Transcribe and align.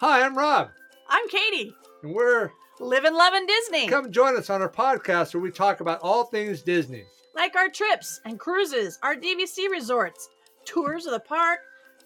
Hi, 0.00 0.22
I'm 0.24 0.36
Rob, 0.36 0.70
I'm 1.08 1.28
Katie. 1.28 1.74
and 2.02 2.14
we're 2.14 2.50
Living, 2.78 3.14
loving 3.14 3.46
Disney. 3.46 3.86
come 3.88 4.10
join 4.10 4.36
us 4.36 4.48
on 4.48 4.62
our 4.62 4.70
podcast 4.70 5.34
where 5.34 5.42
we 5.42 5.50
talk 5.50 5.80
about 5.80 6.00
all 6.00 6.24
things 6.24 6.62
Disney. 6.62 7.04
Like 7.34 7.54
our 7.56 7.68
trips 7.68 8.20
and 8.24 8.38
cruises, 8.40 8.98
our 9.02 9.14
DVC 9.14 9.70
resorts, 9.70 10.28
tours 10.64 11.04
of 11.06 11.12
the 11.12 11.20
park, 11.20 11.60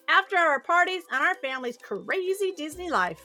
after 0.09 0.35
hour 0.35 0.59
parties, 0.59 1.03
and 1.11 1.23
our 1.23 1.35
family's 1.35 1.77
crazy 1.77 2.51
Disney 2.57 2.89
life. 2.89 3.21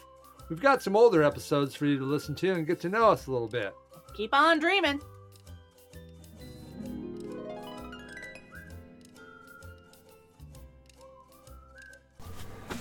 We've 0.49 0.61
got 0.61 0.83
some 0.83 0.97
older 0.97 1.23
episodes 1.23 1.75
for 1.75 1.87
you 1.87 1.99
to 1.99 2.05
listen 2.05 2.35
to 2.37 2.53
and 2.53 2.67
get 2.67 2.81
to 2.81 2.89
know 2.89 3.11
us 3.11 3.27
a 3.27 3.33
little 3.33 3.49
bit. 3.49 3.75
Keep 4.15 4.33
on 4.35 4.61
dreaming. 4.61 5.01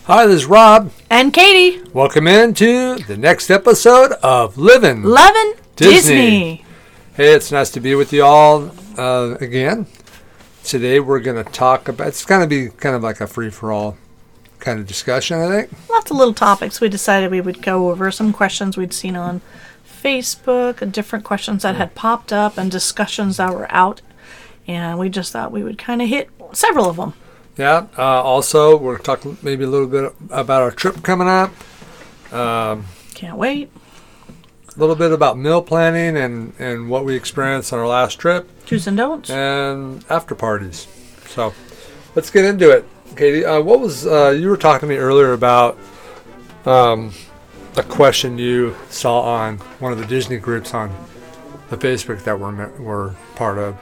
Hi, 0.09 0.25
this 0.25 0.37
is 0.37 0.45
Rob. 0.47 0.91
And 1.11 1.31
Katie. 1.31 1.87
Welcome 1.93 2.25
into 2.25 2.95
the 2.95 3.15
next 3.15 3.51
episode 3.51 4.13
of 4.23 4.57
Living. 4.57 5.03
Loving 5.03 5.53
Disney. 5.75 5.93
Disney. 5.93 6.65
Hey, 7.13 7.35
it's 7.35 7.51
nice 7.51 7.69
to 7.69 7.79
be 7.79 7.93
with 7.93 8.11
you 8.11 8.23
all 8.23 8.71
uh, 8.97 9.35
again. 9.39 9.85
Today 10.63 10.99
we're 10.99 11.19
going 11.19 11.45
to 11.45 11.51
talk 11.51 11.87
about. 11.87 12.07
It's 12.07 12.25
going 12.25 12.41
to 12.41 12.47
be 12.47 12.69
kind 12.69 12.95
of 12.95 13.03
like 13.03 13.21
a 13.21 13.27
free 13.27 13.51
for 13.51 13.71
all 13.71 13.99
kind 14.57 14.79
of 14.79 14.87
discussion, 14.87 15.37
I 15.37 15.47
think. 15.47 15.89
Lots 15.91 16.09
of 16.09 16.17
little 16.17 16.33
topics 16.33 16.81
we 16.81 16.89
decided 16.89 17.29
we 17.29 17.39
would 17.39 17.61
go 17.61 17.91
over. 17.91 18.09
Some 18.09 18.33
questions 18.33 18.77
we'd 18.77 18.93
seen 18.93 19.15
on 19.15 19.41
Facebook, 19.85 20.81
and 20.81 20.91
different 20.91 21.23
questions 21.23 21.61
that 21.61 21.75
had 21.75 21.93
popped 21.93 22.33
up, 22.33 22.57
and 22.57 22.71
discussions 22.71 23.37
that 23.37 23.53
were 23.53 23.71
out. 23.71 24.01
And 24.67 24.97
we 24.97 25.09
just 25.09 25.33
thought 25.33 25.51
we 25.51 25.61
would 25.61 25.77
kind 25.77 26.01
of 26.01 26.09
hit 26.09 26.31
several 26.51 26.89
of 26.89 26.95
them. 26.95 27.13
Yeah. 27.59 27.87
Uh, 27.97 28.23
also, 28.23 28.77
we're 28.77 28.97
talking 28.97 29.37
maybe 29.43 29.65
a 29.65 29.67
little 29.67 29.85
bit 29.87 30.13
about 30.29 30.61
our 30.61 30.71
trip 30.71 31.03
coming 31.03 31.27
up. 31.27 31.51
Um, 32.33 32.85
Can't 33.15 33.37
wait. 33.37 33.69
a 34.75 34.79
little 34.79 34.95
bit 34.95 35.11
about 35.11 35.37
meal 35.37 35.61
planning 35.61 36.15
and, 36.15 36.53
and 36.57 36.89
what 36.89 37.03
we 37.03 37.15
experienced 37.17 37.73
on 37.73 37.79
our 37.79 37.87
last 37.87 38.17
trip 38.17 38.49
Do's 38.65 38.87
and 38.87 38.95
don'ts. 38.95 39.29
and 39.29 40.05
after 40.09 40.35
parties. 40.35 40.87
So 41.27 41.53
let's 42.15 42.29
get 42.29 42.45
into 42.45 42.69
it. 42.69 42.85
Katie, 43.17 43.43
uh, 43.43 43.59
what 43.61 43.81
was 43.81 44.07
uh, 44.07 44.29
you 44.29 44.47
were 44.49 44.55
talking 44.55 44.87
to 44.87 44.95
me 44.95 44.97
earlier 44.97 45.33
about 45.33 45.77
um, 46.65 47.11
a 47.75 47.83
question 47.83 48.37
you 48.37 48.73
saw 48.89 49.19
on 49.21 49.57
one 49.79 49.91
of 49.91 49.97
the 49.97 50.05
Disney 50.05 50.37
groups 50.37 50.73
on 50.73 50.95
the 51.69 51.75
Facebook 51.75 52.23
that 52.23 52.39
we're 52.39 52.69
we're 52.77 53.13
part 53.35 53.57
of. 53.57 53.75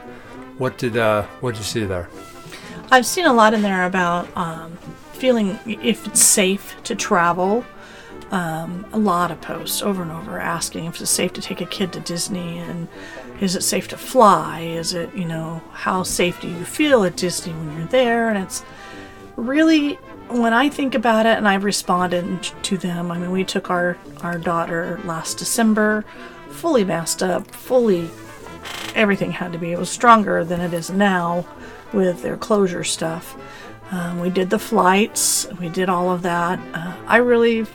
What 0.58 0.78
did 0.78 0.96
uh, 0.96 1.22
what 1.40 1.52
did 1.52 1.58
you 1.58 1.64
see 1.64 1.84
there? 1.84 2.08
I've 2.90 3.04
seen 3.04 3.26
a 3.26 3.32
lot 3.32 3.52
in 3.52 3.60
there 3.60 3.84
about 3.84 4.34
um, 4.34 4.76
feeling 5.12 5.58
if 5.66 6.06
it's 6.06 6.22
safe 6.22 6.74
to 6.84 6.94
travel. 6.94 7.64
Um, 8.30 8.86
a 8.92 8.98
lot 8.98 9.30
of 9.30 9.40
posts 9.40 9.82
over 9.82 10.02
and 10.02 10.10
over 10.10 10.38
asking 10.38 10.86
if 10.86 11.00
it's 11.00 11.10
safe 11.10 11.32
to 11.34 11.42
take 11.42 11.60
a 11.60 11.66
kid 11.66 11.92
to 11.94 12.00
Disney 12.00 12.58
and 12.58 12.88
is 13.40 13.56
it 13.56 13.62
safe 13.62 13.88
to 13.88 13.96
fly? 13.96 14.60
Is 14.60 14.94
it, 14.94 15.14
you 15.14 15.24
know, 15.24 15.62
how 15.72 16.02
safe 16.02 16.40
do 16.40 16.48
you 16.48 16.64
feel 16.64 17.04
at 17.04 17.16
Disney 17.16 17.52
when 17.52 17.76
you're 17.76 17.86
there? 17.88 18.30
And 18.30 18.38
it's 18.38 18.64
really, 19.36 19.94
when 20.28 20.52
I 20.52 20.68
think 20.68 20.94
about 20.94 21.26
it 21.26 21.36
and 21.36 21.46
I've 21.46 21.64
responded 21.64 22.42
to 22.42 22.78
them, 22.78 23.10
I 23.10 23.18
mean, 23.18 23.30
we 23.30 23.44
took 23.44 23.70
our, 23.70 23.96
our 24.22 24.38
daughter 24.38 25.00
last 25.04 25.38
December, 25.38 26.04
fully 26.50 26.84
masked 26.84 27.22
up, 27.22 27.50
fully 27.50 28.10
everything 28.94 29.30
had 29.30 29.52
to 29.52 29.58
be. 29.58 29.72
It 29.72 29.78
was 29.78 29.90
stronger 29.90 30.44
than 30.44 30.60
it 30.60 30.72
is 30.72 30.90
now 30.90 31.46
with 31.92 32.22
their 32.22 32.36
closure 32.36 32.84
stuff. 32.84 33.36
Um, 33.90 34.20
we 34.20 34.28
did 34.30 34.50
the 34.50 34.58
flights, 34.58 35.48
we 35.60 35.68
did 35.68 35.88
all 35.88 36.10
of 36.10 36.22
that. 36.22 36.58
Uh, 36.74 36.94
I 37.06 37.16
really, 37.18 37.66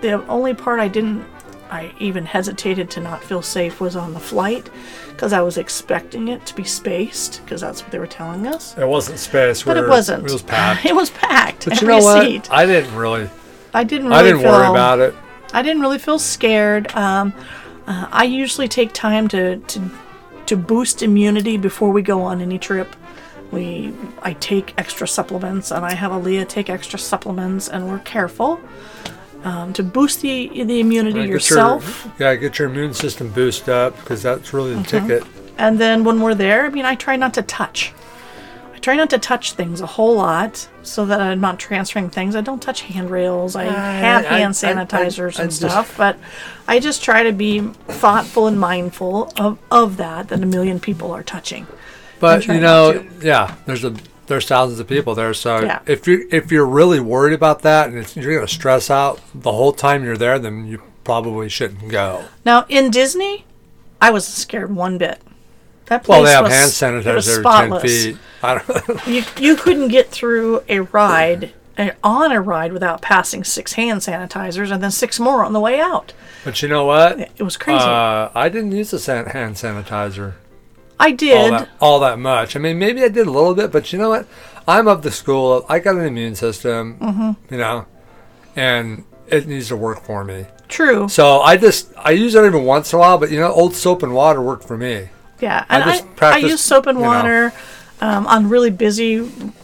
the 0.00 0.26
only 0.26 0.54
part 0.54 0.80
I 0.80 0.88
didn't, 0.88 1.26
I 1.70 1.92
even 1.98 2.24
hesitated 2.24 2.90
to 2.92 3.00
not 3.00 3.22
feel 3.22 3.42
safe 3.42 3.78
was 3.78 3.94
on 3.94 4.14
the 4.14 4.20
flight 4.20 4.70
because 5.10 5.34
I 5.34 5.42
was 5.42 5.58
expecting 5.58 6.28
it 6.28 6.46
to 6.46 6.54
be 6.54 6.64
spaced 6.64 7.42
because 7.44 7.60
that's 7.60 7.82
what 7.82 7.90
they 7.92 7.98
were 7.98 8.06
telling 8.06 8.46
us. 8.46 8.78
It 8.78 8.88
wasn't 8.88 9.18
spaced, 9.18 9.66
But 9.66 9.76
it 9.76 9.86
wasn't. 9.86 10.24
It 10.24 10.32
was 10.32 10.42
packed. 10.54 10.86
it 10.86 10.94
was 10.94 11.10
packed. 11.10 11.66
But 11.66 11.82
you 11.82 11.88
Every 11.90 12.00
know 12.00 12.04
what? 12.04 12.22
seat. 12.22 12.50
I 12.50 12.64
didn't 12.64 12.94
really. 12.94 13.28
I 13.74 13.84
didn't. 13.84 14.06
Really 14.08 14.18
I 14.18 14.22
didn't 14.22 14.40
feel, 14.40 14.52
worry 14.52 14.68
about 14.68 15.00
it. 15.00 15.14
I 15.52 15.60
didn't 15.60 15.82
really 15.82 15.98
feel 15.98 16.18
scared. 16.18 16.90
Um, 16.94 17.34
uh, 17.86 18.08
I 18.10 18.24
usually 18.24 18.68
take 18.68 18.94
time 18.94 19.28
to, 19.28 19.58
to 19.58 19.90
to 20.46 20.56
boost 20.56 21.02
immunity 21.02 21.58
before 21.58 21.90
we 21.90 22.00
go 22.00 22.22
on 22.22 22.40
any 22.40 22.58
trip. 22.58 22.96
We 23.50 23.94
I 24.22 24.34
take 24.34 24.74
extra 24.76 25.08
supplements, 25.08 25.70
and 25.70 25.84
I 25.84 25.94
have 25.94 26.12
Aaliyah 26.12 26.48
take 26.48 26.68
extra 26.68 26.98
supplements, 26.98 27.68
and 27.68 27.88
we're 27.88 28.00
careful 28.00 28.60
um, 29.44 29.72
to 29.72 29.82
boost 29.82 30.20
the 30.20 30.48
the 30.64 30.80
immunity 30.80 31.20
your- 31.20 31.28
yourself. 31.28 32.08
yeah, 32.18 32.34
get 32.34 32.58
your 32.58 32.68
immune 32.68 32.92
system 32.94 33.30
boosted 33.30 33.70
up 33.70 33.96
because 33.96 34.22
that's 34.22 34.52
really 34.52 34.74
the 34.74 34.80
Mm-hmm. 34.80 35.08
ticket. 35.08 35.24
And 35.56 35.80
then 35.80 36.04
when 36.04 36.20
we're 36.20 36.34
there, 36.34 36.66
I 36.66 36.68
mean, 36.68 36.84
I 36.84 36.94
try 36.94 37.16
not 37.16 37.34
to 37.34 37.42
touch. 37.42 37.92
I 38.74 38.78
try 38.80 38.94
not 38.94 39.10
to 39.10 39.18
touch 39.18 39.54
things 39.54 39.80
a 39.80 39.86
whole 39.86 40.14
lot 40.14 40.68
so 40.84 41.04
that 41.06 41.20
I'm 41.20 41.40
not 41.40 41.58
transferring 41.58 42.10
things. 42.10 42.36
I 42.36 42.42
don't 42.42 42.62
touch 42.62 42.82
handrails. 42.82 43.56
I 43.56 43.64
have 43.64 43.74
I- 44.24 44.28
hand 44.38 44.54
I- 44.62 44.70
I- 44.70 44.74
sanitizers 44.74 45.40
I 45.40 45.44
and 45.44 45.52
stuff, 45.52 45.96
but 45.96 46.16
I 46.68 46.78
just 46.78 47.02
try 47.02 47.22
to 47.24 47.32
be 47.32 47.60
thoughtful 47.88 48.46
and 48.46 48.60
mindful 48.60 49.32
of, 49.36 49.58
of 49.70 49.96
that, 49.96 50.28
that 50.28 50.42
a 50.42 50.46
million 50.46 50.78
people 50.78 51.10
are 51.12 51.24
touching. 51.24 51.66
But 52.20 52.46
you 52.46 52.60
know, 52.60 53.06
yeah, 53.22 53.54
there's 53.66 53.84
a 53.84 53.94
there's 54.26 54.46
thousands 54.46 54.78
of 54.80 54.86
people 54.86 55.14
there. 55.14 55.32
So 55.34 55.60
Yeah. 55.60 55.80
if 55.86 56.06
you 56.06 56.28
if 56.30 56.50
you're 56.52 56.66
really 56.66 57.00
worried 57.00 57.32
about 57.34 57.62
that 57.62 57.88
and 57.88 57.98
it's, 57.98 58.16
you're 58.16 58.34
going 58.34 58.46
to 58.46 58.52
stress 58.52 58.90
out 58.90 59.20
the 59.34 59.52
whole 59.52 59.72
time 59.72 60.04
you're 60.04 60.16
there, 60.18 60.38
then 60.38 60.66
you 60.66 60.82
probably 61.04 61.48
shouldn't 61.48 61.88
go. 61.88 62.24
Now, 62.44 62.66
in 62.68 62.90
Disney, 62.90 63.44
I 64.00 64.10
wasn't 64.10 64.34
scared 64.36 64.74
one 64.74 64.98
bit. 64.98 65.20
That 65.86 66.04
place 66.04 66.16
Well, 66.16 66.24
they 66.24 66.32
have 66.32 66.44
was, 66.44 66.52
hand 66.80 66.94
it 67.04 67.14
was 67.14 67.26
sanitizer 67.26 67.38
every 67.38 67.70
ten 67.70 67.80
feet. 67.80 68.16
I 68.42 68.58
don't. 68.58 69.06
You, 69.06 69.22
you 69.40 69.56
couldn't 69.56 69.88
get 69.88 70.10
through 70.10 70.62
a 70.68 70.80
ride, 70.80 71.54
on 72.04 72.30
a 72.30 72.42
ride, 72.42 72.74
without 72.74 73.00
passing 73.00 73.42
six 73.42 73.72
hand 73.72 74.00
sanitizers 74.02 74.70
and 74.70 74.82
then 74.82 74.90
six 74.90 75.18
more 75.18 75.42
on 75.46 75.54
the 75.54 75.60
way 75.60 75.80
out. 75.80 76.12
but 76.44 76.60
you 76.60 76.68
know 76.68 76.84
what? 76.84 77.18
It 77.18 77.42
was 77.42 77.56
crazy. 77.56 77.80
Uh, 77.82 78.28
I 78.34 78.50
didn't 78.50 78.72
use 78.72 78.90
the 78.90 78.98
san- 78.98 79.26
hand 79.26 79.54
sanitizer 79.54 80.34
I 81.00 81.10
all 81.10 81.16
did. 81.16 81.52
that 81.52 81.68
all 81.80 82.00
that 82.00 82.18
much. 82.18 82.56
I 82.56 82.58
mean, 82.58 82.78
maybe 82.78 83.02
I 83.04 83.08
did 83.08 83.26
a 83.26 83.30
little 83.30 83.54
bit, 83.54 83.70
but 83.72 83.92
you 83.92 83.98
know 83.98 84.08
what? 84.10 84.26
I'm 84.66 84.88
of 84.88 85.02
the 85.02 85.10
school. 85.10 85.52
Of, 85.58 85.66
I 85.68 85.78
got 85.78 85.96
an 85.96 86.04
immune 86.04 86.34
system, 86.34 86.98
Mm-hmm. 86.98 87.54
you 87.54 87.58
know, 87.58 87.86
and 88.56 89.04
it 89.28 89.46
needs 89.46 89.68
to 89.68 89.76
work 89.76 90.02
for 90.02 90.24
me. 90.24 90.46
True. 90.68 91.08
So 91.08 91.40
I 91.40 91.56
just 91.56 91.92
I 91.96 92.10
use 92.10 92.34
it 92.34 92.44
every 92.44 92.60
once 92.60 92.92
in 92.92 92.98
a 92.98 93.00
while, 93.00 93.18
but 93.18 93.30
you 93.30 93.38
know, 93.40 93.52
old 93.52 93.74
soap 93.74 94.02
and 94.02 94.12
water 94.14 94.42
worked 94.42 94.64
for 94.64 94.76
me. 94.76 95.08
Yeah, 95.40 95.64
I 95.68 95.76
and 95.76 95.84
I, 95.84 95.92
just 95.92 96.04
I, 96.04 96.08
practiced, 96.14 96.50
use 96.50 96.60
soap 96.60 96.86
and 96.86 96.98
you 96.98 97.04
know. 97.04 97.52
Um, 98.00 98.26
on 98.26 98.48
really 98.48 98.70
busy 98.70 99.20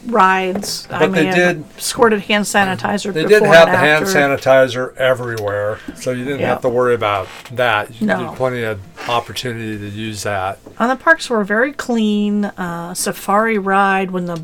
rides. 0.07 0.87
I 0.89 0.99
But 0.99 1.11
may 1.11 1.19
they 1.19 1.25
have 1.27 1.35
did- 1.73 1.81
squirted 1.81 2.21
hand 2.21 2.45
sanitizer. 2.45 3.13
They 3.13 3.23
before 3.23 3.39
did 3.39 3.47
have 3.47 3.67
and 3.67 3.73
the 3.73 3.77
hand 3.77 4.05
after. 4.05 4.19
sanitizer 4.51 4.95
everywhere, 4.97 5.79
so 5.95 6.11
you 6.11 6.23
didn't 6.25 6.41
Yeah. 6.41 6.47
have 6.49 6.61
to 6.61 6.69
worry 6.69 6.93
about 6.93 7.27
that. 7.53 7.99
You 8.01 8.07
No. 8.07 8.17
had 8.29 8.35
plenty 8.37 8.63
of 8.63 8.79
opportunity 9.09 9.77
to 9.77 9.87
use 9.87 10.23
that. 10.23 10.59
And 10.79 10.91
the 10.91 10.95
parks 10.95 11.29
were 11.29 11.43
very 11.43 11.71
clean. 11.71 12.45
Uh, 12.45 12.93
safari 12.93 13.57
ride 13.57 14.11
when 14.11 14.25
the 14.25 14.43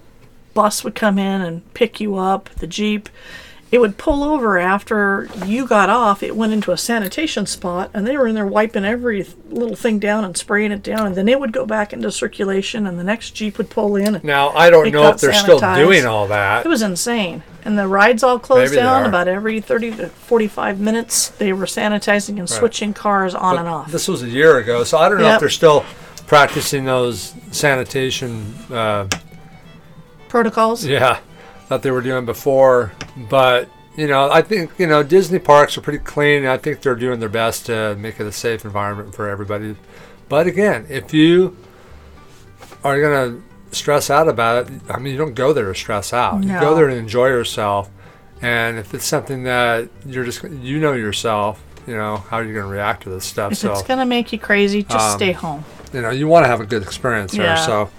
bus 0.54 0.84
would 0.84 0.96
come 0.96 1.18
in 1.18 1.42
and 1.42 1.74
pick 1.74 2.00
you 2.00 2.18
up, 2.18 2.50
the 2.60 2.68
jeep. 2.68 3.10
It 3.72 3.80
would 3.80 3.98
pull 3.98 4.22
over 4.22 4.60
after 4.60 5.30
you 5.46 5.66
got 5.66 5.90
off. 5.90 6.22
It 6.22 6.36
went 6.36 6.52
into 6.52 6.74
a 6.74 6.78
sanitation 6.78 7.46
spot, 7.46 7.90
and 7.94 8.06
they 8.06 8.18
were 8.18 8.28
in 8.28 8.36
there 8.36 8.46
wiping 8.46 8.84
every 8.84 9.26
little 9.50 9.78
thing 9.78 9.98
down 9.98 10.26
and 10.26 10.36
spraying 10.36 10.74
it 10.74 10.84
down. 10.84 11.08
And 11.08 11.16
then 11.16 11.30
it 11.30 11.40
would 11.40 11.54
go 11.54 11.66
back 11.66 11.94
into 11.94 12.12
circulation, 12.12 12.86
and 12.86 13.00
the 13.00 13.04
next 13.04 13.32
jeep 13.32 13.58
would 13.58 13.70
pull 13.70 13.96
in. 13.96 14.20
Now 14.24 14.50
I 14.50 14.70
don't 14.70 14.92
know 14.92 15.08
if 15.08 15.22
they're 15.22 15.34
still 15.34 15.60
doing 15.60 16.06
all 16.06 16.28
that. 16.28 16.66
It 16.66 16.70
was 16.70 16.82
insane. 16.82 17.44
And 17.64 17.78
the 17.78 17.88
rides 17.88 18.24
all 18.24 18.40
closed 18.40 18.72
Maybe 18.72 18.82
down 18.82 19.06
about 19.06 19.28
every 19.28 19.62
30 19.62 19.92
to 19.98 20.10
45 20.10 20.80
minutes. 20.80 21.30
They 21.30 21.54
were 21.54 21.66
sanitizing 21.66 22.40
and 22.40 22.50
switching 22.50 22.94
cars 22.94 23.34
on 23.36 23.58
and 23.58 23.68
off. 23.68 23.92
This 23.92 24.08
was 24.08 24.22
a 24.24 24.30
year 24.30 24.58
ago, 24.58 24.84
so 24.84 24.98
I 24.98 25.08
don't 25.08 25.20
know 25.20 25.34
if 25.36 25.40
they're 25.40 25.50
still 25.50 25.86
practicing 26.28 26.86
those 26.86 27.34
sanitation. 27.52 28.54
Uh, 28.70 29.08
Protocols. 30.28 30.86
yeah, 30.86 31.20
that 31.72 31.84
they 31.84 31.92
were 31.92 32.02
doing 32.02 32.26
before. 32.26 32.92
But 33.30 33.70
you 33.96 34.06
know, 34.08 34.30
I 34.30 34.42
think 34.42 34.72
you 34.78 34.88
know 34.88 35.04
Disney 35.04 35.40
parks 35.40 35.78
are 35.78 35.82
pretty 35.82 36.00
clean. 36.00 36.40
And 36.44 36.50
I 36.50 36.58
think 36.58 36.82
they're 36.82 36.96
doing 36.96 37.20
their 37.20 37.30
best 37.30 37.66
to 37.68 37.96
make 37.96 38.20
it 38.20 38.28
a 38.28 38.32
safe 38.32 38.66
environment 38.66 39.16
for 39.16 39.30
everybody. 39.30 39.76
But 40.30 40.48
again, 40.48 40.86
if 40.90 41.14
you 41.14 41.56
are 42.84 43.02
gonna 43.02 43.42
stress 43.72 44.10
out 44.10 44.28
about 44.28 44.68
it, 44.68 44.82
I 44.90 45.00
mean, 45.00 45.14
you 45.14 45.18
don't 45.18 45.34
go 45.34 45.54
there 45.54 45.72
to 45.72 45.76
stress 45.76 46.12
out. 46.12 46.44
You 46.44 46.60
go 46.60 46.76
there 46.76 46.88
to 46.88 46.96
enjoy 46.96 47.28
yourself. 47.28 47.90
And 48.42 48.78
if 48.78 48.94
it's 48.94 49.06
something 49.06 49.44
that 49.44 49.88
you're 50.06 50.26
just 50.26 50.44
you 50.44 50.80
know 50.80 50.94
yourself, 50.94 51.64
you 51.88 51.96
know 51.96 52.18
how 52.18 52.40
you're 52.40 52.54
gonna 52.62 52.74
react 52.74 53.04
to 53.04 53.10
this 53.10 53.24
stuff. 53.24 53.54
If 53.54 53.60
so 53.60 53.72
it's 53.72 53.84
to 53.84 54.06
make 54.06 54.34
you 54.34 54.40
crazy, 54.40 54.84
just 54.84 55.14
Um, 55.14 55.18
stay 55.18 55.32
home. 55.32 55.64
you 55.94 56.02
know 56.02 56.10
you 56.10 56.28
want 56.28 56.44
to 56.44 56.50
have 56.50 56.60
a 56.60 56.66
good 56.66 56.84
experience 56.84 57.32
there. 57.32 57.56
So 57.56 57.90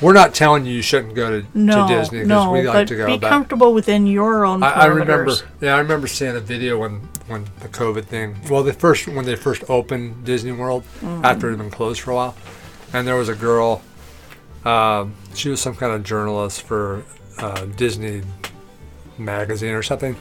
we're 0.00 0.12
not 0.12 0.34
telling 0.34 0.64
you 0.64 0.72
you 0.74 0.82
shouldn't 0.82 1.14
go 1.14 1.40
to, 1.40 1.46
No, 1.54 1.86
to 1.88 1.94
Disney 1.94 2.18
because 2.20 2.28
no, 2.28 2.52
we 2.52 2.62
like 2.62 2.86
to 2.88 2.96
go. 2.96 3.06
be 3.06 3.18
but 3.18 3.28
comfortable 3.28 3.74
within 3.74 4.06
your 4.06 4.44
own 4.44 4.62
I, 4.62 4.70
I 4.70 4.84
remember, 4.86 5.32
yeah, 5.60 5.74
I 5.74 5.78
remember 5.78 6.06
seeing 6.06 6.36
a 6.36 6.40
video 6.40 6.78
when 6.78 7.00
when 7.26 7.44
the 7.60 7.68
COVID 7.68 8.04
thing. 8.04 8.36
Well, 8.50 8.62
the 8.62 8.72
first 8.72 9.06
when 9.08 9.24
they 9.24 9.36
first 9.36 9.62
opened 9.68 10.24
Disney 10.24 10.52
World 10.52 10.84
Mm-hmm. 11.00 11.24
after 11.24 11.48
it 11.48 11.50
had 11.52 11.58
been 11.58 11.70
closed 11.70 12.00
for 12.00 12.12
a 12.12 12.14
while, 12.14 12.36
and 12.92 13.06
there 13.06 13.16
was 13.16 13.28
a 13.28 13.34
girl. 13.34 13.82
Um, 14.64 15.14
she 15.34 15.48
was 15.48 15.60
some 15.60 15.74
kind 15.76 15.92
of 15.92 16.02
journalist 16.04 16.62
for 16.62 17.04
uh, 17.38 17.64
Disney 17.76 18.22
magazine 19.16 19.74
or 19.74 19.82
something, 19.82 20.16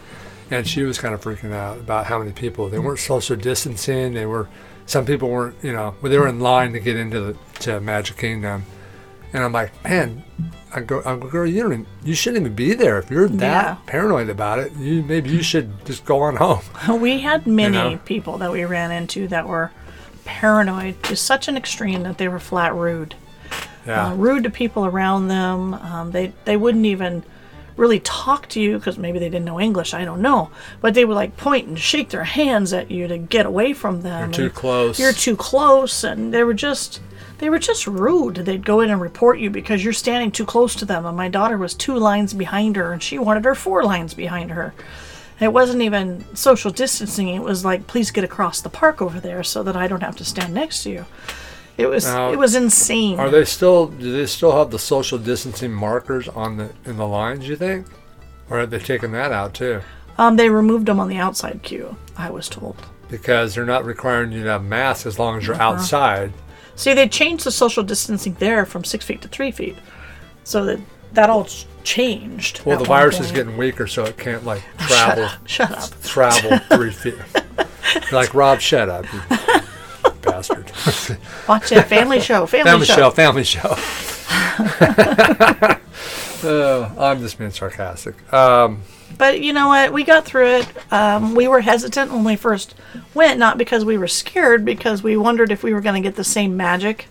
and 0.51 0.67
she 0.67 0.83
was 0.83 0.97
kind 0.99 1.13
of 1.13 1.21
freaking 1.21 1.53
out 1.53 1.77
about 1.77 2.05
how 2.05 2.19
many 2.19 2.31
people 2.31 2.69
they 2.69 2.79
weren't 2.79 2.99
social 2.99 3.35
distancing. 3.35 4.13
They 4.13 4.25
were 4.25 4.47
some 4.85 5.05
people 5.05 5.29
weren't, 5.29 5.55
you 5.63 5.73
know, 5.73 5.95
well, 6.01 6.11
they 6.11 6.17
were 6.17 6.27
in 6.27 6.39
line 6.39 6.73
to 6.73 6.79
get 6.79 6.95
into 6.95 7.19
the 7.21 7.37
to 7.61 7.79
Magic 7.81 8.17
Kingdom, 8.17 8.63
and 9.33 9.43
I'm 9.43 9.51
like, 9.51 9.71
man, 9.83 10.23
I 10.73 10.81
go, 10.81 11.01
I 11.05 11.15
go, 11.15 11.27
girl, 11.29 11.45
you 11.47 11.63
don't, 11.63 11.73
even, 11.73 11.85
you 12.03 12.13
shouldn't 12.13 12.41
even 12.41 12.55
be 12.55 12.73
there 12.73 12.97
if 12.99 13.09
you're 13.09 13.27
that 13.27 13.41
Yeah. 13.65 13.77
paranoid 13.85 14.29
about 14.29 14.59
it. 14.59 14.73
You 14.75 15.03
maybe 15.03 15.29
you 15.29 15.41
should 15.41 15.85
just 15.85 16.05
go 16.05 16.21
on 16.21 16.35
home. 16.35 16.61
We 17.01 17.21
had 17.21 17.47
many 17.47 17.77
know? 17.95 17.99
people 18.05 18.37
that 18.39 18.51
we 18.51 18.63
ran 18.65 18.91
into 18.91 19.27
that 19.29 19.47
were 19.47 19.71
paranoid 20.25 21.01
to 21.03 21.15
such 21.15 21.47
an 21.47 21.57
extreme 21.57 22.03
that 22.03 22.17
they 22.17 22.27
were 22.27 22.39
flat 22.39 22.73
rude. 22.75 23.15
Yeah, 23.85 24.07
uh, 24.07 24.15
rude 24.15 24.43
to 24.43 24.49
people 24.49 24.85
around 24.85 25.29
them. 25.29 25.73
Um, 25.73 26.11
they 26.11 26.33
they 26.43 26.57
wouldn't 26.57 26.85
even 26.85 27.23
really 27.77 27.99
talk 28.01 28.49
to 28.49 28.59
you 28.59 28.77
because 28.77 28.97
maybe 28.97 29.19
they 29.19 29.29
didn't 29.29 29.45
know 29.45 29.59
English. 29.61 29.93
I 29.93 30.03
don't 30.03 30.21
know, 30.21 30.49
but 30.81 30.93
they 30.93 31.05
would 31.05 31.15
like 31.15 31.37
point 31.37 31.67
and 31.67 31.79
shake 31.79 32.09
their 32.09 32.25
hands 32.25 32.73
at 32.73 32.91
you 32.91 33.07
to 33.07 33.17
get 33.17 33.45
away 33.45 33.71
from 33.71 34.01
them. 34.01 34.31
you're 34.33 34.49
too 34.49 34.53
close. 34.53 34.99
You're 34.99 35.13
too 35.13 35.37
close, 35.37 36.03
and 36.03 36.33
they 36.33 36.43
were 36.43 36.53
just 36.55 36.99
they 37.39 37.49
were 37.49 37.59
just 37.59 37.85
rude. 37.87 38.35
They'd 38.37 38.65
go 38.65 38.79
in 38.81 38.89
and 38.89 38.99
report 39.01 39.39
you 39.39 39.49
because 39.49 39.83
you're 39.83 39.93
standing 39.93 40.31
too 40.31 40.45
close 40.45 40.75
to 40.75 40.85
them. 40.85 41.05
And 41.05 41.15
my 41.15 41.29
daughter 41.29 41.57
was 41.57 41.73
two 41.73 41.97
lines 41.97 42.33
behind 42.33 42.75
her, 42.75 42.93
and 42.93 43.01
she 43.03 43.19
wanted 43.19 43.45
her 43.45 43.55
four 43.55 43.83
lines 43.83 44.13
behind 44.13 44.51
her. 44.51 44.73
It 45.39 45.53
wasn't 45.53 45.83
even 45.83 46.25
social 46.35 46.71
distancing. 46.71 47.27
It 47.29 47.43
was 47.43 47.63
like, 47.63 47.85
please 47.85 48.09
get 48.09 48.23
across 48.23 48.61
the 48.61 48.69
park 48.69 49.01
over 49.03 49.19
there 49.19 49.43
so 49.43 49.61
that 49.63 49.75
I 49.77 49.87
don't 49.87 50.01
have 50.01 50.15
to 50.15 50.25
stand 50.25 50.53
next 50.53 50.81
to 50.83 50.89
you. 50.89 51.05
It 51.77 51.85
was 51.85 52.05
Now, 52.05 52.31
it 52.31 52.39
was 52.39 52.55
insane. 52.55 53.19
Are 53.19 53.29
they 53.29 53.45
still? 53.45 53.85
Do 53.85 54.11
they 54.11 54.25
still 54.25 54.57
have 54.57 54.71
the 54.71 54.79
social 54.79 55.19
distancing 55.19 55.71
markers 55.71 56.27
on 56.27 56.57
the 56.57 56.71
in 56.85 56.97
the 56.97 57.05
lines? 57.07 57.47
You 57.47 57.55
think, 57.55 57.85
or 58.49 58.57
have 58.57 58.71
they 58.71 58.79
taken 58.79 59.11
that 59.11 59.31
out 59.31 59.53
too? 59.53 59.81
Um, 60.17 60.37
they 60.37 60.49
removed 60.49 60.87
them 60.87 60.99
on 60.99 61.07
the 61.07 61.17
outside 61.17 61.61
queue. 61.61 61.95
I 62.17 62.31
was 62.31 62.49
told. 62.49 62.77
Because 63.11 63.53
they're 63.53 63.63
not 63.63 63.85
requiring 63.85 64.31
you 64.31 64.41
to 64.45 64.49
have 64.49 64.63
masks 64.63 65.05
as 65.05 65.19
long 65.19 65.37
as 65.37 65.45
you're 65.45 65.55
Uh-huh. 65.55 65.73
outside. 65.75 66.33
See, 66.77 66.93
they 66.93 67.09
changed 67.09 67.43
the 67.43 67.51
social 67.51 67.83
distancing 67.83 68.35
there 68.35 68.65
from 68.65 68.83
six 68.83 69.03
feet 69.03 69.21
to 69.23 69.27
three 69.27 69.51
feet, 69.51 69.75
so 70.43 70.63
that 70.65 70.79
that 71.13 71.29
all 71.29 71.47
changed. 71.83 72.61
Well, 72.63 72.77
the 72.77 72.85
virus 72.85 73.19
is 73.19 73.31
getting 73.31 73.57
weaker, 73.57 73.87
so 73.87 74.05
it 74.05 74.17
can't 74.17 74.45
like 74.45 74.61
Shut 74.79 74.87
travel 74.87 75.23
up! 75.25 75.47
Shut 75.47 75.71
up! 75.71 76.01
travel 76.03 76.57
three 76.77 76.91
feet. 76.91 77.15
Like 78.11 78.35
Rob, 78.35 78.59
shut 78.59 78.89
up, 78.89 79.05
bastard. 80.21 80.71
Watch 81.49 81.71
it. 81.71 81.83
Family 81.85 82.19
show. 82.19 82.45
Family, 82.45 82.69
family 82.69 82.85
show. 82.85 82.95
show, 82.95 83.09
family 83.09 83.43
show. 83.43 83.75
Uh, 86.47 86.89
I'm 86.97 87.19
just 87.19 87.37
being 87.37 87.51
sarcastic. 87.51 88.15
Um, 88.33 88.81
But 89.17 89.41
you 89.41 89.53
know 89.53 89.67
what? 89.67 89.93
We 89.93 90.03
got 90.03 90.25
through 90.25 90.47
it. 90.57 90.67
Um, 90.93 91.35
we 91.35 91.47
were 91.47 91.61
hesitant 91.61 92.11
when 92.11 92.23
we 92.23 92.35
first 92.35 92.75
went, 93.13 93.39
not 93.39 93.57
because 93.57 93.83
we 93.85 93.97
were 93.97 94.07
scared, 94.07 94.63
because 94.65 95.03
we 95.03 95.17
wondered 95.17 95.51
if 95.51 95.63
we 95.63 95.73
were 95.73 95.81
going 95.81 96.01
to 96.01 96.07
get 96.07 96.15
the 96.15 96.23
same 96.23 96.55
magic 96.57 97.07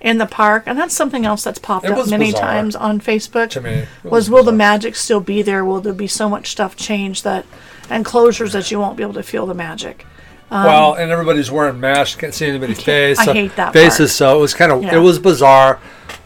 in 0.00 0.18
the 0.18 0.26
park. 0.26 0.62
And 0.66 0.78
that's 0.78 0.94
something 0.94 1.26
else 1.26 1.42
that's 1.44 1.58
popped 1.58 1.84
It 1.86 1.92
up 1.92 1.98
was 1.98 2.10
many 2.10 2.26
bizarre. 2.26 2.40
times 2.42 2.76
on 2.76 3.00
Facebook. 3.00 3.50
to 3.50 3.60
me, 3.60 3.70
it 3.70 3.88
was 4.04 4.30
will 4.30 4.38
the 4.44 4.52
bizarre. 4.52 4.56
magic 4.56 4.94
still 4.96 5.20
be 5.20 5.42
there? 5.42 5.64
Will 5.64 5.80
there 5.80 5.92
be 5.92 6.06
so 6.06 6.28
much 6.28 6.48
stuff 6.50 6.76
changed 6.76 7.24
that 7.24 7.44
and 7.90 8.04
closures 8.04 8.52
that 8.52 8.70
you 8.70 8.78
won't 8.78 8.96
be 8.96 9.02
able 9.02 9.14
to 9.14 9.22
feel 9.22 9.46
the 9.46 9.54
magic? 9.54 10.06
Well, 10.50 10.94
and 10.94 11.10
everybody's 11.10 11.50
wearing 11.50 11.78
masks. 11.80 12.16
Can't 12.16 12.34
see 12.34 12.46
anybody's 12.46 12.82
face. 12.82 13.18
I 13.18 13.24
so- 13.26 13.32
hate 13.32 13.56
that 13.56 13.72
faces. 13.72 14.12
So 14.14 14.36
it 14.36 14.40
was 14.40 14.54
kind 14.54 14.72
of 14.72 14.82
Yeah. 14.82 14.96
it 14.96 14.98
was 14.98 15.18
bizarre, 15.18 15.78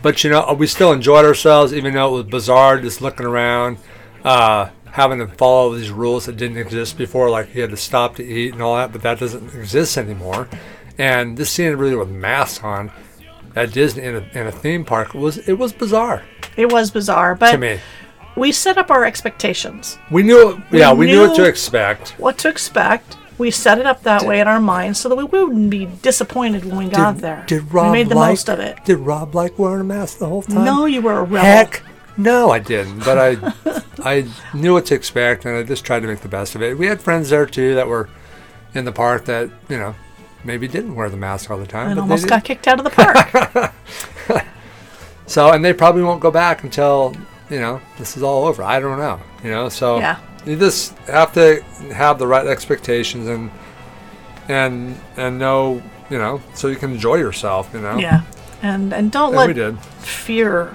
but 0.03 0.23
you 0.25 0.31
know 0.31 0.55
we 0.59 0.67
still 0.67 0.93
enjoyed 0.93 1.25
ourselves, 1.25 1.73
even 1.75 1.95
though 1.95 2.09
it 2.09 2.13
was 2.13 2.25
bizarre. 2.27 2.79
Just 2.79 3.01
looking 3.03 3.27
around, 3.27 3.79
uh, 4.25 4.69
having 4.93 5.19
to 5.19 5.27
follow 5.27 5.75
these 5.75 5.91
rules 5.91 6.27
that 6.27 6.37
didn't 6.37 6.59
exist 6.59 6.99
before, 6.99 7.31
like 7.31 7.55
you 7.55 7.63
had 7.63 7.71
to 7.71 7.77
stop 7.77 8.17
to 8.17 8.25
eat 8.25 8.53
and 8.53 8.63
all 8.63 8.77
that, 8.77 8.93
but 8.93 9.03
that 9.03 9.19
doesn't 9.19 9.55
exist 9.55 9.97
anymore. 9.97 10.49
And 10.99 11.37
just 11.37 11.55
seeing 11.55 11.73
everybody 11.73 11.97
with 11.97 12.11
masks 12.11 12.63
on 12.63 12.91
at 13.57 13.73
Disney 13.73 14.03
in 14.05 14.17
a, 14.17 14.39
in 14.39 14.47
a 14.47 14.53
theme 14.53 14.85
park 14.85 15.15
was 15.15 15.39
it 15.49 15.55
was 15.55 15.73
bizarre 15.73 16.23
It 16.57 16.71
was 16.71 16.91
bizarre, 16.91 17.35
but 17.35 17.53
to 17.53 17.59
me. 17.59 17.81
we 18.37 18.53
set 18.53 18.77
up 18.79 18.91
our 18.91 19.05
expectations. 19.05 19.99
We 20.11 20.23
knew, 20.23 20.63
yeah, 20.71 20.93
we 20.93 21.07
knew 21.07 21.27
what 21.27 21.37
to 21.37 21.45
expect. 21.45 22.11
What 22.19 22.37
to 22.39 22.49
expect. 22.51 23.17
We 23.39 23.51
set 23.51 23.79
it 23.79 23.87
up 23.87 24.03
that 24.03 24.23
way 24.25 24.41
in 24.41 24.49
our 24.49 24.61
minds 24.61 25.01
so 25.01 25.09
that 25.09 25.17
we 25.17 25.25
wouldn't 25.25 25.71
be 25.71 25.87
disappointed 25.87 26.65
when 26.65 26.77
we 26.77 26.89
got 26.89 27.19
there. 27.19 27.45
Did 27.47 27.73
Rob 27.73 27.87
we 27.87 27.99
made 27.99 28.09
the 28.09 28.15
like, 28.15 28.31
most 28.31 28.49
of 28.49 28.61
it. 28.61 28.85
Did 28.85 28.99
Rob 28.99 29.35
like 29.35 29.59
wearing 29.59 29.81
a 29.81 29.85
mask 29.85 30.19
the 30.19 30.29
whole 30.29 30.43
time? 30.43 30.65
No, 30.65 30.85
you 30.85 31.01
were 31.01 31.19
a 31.19 31.23
rebel. 31.23 31.39
Heck, 31.41 31.83
no, 32.17 32.51
I 32.51 32.59
didn't. 32.59 33.01
But 33.01 33.19
I, 33.19 33.83
I 33.99 34.29
knew 34.55 34.75
what 34.75 34.87
to 34.87 34.95
expect, 34.95 35.45
and 35.45 35.57
I 35.57 35.63
just 35.63 35.85
tried 35.85 36.01
to 36.01 36.07
make 36.07 36.21
the 36.21 36.29
best 36.29 36.55
of 36.55 36.63
it. 36.63 36.77
We 36.79 36.87
had 36.87 37.01
friends 37.01 37.31
there 37.31 37.47
too 37.47 37.75
that 37.75 37.89
were 37.89 38.09
in 38.75 38.85
the 38.85 38.93
park 38.93 39.25
that 39.27 39.51
you 39.69 39.79
know 39.79 39.95
maybe 40.45 40.69
didn't 40.69 40.95
wear 40.95 41.09
the 41.09 41.17
mask 41.17 41.51
all 41.51 41.59
the 41.59 41.67
time, 41.67 41.89
and 41.89 41.97
but 41.97 42.03
almost 42.03 42.29
got 42.29 42.45
kicked 42.45 42.69
out 42.69 42.79
of 42.79 42.85
the 42.85 42.91
park. 42.91 43.75
So, 45.33 45.51
and 45.51 45.65
they 45.65 45.73
probably 45.73 46.03
won't 46.03 46.21
go 46.21 46.31
back 46.31 46.63
until 46.63 47.17
you 47.49 47.59
know 47.59 47.81
this 47.97 48.17
is 48.19 48.23
all 48.23 48.45
over. 48.45 48.63
I 48.63 48.81
don't 48.81 48.99
know. 48.99 49.19
You 49.43 49.51
know, 49.51 49.69
so 49.71 49.99
Yeah. 49.99 50.19
You 50.47 50.57
just 50.57 50.97
have 51.09 51.33
to 51.35 51.63
have 51.95 52.19
the 52.19 52.27
right 52.27 52.47
expectations 52.47 53.29
and 53.29 53.51
and 54.49 54.99
and 55.17 55.39
know 55.39 55.83
you 56.11 56.19
know 56.19 56.41
so 56.55 56.69
you 56.69 56.77
can 56.77 56.93
enjoy 56.93 57.17
yourself. 57.17 57.71
You 57.75 57.81
know. 57.81 57.99
yeah. 57.99 58.23
And 58.63 58.93
and 58.93 59.11
don't 59.11 59.35
And 59.37 59.57
let 59.57 59.85
fear 60.05 60.75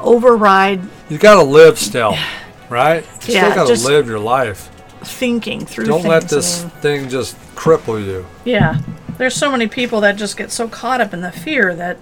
override 0.00 0.80
You 1.08 1.18
got 1.18 1.36
to 1.36 1.42
live 1.42 1.78
still, 1.78 2.16
right? 2.68 3.04
You 3.26 3.34
Yeah, 3.34 3.44
still 3.44 3.54
got 3.54 3.62
to 3.68 3.72
just- 3.74 3.86
live 3.86 4.06
your 4.08 4.18
life. 4.18 4.68
thinking 5.04 5.64
through 5.66 5.86
Don't 5.86 6.04
let 6.04 6.28
this 6.28 6.62
mean, 6.62 6.70
thing 6.80 7.08
just 7.08 7.36
cripple 7.56 8.04
you. 8.04 8.24
yeah. 8.44 8.78
There's 9.18 9.34
so 9.34 9.50
many 9.50 9.66
people 9.68 10.00
that 10.00 10.16
just 10.16 10.36
get 10.36 10.50
so 10.50 10.66
caught 10.68 11.00
up 11.00 11.12
in 11.12 11.20
the 11.20 11.30
fear 11.32 11.74
that 11.74 11.98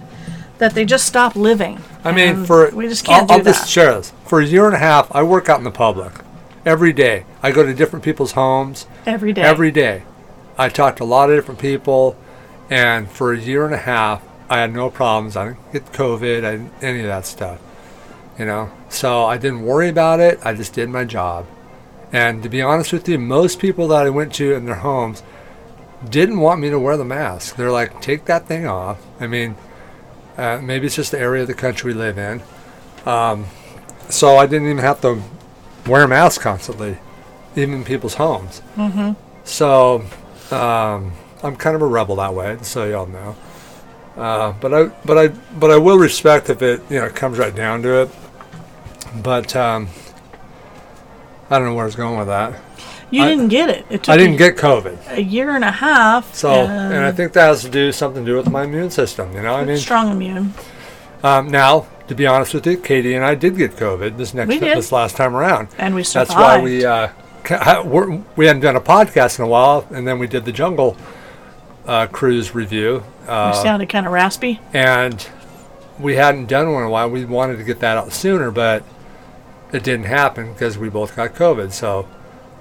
that 0.59 0.73
they 0.75 0.85
just 0.85 1.05
stop 1.05 1.35
living. 1.35 1.79
I 2.03 2.11
mean, 2.11 2.45
for 2.45 2.69
we 2.71 2.87
just 2.87 3.03
can't 3.03 3.23
I'll, 3.23 3.27
do 3.27 3.33
I'll 3.33 3.43
that. 3.43 3.51
just 3.57 3.69
share 3.69 3.93
this. 3.95 4.13
For 4.25 4.39
a 4.39 4.45
year 4.45 4.65
and 4.67 4.75
a 4.75 4.79
half, 4.79 5.13
I 5.13 5.23
work 5.23 5.49
out 5.49 5.57
in 5.57 5.63
the 5.63 5.71
public 5.71 6.13
every 6.65 6.93
day. 6.93 7.25
I 7.41 7.51
go 7.51 7.63
to 7.63 7.73
different 7.73 8.05
people's 8.05 8.33
homes 8.33 8.87
every 9.05 9.33
day. 9.33 9.41
every 9.41 9.71
day. 9.71 10.03
I 10.57 10.69
talk 10.69 10.97
to 10.97 11.03
a 11.03 11.05
lot 11.05 11.29
of 11.29 11.37
different 11.37 11.59
people, 11.59 12.15
and 12.69 13.09
for 13.09 13.33
a 13.33 13.39
year 13.39 13.65
and 13.65 13.73
a 13.73 13.79
half, 13.79 14.23
I 14.49 14.59
had 14.59 14.73
no 14.73 14.89
problems. 14.89 15.35
I 15.37 15.45
didn't 15.45 15.71
get 15.71 15.85
COVID. 15.93 16.43
I 16.43 16.51
didn't, 16.51 16.73
any 16.81 16.99
of 16.99 17.07
that 17.07 17.25
stuff. 17.25 17.59
You 18.37 18.45
know, 18.45 18.71
so 18.89 19.25
I 19.25 19.37
didn't 19.37 19.63
worry 19.63 19.89
about 19.89 20.19
it. 20.19 20.39
I 20.43 20.53
just 20.53 20.73
did 20.73 20.89
my 20.89 21.05
job. 21.05 21.45
And 22.11 22.43
to 22.43 22.49
be 22.49 22.61
honest 22.61 22.91
with 22.91 23.07
you, 23.07 23.17
most 23.17 23.59
people 23.59 23.87
that 23.89 24.05
I 24.05 24.09
went 24.09 24.33
to 24.35 24.53
in 24.53 24.65
their 24.65 24.75
homes 24.75 25.23
didn't 26.09 26.39
want 26.39 26.59
me 26.59 26.69
to 26.69 26.79
wear 26.79 26.97
the 26.97 27.05
mask. 27.05 27.55
They're 27.55 27.71
like, 27.71 28.01
take 28.01 28.25
that 28.25 28.47
thing 28.47 28.67
off. 28.67 28.99
I 29.19 29.27
mean, 29.27 29.55
uh, 30.37 30.59
maybe 30.61 30.87
it's 30.87 30.95
just 30.95 31.11
the 31.11 31.19
area 31.19 31.43
of 31.43 31.47
the 31.47 31.53
country 31.53 31.93
we 31.93 31.99
live 31.99 32.17
in. 32.17 32.41
Um, 33.05 33.45
so 34.09 34.37
I 34.37 34.47
didn't 34.47 34.69
even 34.69 34.83
have 34.83 35.01
to 35.01 35.21
wear 35.87 36.07
masks 36.07 36.41
constantly, 36.43 36.97
even 37.55 37.75
in 37.75 37.83
people's 37.83 38.15
homes. 38.15 38.61
Mm-hmm. 38.75 39.11
So 39.43 40.03
um, 40.51 41.13
I'm 41.43 41.55
kind 41.55 41.75
of 41.75 41.81
a 41.81 41.87
rebel 41.87 42.17
that 42.17 42.33
way, 42.33 42.57
so 42.61 42.85
y'all 42.85 43.07
know. 43.07 43.35
Uh, 44.17 44.53
but 44.59 44.73
I, 44.73 44.85
but 45.05 45.17
I, 45.17 45.27
but 45.57 45.71
I 45.71 45.77
will 45.77 45.97
respect 45.97 46.49
if 46.49 46.61
it, 46.61 46.81
you 46.89 46.99
know, 46.99 47.09
comes 47.09 47.37
right 47.37 47.55
down 47.55 47.81
to 47.83 48.01
it. 48.03 48.09
But 49.23 49.55
um, 49.55 49.87
I 51.49 51.57
don't 51.57 51.67
know 51.67 51.73
where 51.75 51.83
I 51.83 51.87
was 51.87 51.95
going 51.95 52.17
with 52.17 52.27
that. 52.27 52.59
you 53.09 53.23
I- 53.23 53.29
didn't 53.29 53.47
get 53.49 53.69
it. 53.69 53.85
It 53.89 54.03
took 54.03 54.13
I 54.13 54.17
didn't 54.17 54.37
get 54.37 54.55
COVID. 54.57 55.11
a 55.17 55.21
year 55.23 55.55
and 55.55 55.63
a 55.63 55.71
half. 55.71 56.33
So, 56.35 56.51
and 56.51 57.03
I 57.05 57.11
think 57.11 57.33
that 57.33 57.47
has 57.47 57.61
to 57.63 57.69
do 57.69 57.91
something 57.91 58.23
to 58.25 58.31
do 58.31 58.37
with 58.37 58.49
my 58.49 58.63
immune 58.63 58.89
system. 58.91 59.33
You 59.33 59.41
know, 59.43 59.55
I 59.55 59.65
mean, 59.65 59.77
strong 59.77 60.11
immune. 60.11 60.53
um, 61.23 61.49
now 61.49 61.87
to 62.11 62.15
be 62.15 62.27
honest 62.27 62.53
with 62.53 62.67
you, 62.67 62.75
Katie 62.75 63.13
and 63.13 63.23
I 63.23 63.35
did 63.35 63.55
get 63.55 63.77
COVID 63.77 64.17
this 64.17 64.33
next 64.33 64.49
We 64.49 64.59
this 64.59 64.91
last 64.91 65.15
time 65.15 65.33
around. 65.33 65.69
And 65.77 65.95
we 65.95 66.03
survived. 66.03 66.31
That's 66.31 66.37
why 66.37 66.61
we 66.61 66.83
uh, 66.83 67.83
we're, 67.85 68.17
hadn't 68.45 68.61
done 68.61 68.75
a 68.75 68.81
podcast 68.81 69.39
in 69.39 69.45
a 69.45 69.47
while, 69.47 69.87
and 69.91 70.05
then 70.05 70.19
we 70.19 70.27
did 70.27 70.43
the 70.43 70.51
Jungle 70.51 70.97
uh, 71.85 72.07
Cruise 72.07 72.53
review, 72.53 73.05
We 73.21 73.29
uh, 73.29 73.53
sounded 73.53 73.87
kind 73.87 74.05
of 74.05 74.11
raspy. 74.11 74.59
and 74.73 75.25
we 75.97 76.17
hadn't 76.17 76.47
done 76.47 76.73
one 76.73 76.81
in 76.81 76.89
a 76.89 76.91
while. 76.91 77.09
We 77.09 77.23
wanted 77.23 77.55
to 77.59 77.63
get 77.63 77.79
that 77.79 77.97
out 77.97 78.11
sooner, 78.11 78.51
but 78.51 78.83
it 79.71 79.81
didn't 79.81 80.07
happen 80.07 80.51
because 80.51 80.77
we 80.77 80.89
both 80.89 81.15
got 81.15 81.33
COVID. 81.33 81.71
So 81.71 82.09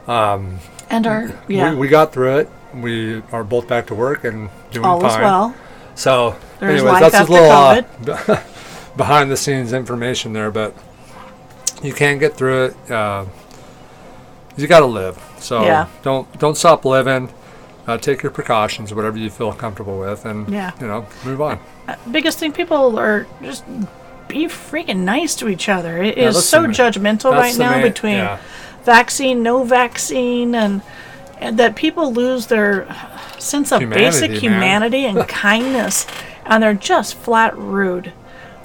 um, 0.06 0.60
And 0.90 1.08
our 1.08 1.36
yeah, 1.48 1.72
we, 1.72 1.80
we 1.80 1.88
got 1.88 2.12
through 2.12 2.36
it. 2.36 2.50
We 2.72 3.20
are 3.32 3.42
both 3.42 3.66
back 3.66 3.88
to 3.88 3.96
work 3.96 4.22
and 4.22 4.48
doing 4.70 4.86
all 4.86 5.00
fine. 5.00 5.10
is 5.10 5.16
well. 5.16 5.54
So, 5.96 6.36
There's 6.60 6.80
anyways, 6.80 7.02
life 7.02 7.12
that's 7.12 7.28
a 7.28 7.32
little 7.32 7.50
uh, 7.50 8.42
behind 9.00 9.30
the 9.30 9.36
scenes 9.36 9.72
information 9.72 10.34
there, 10.34 10.50
but 10.50 10.74
you 11.82 11.94
can't 11.94 12.20
get 12.20 12.34
through 12.34 12.66
it. 12.66 12.90
Uh, 12.90 13.24
you 14.58 14.66
got 14.66 14.80
to 14.80 14.86
live, 14.86 15.16
so 15.38 15.62
Yeah. 15.64 15.86
don't 16.02 16.26
don't 16.38 16.54
stop 16.56 16.84
living. 16.84 17.30
Uh, 17.88 17.96
take 17.96 18.22
your 18.22 18.30
precautions, 18.30 18.92
whatever 18.92 19.16
you 19.16 19.30
feel 19.30 19.52
comfortable 19.54 19.98
with, 19.98 20.26
and 20.26 20.46
Yeah. 20.50 20.72
you 20.80 20.86
know, 20.86 21.06
move 21.24 21.40
on. 21.40 21.58
biggest 22.10 22.38
thing 22.38 22.52
people 22.52 22.98
are 22.98 23.26
just 23.42 23.64
be 24.28 24.44
freaking 24.46 24.98
nice 24.98 25.34
to 25.36 25.48
each 25.48 25.68
other. 25.68 25.96
It 26.02 26.18
Yeah, 26.18 26.28
is 26.28 26.46
so 26.46 26.60
ma- 26.62 26.68
judgmental 26.68 27.32
right 27.32 27.56
now 27.58 27.80
between 27.80 28.18
yeah. 28.18 28.36
vaccine, 28.84 29.42
no 29.42 29.64
vaccine, 29.64 30.54
and, 30.54 30.82
and 31.40 31.56
that 31.58 31.74
people 31.74 32.12
lose 32.12 32.46
their 32.46 32.86
sense 33.38 33.72
of 33.72 33.80
basic 33.80 34.30
Humanity, 34.30 34.30
man. 34.30 34.40
humanity 34.40 35.04
and 35.06 35.26
kindness, 35.46 36.06
and 36.44 36.62
they're 36.62 36.74
just 36.74 37.14
flat 37.14 37.56
rude. 37.58 38.12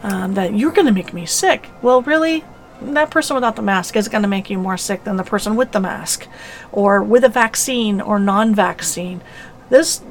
Um, 0.05 0.35
that 0.35 0.53
you're 0.53 0.71
going 0.71 0.85
to 0.85 0.91
make 0.91 1.13
me 1.13 1.25
sick. 1.25 1.67
Well, 1.81 2.03
really, 2.03 2.43
that 2.79 3.09
person 3.09 3.33
without 3.33 3.55
the 3.55 3.63
mask 3.63 3.95
is 3.95 4.07
going 4.07 4.21
to 4.21 4.27
make 4.27 4.51
you 4.51 4.59
more 4.59 4.77
sick 4.77 5.03
than 5.03 5.17
the 5.17 5.23
person 5.23 5.55
with 5.55 5.71
the 5.71 5.79
mask, 5.79 6.27
or 6.71 7.01
with 7.01 7.23
a 7.23 7.29
vaccine 7.29 7.99
or 7.99 8.19
non-vaccine. 8.19 9.21
This 9.69 10.03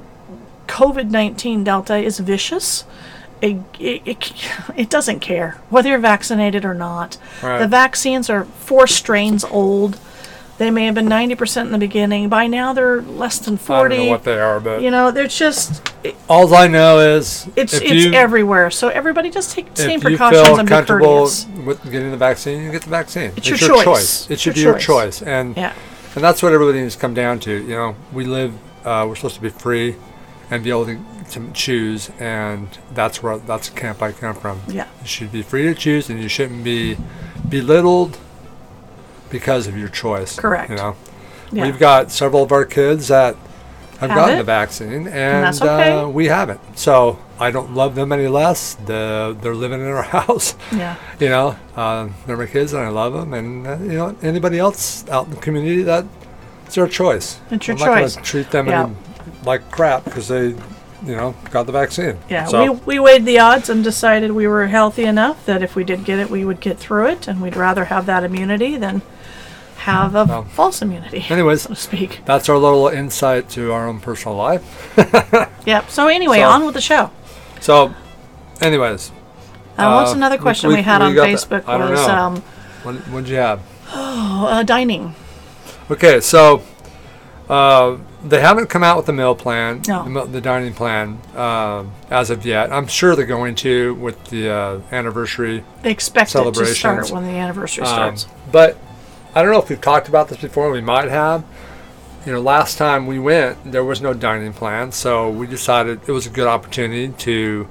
COVID 0.66 1.10
19 1.10 1.62
Delta 1.62 1.96
is 1.96 2.18
vicious. 2.18 2.84
It, 3.40 3.58
it, 3.78 4.02
it, 4.04 4.32
it 4.76 4.90
doesn't 4.90 5.20
care 5.20 5.60
whether 5.70 5.90
you're 5.90 5.98
vaccinated 6.00 6.64
or 6.64 6.74
not. 6.74 7.16
Right. 7.40 7.60
The 7.60 7.68
vaccines 7.68 8.28
are 8.28 8.46
four 8.46 8.88
strains 8.88 9.44
old. 9.44 10.00
They 10.56 10.70
may 10.70 10.84
have 10.86 10.94
been 10.94 11.08
90% 11.08 11.62
in 11.62 11.72
the 11.72 11.78
beginning. 11.78 12.28
By 12.28 12.46
now, 12.46 12.72
they're 12.72 13.02
less 13.02 13.40
than 13.40 13.54
I 13.54 13.58
40. 13.58 13.96
don't 13.96 14.04
know 14.06 14.10
what 14.12 14.22
they 14.24 14.38
are, 14.38 14.60
but 14.60 14.82
you 14.82 14.90
know, 14.90 15.10
they're 15.10 15.26
just, 15.26 15.82
it, 16.04 16.14
all 16.28 16.54
I 16.54 16.68
know 16.68 17.00
is 17.00 17.48
it's 17.56 17.74
if 17.74 17.82
it's 17.82 17.92
you, 17.92 18.12
everywhere. 18.12 18.70
So 18.70 18.88
everybody 18.88 19.30
just 19.30 19.50
take 19.52 19.74
the 19.74 19.82
same 19.82 19.98
if 19.98 20.04
you 20.04 20.10
precautions 20.10 20.46
feel 20.46 20.58
and 20.60 20.68
be 20.68 20.70
comfortable 20.70 21.24
courteous. 21.26 21.46
with 21.66 21.82
getting 21.90 22.12
the 22.12 22.16
vaccine, 22.16 22.62
you 22.62 22.70
get 22.70 22.82
the 22.82 22.90
vaccine. 22.90 23.32
It's 23.36 23.48
your 23.48 23.58
choice. 23.82 24.30
It 24.30 24.38
should 24.38 24.56
Your 24.56 24.74
be 24.74 24.78
your 24.78 24.78
choice. 24.78 25.18
choice, 25.18 25.22
and 25.22 25.56
Yeah. 25.56 25.72
and 26.14 26.22
that's 26.22 26.40
what 26.40 26.52
everybody 26.52 26.80
needs 26.82 26.94
to 26.94 27.00
come 27.00 27.14
down 27.14 27.40
to. 27.40 27.50
You 27.52 27.74
know, 27.74 27.96
we 28.12 28.24
live. 28.24 28.54
Uh, 28.84 29.06
we're 29.08 29.16
supposed 29.16 29.34
to 29.36 29.40
be 29.40 29.48
free 29.48 29.96
and 30.50 30.62
be 30.62 30.70
able 30.70 30.84
to, 30.86 30.98
to 31.30 31.50
choose, 31.52 32.10
and 32.20 32.68
that's 32.92 33.22
where 33.24 33.38
that's 33.38 33.70
the 33.70 33.80
camp 33.80 34.02
I 34.02 34.12
come 34.12 34.36
from. 34.36 34.60
Yeah. 34.68 34.86
You 35.00 35.06
should 35.08 35.32
be 35.32 35.42
free 35.42 35.62
to 35.64 35.74
choose, 35.74 36.08
and 36.10 36.22
you 36.22 36.28
shouldn't 36.28 36.62
be 36.62 36.96
belittled 37.48 38.18
because 39.34 39.66
of 39.66 39.76
your 39.76 39.88
choice. 39.88 40.38
Correct. 40.38 40.70
You 40.70 40.76
know, 40.76 40.96
Yeah. 41.50 41.64
we've 41.66 41.78
got 41.78 42.12
several 42.12 42.42
of 42.44 42.52
our 42.52 42.64
kids 42.64 43.08
that 43.08 43.34
have, 43.98 44.10
Have 44.10 44.16
gotten 44.18 44.34
it? 44.34 44.38
the 44.38 44.44
vaccine, 44.44 45.06
and, 45.08 45.44
that's 45.44 45.60
okay. 45.60 45.90
uh, 45.90 46.06
we 46.08 46.26
haven't. 46.28 46.60
So 46.78 47.18
I 47.40 47.50
don't 47.50 47.74
love 47.74 47.96
them 47.96 48.12
any 48.12 48.28
less. 48.28 48.74
The, 48.86 49.36
they're 49.40 49.54
living 49.56 49.80
in 49.80 49.88
our 49.88 50.02
house. 50.20 50.54
yeah. 50.72 50.94
You 51.18 51.28
know, 51.30 51.56
uh, 51.76 52.08
they're 52.26 52.36
my 52.36 52.46
kids, 52.46 52.72
and 52.74 52.82
I 52.82 52.88
love 52.88 53.12
them. 53.12 53.34
And 53.34 53.66
uh, 53.66 53.76
you 53.80 53.98
know, 53.98 54.16
anybody 54.22 54.58
else 54.58 55.04
out 55.08 55.24
in 55.26 55.30
the 55.34 55.40
community 55.40 55.82
that 55.82 56.04
it's 56.66 56.76
their 56.76 56.86
choice. 56.88 57.40
It's 57.50 57.66
your 57.66 57.76
I'm 57.76 57.80
not 57.80 57.98
choice. 58.00 58.14
gonna 58.14 58.24
treat 58.26 58.50
them 58.52 58.66
Yeah. 58.68 58.84
any- 58.84 58.94
like 59.44 59.68
crap 59.70 60.04
because 60.04 60.28
they, 60.28 60.46
you 61.04 61.16
know, 61.16 61.34
got 61.50 61.66
the 61.66 61.72
vaccine. 61.72 62.16
Yeah, 62.30 62.44
So, 62.46 62.72
we, 62.72 62.78
we 62.86 62.98
weighed 62.98 63.24
the 63.26 63.38
odds 63.38 63.68
and 63.68 63.82
decided 63.84 64.32
we 64.32 64.46
were 64.48 64.66
healthy 64.68 65.04
enough 65.04 65.44
that 65.46 65.62
if 65.62 65.74
we 65.76 65.82
did 65.84 66.04
get 66.04 66.18
it, 66.18 66.30
we 66.30 66.44
would 66.44 66.60
get 66.60 66.78
through 66.78 67.06
it, 67.08 67.28
and 67.28 67.40
we'd 67.42 67.56
rather 67.56 67.84
have 67.86 68.06
that 68.06 68.22
immunity 68.24 68.76
than 68.78 69.02
have 69.84 70.14
a 70.14 70.24
Well, 70.24 70.44
false 70.44 70.80
immunity, 70.82 71.24
anyways, 71.30 71.62
so 71.62 71.68
to 71.70 71.76
speak. 71.76 72.20
that's 72.24 72.48
our 72.48 72.56
little 72.58 72.88
insight 72.88 73.48
to 73.50 73.72
our 73.72 73.86
own 73.88 74.00
personal 74.00 74.36
life. 74.36 74.62
Yep. 75.66 75.88
So 75.90 76.08
anyway, 76.08 76.40
So- 76.40 76.48
on 76.50 76.64
with 76.66 76.74
the 76.74 76.80
show. 76.82 77.10
So, 77.60 77.94
anyways, 78.60 79.10
Uh, 79.78 79.92
what's 79.96 80.12
uh, 80.12 80.16
another 80.16 80.36
question 80.38 80.68
we- 80.70 80.76
we, 80.76 80.82
had 80.82 81.00
we 81.00 81.06
on 81.08 81.14
the- 81.14 81.22
Facebook 81.22 81.64
I 81.66 81.78
don't 81.78 81.90
was 81.90 82.06
know. 82.06 82.14
um, 82.14 82.42
what 82.82 82.94
what'd 83.08 83.28
you 83.28 83.36
have? 83.36 83.60
uh, 83.92 84.62
dining. 84.62 85.14
Okay, 85.90 86.20
so 86.20 86.62
uh, 87.48 87.96
they 88.24 88.40
haven't 88.40 88.68
come 88.68 88.82
out 88.82 88.96
with 88.96 89.06
the 89.06 89.12
meal 89.12 89.34
plan, 89.34 89.82
No. 89.86 90.04
the, 90.08 90.24
the 90.24 90.40
dining 90.40 90.72
plan, 90.74 91.18
um 91.36 91.92
as 92.10 92.30
of 92.30 92.44
yet. 92.46 92.72
I'm 92.72 92.86
sure 92.86 93.14
they're 93.16 93.26
going 93.26 93.54
to 93.56 93.94
with 93.94 94.22
the 94.26 94.48
uh, 94.50 94.80
anniversary. 94.92 95.64
They 95.82 95.90
expect 95.90 96.34
it 96.34 96.54
to 96.54 96.66
start 96.66 97.10
when 97.10 97.24
the 97.24 97.36
anniversary 97.38 97.84
Um, 97.84 97.92
starts. 98.16 98.26
but 98.52 98.78
I 99.34 99.42
don't 99.42 99.50
know 99.52 99.58
if 99.60 99.68
we've 99.68 99.80
talked 99.80 100.08
about 100.08 100.28
this 100.28 100.38
before. 100.40 100.70
We 100.70 100.80
might 100.80 101.08
have. 101.08 101.44
You 102.24 102.32
know, 102.32 102.40
last 102.40 102.78
time 102.78 103.06
we 103.06 103.18
went, 103.18 103.70
there 103.70 103.84
was 103.84 104.00
no 104.00 104.14
dining 104.14 104.52
plan, 104.54 104.92
so 104.92 105.28
we 105.28 105.46
decided 105.46 106.00
it 106.08 106.12
was 106.12 106.26
a 106.26 106.30
good 106.30 106.46
opportunity 106.46 107.08
to 107.18 107.68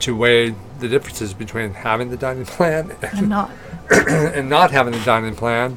to 0.00 0.14
weigh 0.16 0.54
the 0.78 0.88
differences 0.88 1.34
between 1.34 1.74
having 1.74 2.10
the 2.10 2.16
dining 2.16 2.44
plan 2.46 2.92
and 3.02 3.28
not. 3.28 3.50
and 3.90 4.48
not 4.48 4.70
having 4.70 4.92
the 4.92 5.04
dining 5.04 5.34
plan. 5.34 5.76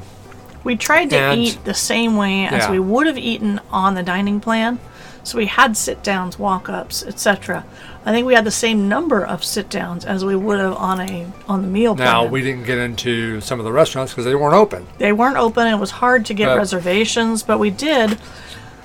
We 0.63 0.75
tried 0.75 1.09
to 1.09 1.17
And- 1.17 1.39
eat 1.41 1.57
the 1.63 1.73
same 1.73 2.17
way 2.17 2.45
as 2.45 2.65
Yeah. 2.65 2.71
we 2.71 2.79
would 2.79 3.07
have 3.07 3.17
eaten 3.17 3.59
on 3.71 3.95
the 3.95 4.03
dining 4.03 4.39
plan. 4.39 4.77
So 5.23 5.37
we 5.37 5.45
had 5.45 5.77
sit 5.77 6.01
downs, 6.03 6.39
walk 6.39 6.67
ups, 6.69 7.03
etc. 7.05 7.63
I 8.05 8.11
think 8.11 8.25
we 8.25 8.33
had 8.33 8.43
the 8.45 8.51
same 8.51 8.89
number 8.89 9.23
of 9.23 9.43
sit 9.43 9.69
downs 9.69 10.03
as 10.05 10.25
we 10.25 10.35
would 10.35 10.59
have 10.59 10.73
on 10.75 10.99
a 10.99 11.27
on 11.47 11.61
the 11.61 11.67
meal 11.67 11.95
plan. 11.95 12.07
Now 12.07 12.25
we 12.25 12.41
didn't 12.41 12.63
get 12.65 12.79
into 12.79 13.39
some 13.41 13.59
of 13.59 13.65
the 13.65 13.71
restaurants 13.71 14.11
because 14.11 14.25
they 14.25 14.33
weren't 14.35 14.55
open. 14.55 14.87
they 14.97 15.11
weren't 15.13 15.37
open. 15.37 15.67
It 15.67 15.77
was 15.77 15.91
hard 15.91 16.25
to 16.25 16.33
get 16.33 16.49
Uh, 16.49 16.57
reservations, 16.57 17.43
but 17.43 17.59
we 17.59 17.69
did. 17.69 18.17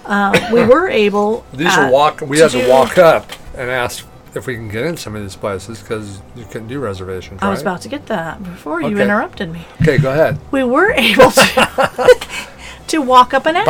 Uh, 0.04 0.38
we 0.52 0.64
were 0.64 0.88
able. 1.06 1.44
These 1.52 1.74
are 1.76 1.90
walk. 1.90 2.20
We 2.20 2.38
had 2.38 2.50
to 2.50 2.68
walk 2.68 2.98
up 2.98 3.32
and 3.56 3.70
ask 3.70 4.04
if 4.34 4.46
we 4.46 4.54
can 4.54 4.68
get 4.68 4.84
in 4.84 4.98
some 4.98 5.16
of 5.16 5.22
these 5.22 5.34
places 5.34 5.80
because 5.80 6.20
you 6.36 6.44
couldn't 6.44 6.68
do 6.68 6.78
reservations. 6.78 7.42
I 7.42 7.48
was 7.48 7.62
about 7.62 7.80
to 7.82 7.88
get 7.88 8.06
that 8.06 8.42
before 8.44 8.82
you 8.82 8.98
interrupted 8.98 9.50
me. 9.50 9.64
Okay, 9.80 9.96
go 9.96 10.10
ahead. 10.12 10.38
We 10.50 10.62
were 10.62 10.90
able 10.90 11.30
to 11.30 12.38
to 12.88 13.00
walk 13.02 13.34
up 13.34 13.46
and 13.46 13.56
ask. 13.56 13.66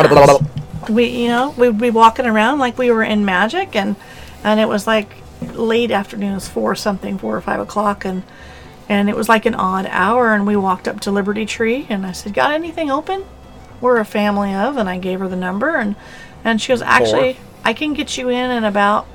we 0.89 1.05
you 1.23 1.27
know 1.27 1.53
we'd 1.57 1.77
be 1.77 1.89
walking 1.89 2.25
around 2.25 2.59
like 2.59 2.77
we 2.77 2.91
were 2.91 3.03
in 3.03 3.25
magic 3.25 3.75
and 3.75 3.95
and 4.43 4.59
it 4.59 4.67
was 4.67 4.87
like 4.87 5.09
late 5.53 5.91
afternoon 5.91 6.31
it 6.31 6.35
was 6.35 6.47
four 6.47 6.75
something 6.75 7.17
four 7.17 7.35
or 7.35 7.41
five 7.41 7.59
o'clock 7.59 8.05
and 8.05 8.23
and 8.89 9.09
it 9.09 9.15
was 9.15 9.27
like 9.27 9.45
an 9.45 9.55
odd 9.55 9.85
hour 9.89 10.33
and 10.33 10.47
we 10.47 10.55
walked 10.55 10.87
up 10.87 10.99
to 11.01 11.11
liberty 11.11 11.45
tree 11.45 11.85
and 11.89 12.05
i 12.05 12.11
said 12.11 12.33
got 12.33 12.51
anything 12.53 12.89
open? 12.89 13.25
We're 13.81 13.97
a 13.97 14.05
family 14.05 14.53
of 14.53 14.77
and 14.77 14.87
i 14.89 14.97
gave 14.97 15.19
her 15.19 15.27
the 15.27 15.35
number 15.35 15.75
and 15.75 15.95
and 16.43 16.61
she 16.61 16.69
goes 16.69 16.81
actually 16.81 17.37
i 17.65 17.73
can 17.73 17.93
get 17.93 18.17
you 18.17 18.29
in 18.29 18.49
in 18.51 18.63
about 18.63 19.05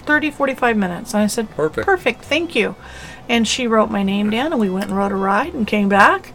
30 0.00 0.30
45 0.30 0.76
minutes. 0.76 1.14
And 1.14 1.22
i 1.22 1.26
said 1.26 1.50
Perfect. 1.50 1.86
perfect 1.86 2.24
thank 2.24 2.54
you. 2.54 2.74
And 3.28 3.46
she 3.46 3.66
wrote 3.66 3.90
my 3.90 4.02
name 4.02 4.30
down 4.30 4.52
and 4.52 4.60
we 4.60 4.70
went 4.70 4.86
and 4.86 4.96
rode 4.96 5.12
a 5.12 5.16
ride 5.16 5.52
and 5.54 5.66
came 5.66 5.88
back 5.88 6.32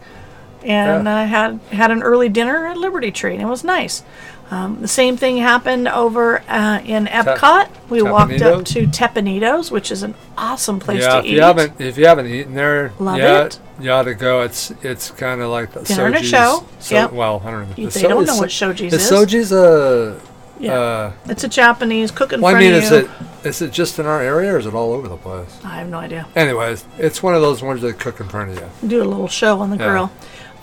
and 0.64 1.04
Yeah. 1.04 1.16
I 1.16 1.24
had 1.24 1.60
had 1.70 1.90
an 1.90 2.02
early 2.02 2.28
dinner 2.28 2.66
at 2.66 2.76
Liberty 2.76 3.10
Tree, 3.10 3.34
and 3.34 3.42
it 3.42 3.46
was 3.46 3.64
nice. 3.64 4.02
Um, 4.50 4.78
the 4.82 4.88
same 4.88 5.16
thing 5.16 5.38
happened 5.38 5.88
over 5.88 6.42
uh, 6.48 6.80
in 6.84 7.06
Epcot. 7.06 7.68
we 7.88 8.02
walked 8.02 8.42
up 8.42 8.64
to 8.66 8.86
Teppan 8.86 9.26
Edo's, 9.26 9.70
which 9.70 9.90
is 9.90 10.02
an 10.02 10.14
awesome 10.36 10.78
place 10.80 11.00
yeah, 11.00 11.14
to 11.14 11.18
if 11.20 11.24
eat. 11.24 11.30
you 11.32 11.40
haven't 11.40 11.80
if 11.80 11.96
you 11.96 12.06
haven't 12.06 12.26
eaten 12.26 12.54
there 12.54 12.92
Love 12.98 13.16
yet, 13.18 13.46
it. 13.54 13.60
you 13.84 13.90
ought 13.90 14.02
to 14.02 14.14
go. 14.14 14.42
It's 14.42 14.70
it's 14.82 15.10
kind 15.12 15.40
of 15.40 15.50
like 15.50 15.72
the 15.72 15.80
Dinner 15.82 16.06
and 16.06 16.14
a 16.16 16.18
Soji's- 16.18 16.28
show. 16.28 16.66
So, 16.78 16.94
Yep. 16.94 17.12
Well, 17.12 17.42
I 17.44 17.50
don't 17.50 17.68
know. 17.70 17.74
You- 17.76 17.88
The 17.88 17.98
they 18.00 18.08
don't 18.08 18.26
know 18.26 18.34
so- 18.34 18.40
what 18.40 18.50
Shoji's 18.50 18.92
is. 18.92 19.02
is. 19.02 19.10
Soji's 19.10 19.50
a. 19.52 20.20
yeah, 20.60 20.72
Uh, 20.78 21.12
it's 21.26 21.42
a 21.42 21.48
Japanese 21.48 22.10
cooking. 22.10 22.40
well, 22.42 22.54
I 22.54 22.58
mean, 22.58 22.74
is 22.74 22.92
it 22.92 23.08
is 23.44 23.62
it 23.62 23.72
just 23.72 23.98
in 23.98 24.04
our 24.06 24.20
area 24.20 24.52
or 24.54 24.58
is 24.58 24.66
it 24.66 24.74
all 24.74 24.92
over 24.92 25.08
the 25.08 25.16
place? 25.16 25.58
I 25.64 25.76
have 25.76 25.88
no 25.88 25.98
idea. 25.98 26.26
Anyways, 26.36 26.84
it's 26.98 27.22
one 27.22 27.34
of 27.34 27.40
those 27.40 27.62
ones 27.62 27.80
that 27.80 27.98
cook 27.98 28.20
in 28.20 28.28
front 28.28 28.50
of 28.50 28.56
you. 28.82 28.88
Do 28.88 29.02
a 29.02 29.08
little 29.08 29.28
show 29.28 29.60
on 29.60 29.70
the 29.70 29.76
Yeah. 29.78 29.88
grill. 29.90 30.10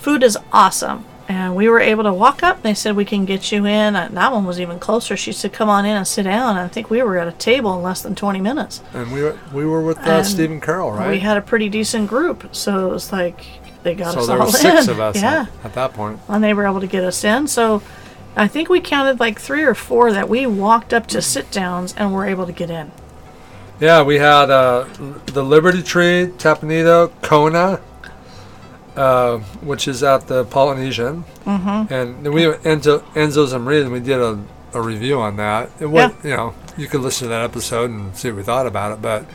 Food 0.01 0.23
is 0.23 0.37
awesome. 0.51 1.05
And 1.29 1.55
we 1.55 1.69
were 1.69 1.79
able 1.79 2.03
to 2.03 2.11
walk 2.11 2.43
up. 2.43 2.61
They 2.61 2.73
said 2.73 2.95
we 2.95 3.05
can 3.05 3.23
get 3.23 3.51
you 3.53 3.65
in. 3.65 3.95
And 3.95 4.17
that 4.17 4.33
one 4.33 4.45
was 4.45 4.59
even 4.59 4.79
closer. 4.79 5.15
She 5.15 5.31
said, 5.31 5.53
"Come 5.53 5.69
on 5.69 5.85
in 5.85 5.95
and 5.95 6.05
sit 6.05 6.23
down." 6.23 6.57
And 6.57 6.65
I 6.65 6.67
think 6.67 6.89
we 6.89 7.01
were 7.03 7.17
at 7.17 7.27
a 7.27 7.31
table 7.31 7.73
in 7.77 7.83
less 7.83 8.01
than 8.01 8.15
20 8.15 8.41
minutes. 8.41 8.81
And 8.93 9.13
we 9.13 9.21
were 9.21 9.37
we 9.53 9.65
were 9.65 9.81
with 9.81 9.99
uh, 9.99 10.23
Stephen 10.23 10.59
Carroll, 10.59 10.91
right? 10.91 11.09
We 11.09 11.19
had 11.19 11.37
a 11.37 11.41
pretty 11.41 11.69
decent 11.69 12.09
group, 12.09 12.53
so 12.53 12.87
it 12.87 12.91
was 12.91 13.13
like 13.13 13.45
they 13.83 13.95
got 13.95 14.13
so 14.13 14.19
us 14.21 14.27
there 14.27 14.39
all 14.39 14.47
were 14.47 14.51
six 14.51 14.87
of 14.89 14.99
us 14.99 15.15
Yeah, 15.21 15.45
at, 15.59 15.65
at 15.67 15.73
that 15.75 15.93
point. 15.93 16.19
and 16.27 16.43
they 16.43 16.53
were 16.53 16.65
able 16.65 16.81
to 16.81 16.87
get 16.87 17.03
us 17.05 17.23
in. 17.23 17.47
So 17.47 17.81
I 18.35 18.47
think 18.49 18.67
we 18.67 18.81
counted 18.81 19.19
like 19.21 19.39
three 19.39 19.63
or 19.63 19.75
four 19.75 20.11
that 20.11 20.27
we 20.27 20.45
walked 20.47 20.93
up 20.93 21.07
to 21.07 21.21
sit 21.21 21.49
downs 21.51 21.93
and 21.95 22.11
were 22.13 22.25
able 22.25 22.45
to 22.45 22.51
get 22.53 22.69
in. 22.69 22.91
Yeah, 23.79 24.03
we 24.03 24.17
had 24.17 24.49
uh, 24.49 24.85
the 25.27 25.43
Liberty 25.43 25.81
Tree, 25.81 26.29
Teppan 26.37 26.71
Edo, 26.71 27.07
Kona, 27.21 27.79
uh, 29.01 29.39
which 29.61 29.87
is 29.87 30.03
at 30.03 30.27
the 30.27 30.45
Polynesian, 30.45 31.23
mm-hmm. 31.43 31.91
and 31.91 32.33
we 32.33 32.45
into 32.45 32.99
Enzo's 33.15 33.51
and 33.53 33.65
we 33.91 33.99
did 33.99 34.19
a, 34.19 34.39
a 34.73 34.81
review 34.81 35.19
on 35.19 35.37
that. 35.37 35.71
It 35.79 35.87
was, 35.87 36.11
you 36.23 36.35
know, 36.37 36.53
you 36.77 36.87
could 36.87 37.01
listen 37.01 37.25
to 37.25 37.29
that 37.29 37.41
episode 37.41 37.89
and 37.89 38.15
see 38.15 38.29
what 38.29 38.37
we 38.37 38.43
thought 38.43 38.67
about 38.67 38.91
it, 38.93 39.01
but. 39.01 39.25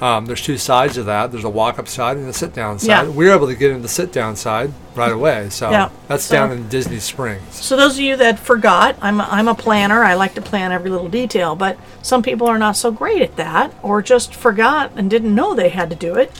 Um, 0.00 0.26
there's 0.26 0.42
two 0.42 0.58
sides 0.58 0.96
of 0.96 1.06
that. 1.06 1.32
There's 1.32 1.42
a 1.42 1.50
walk-up 1.50 1.88
side 1.88 2.18
and 2.18 2.28
a 2.28 2.32
sit-down 2.32 2.78
side. 2.78 2.86
Yeah. 2.86 3.08
We 3.08 3.26
were 3.26 3.34
able 3.34 3.48
to 3.48 3.56
get 3.56 3.70
into 3.72 3.82
the 3.82 3.88
sit-down 3.88 4.36
side 4.36 4.72
right 4.94 5.10
away. 5.10 5.50
So 5.50 5.72
Yeah. 5.72 5.88
that's 6.06 6.22
So- 6.22 6.36
down 6.36 6.52
in 6.52 6.68
Disney 6.68 7.00
Springs. 7.00 7.42
So 7.50 7.76
those 7.76 7.94
of 7.94 8.02
you 8.02 8.14
that 8.14 8.38
forgot, 8.38 8.94
I'm 9.02 9.18
a, 9.20 9.26
I'm 9.28 9.48
a 9.48 9.56
planner. 9.56 10.04
I 10.04 10.14
like 10.14 10.34
to 10.34 10.40
plan 10.40 10.70
every 10.70 10.88
little 10.88 11.08
detail, 11.08 11.56
but 11.56 11.78
some 12.00 12.22
people 12.22 12.46
are 12.46 12.58
not 12.58 12.76
so 12.76 12.92
great 12.92 13.22
at 13.22 13.34
that, 13.34 13.74
or 13.82 14.00
just 14.00 14.36
forgot 14.36 14.92
and 14.94 15.10
didn't 15.10 15.34
know 15.34 15.52
they 15.52 15.70
had 15.70 15.90
to 15.90 15.96
do 15.96 16.14
it. 16.14 16.30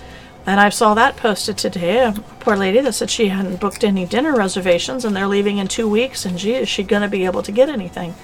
And 0.49 0.61
I 0.61 0.71
saw 0.71 0.95
that 0.95 1.19
posted 1.19 1.59
today. 1.59 2.03
A 2.07 2.13
poor 2.41 2.57
lady 2.57 2.81
that 2.81 2.95
said 2.95 3.11
she 3.11 3.29
hadn't 3.29 3.61
booked 3.61 3.85
any 3.85 4.07
dinner 4.07 4.35
reservations 4.35 5.05
and 5.05 5.15
they're 5.15 5.27
leaving 5.27 5.59
in 5.59 5.69
two 5.69 5.87
weeks. 5.87 6.25
And 6.25 6.39
gee, 6.39 6.55
is 6.55 6.71
she 6.71 6.83
going 6.83 7.03
to 7.03 7.09
be 7.09 7.27
able 7.27 7.43
to 7.43 7.53
get 7.53 7.69
anything? 7.69 8.15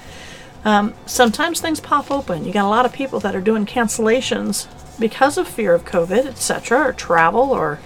Um, 0.64 0.94
sometimes 1.04 1.60
things 1.60 1.80
pop 1.80 2.10
open. 2.10 2.46
You 2.46 2.52
got 2.54 2.64
a 2.64 2.68
lot 2.68 2.86
of 2.86 2.94
people 2.94 3.20
that 3.20 3.36
are 3.36 3.42
doing 3.42 3.66
cancellations 3.66 4.66
because 4.98 5.36
of 5.36 5.46
fear 5.46 5.74
of 5.74 5.84
COVID, 5.84 6.24
etc., 6.24 6.78
or 6.88 6.92
travel, 6.94 7.50
or 7.50 7.78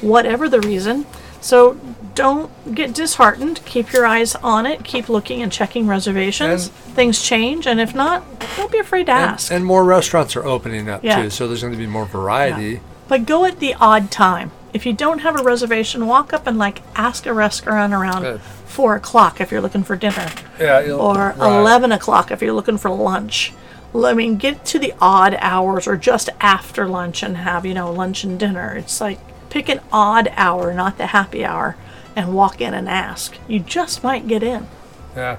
whatever 0.00 0.48
the 0.48 0.60
reason. 0.60 1.06
So 1.40 1.74
don't 2.16 2.50
get 2.74 2.94
disheartened. 2.94 3.64
Keep 3.64 3.92
your 3.92 4.06
eyes 4.06 4.34
on 4.34 4.66
it. 4.66 4.82
Keep 4.82 5.08
looking 5.08 5.40
and 5.40 5.52
checking 5.52 5.86
reservations. 5.86 6.66
And- 6.66 6.74
Things 6.96 7.22
change, 7.22 7.68
and 7.68 7.80
if 7.80 7.94
not, 7.94 8.24
don't 8.56 8.72
be 8.72 8.78
afraid 8.78 9.06
to 9.06 9.12
And, 9.12 9.30
ask. 9.32 9.52
and 9.52 9.64
more 9.64 9.84
restaurants 9.84 10.34
are 10.34 10.44
opening 10.44 10.88
up 10.88 11.04
Yeah. 11.04 11.22
too, 11.22 11.30
so 11.30 11.46
there's 11.46 11.60
going 11.60 11.72
to 11.74 11.78
be 11.78 11.86
more 11.86 12.06
variety. 12.06 12.80
But 13.08 13.26
go 13.26 13.44
at 13.44 13.60
the 13.60 13.74
odd 13.74 14.10
time. 14.10 14.50
If 14.72 14.84
you 14.86 14.92
don't 14.92 15.20
have 15.20 15.38
a 15.38 15.42
reservation, 15.42 16.06
walk 16.06 16.32
up 16.32 16.46
and 16.46 16.58
like 16.58 16.82
ask 16.96 17.26
a 17.26 17.32
restaurant 17.34 17.92
around 17.92 18.22
Good. 18.22 18.40
four 18.40 18.96
o'clock 18.96 19.40
if 19.40 19.52
you're 19.52 19.60
looking 19.60 19.84
for 19.84 19.94
dinner, 19.94 20.28
Yeah, 20.58 20.80
you'll- 20.80 21.00
or 21.00 21.34
right. 21.36 21.60
eleven 21.60 21.92
o'clock 21.92 22.30
if 22.30 22.42
you're 22.42 22.52
looking 22.54 22.78
for 22.78 22.90
lunch. 22.90 23.52
L- 23.94 24.06
I 24.06 24.14
mean, 24.14 24.36
get 24.36 24.64
to 24.66 24.78
the 24.80 24.92
odd 25.00 25.36
hours 25.40 25.86
or 25.86 25.96
just 25.96 26.28
after 26.40 26.88
lunch 26.88 27.22
and 27.22 27.36
have 27.36 27.64
you 27.64 27.74
know 27.74 27.92
lunch 27.92 28.24
and 28.24 28.38
dinner. 28.38 28.74
It's 28.74 29.00
like 29.00 29.20
pick 29.48 29.68
an 29.68 29.80
odd 29.92 30.32
hour, 30.36 30.74
not 30.74 30.98
the 30.98 31.06
happy 31.08 31.44
hour, 31.44 31.76
and 32.16 32.34
walk 32.34 32.60
in 32.60 32.74
and 32.74 32.88
ask. 32.88 33.36
You 33.46 33.60
just 33.60 34.02
might 34.02 34.26
get 34.26 34.42
in. 34.42 34.66
Yeah. 35.14 35.36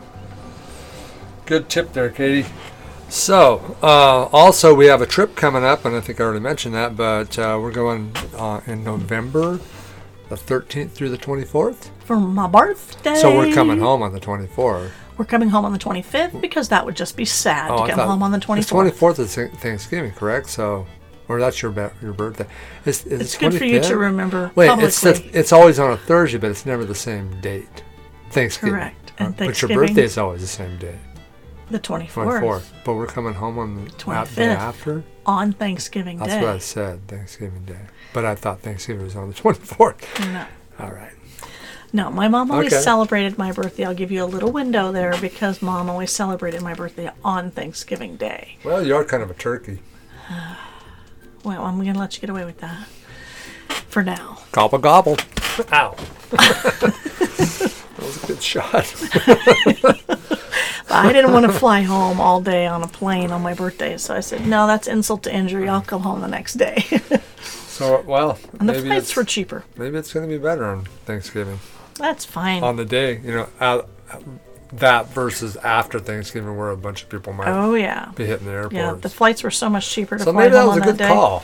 Good 1.45 1.67
tip 1.67 1.91
there, 1.91 2.09
Katie. 2.09 2.47
So, 3.15 3.77
uh, 3.81 4.25
also 4.33 4.73
we 4.73 4.87
have 4.87 5.01
a 5.01 5.05
trip 5.05 5.37
coming 5.37 5.63
up, 5.63 5.85
and 5.85 5.95
I 5.95 6.01
think 6.01 6.19
I 6.19 6.25
already 6.25 6.41
mentioned 6.41 6.75
that, 6.75 6.97
but 6.97 7.39
uh, 7.39 7.57
we're 7.61 7.71
going 7.71 8.11
uh, 8.35 8.59
in 8.67 8.83
November, 8.83 9.57
the 10.27 10.35
13th 10.35 10.91
through 10.91 11.09
the 11.09 11.17
24th. 11.17 11.91
For 12.03 12.17
my 12.17 12.45
birthday. 12.47 13.15
So 13.15 13.35
we're 13.35 13.53
coming 13.53 13.79
home 13.79 14.01
on 14.03 14.11
the 14.11 14.19
24th. 14.19 14.89
We're 15.17 15.23
coming 15.23 15.47
home 15.47 15.63
on 15.63 15.71
the 15.71 15.79
25th 15.79 16.41
because 16.41 16.67
that 16.69 16.85
would 16.85 16.97
just 16.97 17.15
be 17.15 17.23
sad 17.23 17.71
Oh, 17.71 17.87
to 17.87 17.93
come 17.93 18.05
home 18.09 18.21
on 18.21 18.31
the 18.31 18.37
It's 18.37 18.69
24th. 18.69 18.91
24th 18.91 19.19
is 19.19 19.35
Thanksgiving, 19.61 20.11
correct? 20.11 20.49
So, 20.49 20.85
or 21.29 21.39
that's 21.39 21.61
your 21.61 21.71
your 22.01 22.11
birthday. 22.11 22.47
It's, 22.85 23.05
It's 23.05 23.35
it 23.35 23.39
good 23.39 23.53
for 23.57 23.63
you 23.63 23.79
to 23.79 23.95
remember 23.97 24.51
Wait, 24.55 24.67
publicly. 24.67 24.87
it's 24.89 24.99
the, 25.01 25.39
it's 25.39 25.53
always 25.53 25.79
on 25.79 25.93
a 25.93 25.97
Thursday, 25.97 26.37
but 26.37 26.51
it's 26.51 26.65
never 26.65 26.83
the 26.83 26.93
same 26.93 27.39
date. 27.39 27.81
Thanksgiving. 28.31 28.73
Correct. 28.73 29.13
Uh, 29.21 29.23
And 29.23 29.37
but 29.37 29.61
your 29.61 29.69
birthday 29.69 30.03
is 30.03 30.17
always 30.17 30.41
the 30.41 30.47
same 30.47 30.77
day, 30.79 30.99
the 31.69 31.79
24th, 31.79 32.09
24th. 32.41 32.65
But 32.83 32.93
we're 32.95 33.07
coming 33.07 33.33
home 33.33 33.57
on 33.59 33.75
the 33.75 33.81
a- 33.83 33.85
day 33.85 33.93
25th. 33.97 34.37
after. 34.57 35.03
on 35.25 35.51
Thanksgiving 35.53 36.19
That's 36.19 36.33
Day. 36.33 36.41
what 36.41 36.49
I 36.49 36.57
said, 36.59 37.07
Thanksgiving 37.07 37.65
Day. 37.65 37.79
But 38.13 38.25
I 38.25 38.35
thought 38.35 38.61
Thanksgiving 38.61 39.03
was 39.03 39.15
on 39.15 39.29
the 39.29 39.33
24th. 39.41 40.31
No. 40.33 40.45
All 40.79 40.91
right. 40.91 41.13
no, 41.93 42.09
my 42.11 42.27
mom 42.27 42.51
always 42.51 42.73
Okay. 42.73 42.81
celebrated 42.81 43.37
my 43.37 43.51
birthday. 43.51 43.85
I'll 43.85 43.93
give 43.95 44.11
you 44.11 44.23
a 44.23 44.25
little 44.25 44.51
window 44.51 44.91
there 44.91 45.15
because 45.21 45.61
mom 45.61 45.89
always 45.89 46.11
celebrated 46.11 46.61
my 46.61 46.73
birthday 46.73 47.09
on 47.23 47.49
Thanksgiving 47.51 48.15
Day. 48.17 48.57
Well, 48.63 48.85
you 48.85 48.95
are 48.95 49.03
kind 49.05 49.23
of 49.23 49.31
a 49.31 49.35
turkey. 49.35 49.79
Well, 51.43 51.63
I'm 51.63 51.75
going 51.79 51.93
to 51.93 51.99
let 51.99 52.15
you 52.15 52.21
get 52.21 52.31
away 52.31 52.43
with 52.43 52.57
that 52.61 52.87
for 53.87 54.01
now. 54.01 54.39
Gobble, 54.51 54.79
gobble. 54.79 55.15
Ow. 55.71 55.95
that 56.31 57.93
was 57.99 58.23
a 58.23 58.27
good 58.27 58.41
shot. 58.41 58.85
I 60.95 61.11
didn't 61.11 61.33
want 61.33 61.45
to 61.45 61.51
fly 61.51 61.81
home 61.81 62.19
all 62.21 62.41
day 62.41 62.65
on 62.67 62.83
a 62.83 62.87
plane 62.87 63.31
on 63.31 63.41
my 63.41 63.53
birthday, 63.53 63.97
so 63.97 64.15
I 64.15 64.21
said, 64.21 64.47
no, 64.47 64.67
that's 64.67 64.87
insult 64.87 65.23
to 65.23 65.33
injury. 65.33 65.67
I'll 65.67 65.81
come 65.81 66.01
home 66.01 66.21
the 66.21 66.27
next 66.27 66.53
day. 66.53 66.85
So, 67.75 68.03
well, 68.07 68.39
and 68.57 68.69
the 68.69 68.73
maybe 68.73 68.87
flights 68.87 69.07
it's, 69.07 69.15
were 69.17 69.25
cheaper. 69.25 69.65
maybe 69.75 69.97
it's 69.97 70.13
going 70.13 70.25
to 70.25 70.33
be 70.33 70.41
better 70.41 70.63
on 70.63 70.85
Thanksgiving. 71.03 71.59
That's 71.95 72.23
fine. 72.23 72.63
On 72.63 72.77
the 72.77 72.85
day, 72.85 73.19
you 73.19 73.33
know, 73.33 73.49
out, 73.59 73.89
that 74.71 75.07
versus 75.09 75.57
after 75.57 75.99
Thanksgiving, 75.99 76.55
where 76.55 76.69
a 76.69 76.77
bunch 76.77 77.03
of 77.03 77.09
people 77.09 77.33
might 77.33 77.49
oh, 77.49 77.73
yeah. 77.73 78.13
be 78.15 78.25
hitting 78.25 78.45
the 78.45 78.53
airports. 78.53 78.75
Yeah, 78.75 78.93
the 78.93 79.09
flights 79.09 79.43
were 79.43 79.51
so 79.51 79.69
much 79.69 79.89
cheaper 79.89 80.17
to 80.17 80.23
so 80.23 80.31
fly 80.31 80.43
maybe 80.43 80.53
that 80.53 80.61
home 80.61 80.75
was 80.75 80.77
a 80.77 80.81
good 80.85 80.97
day. 80.97 81.07
call. 81.09 81.43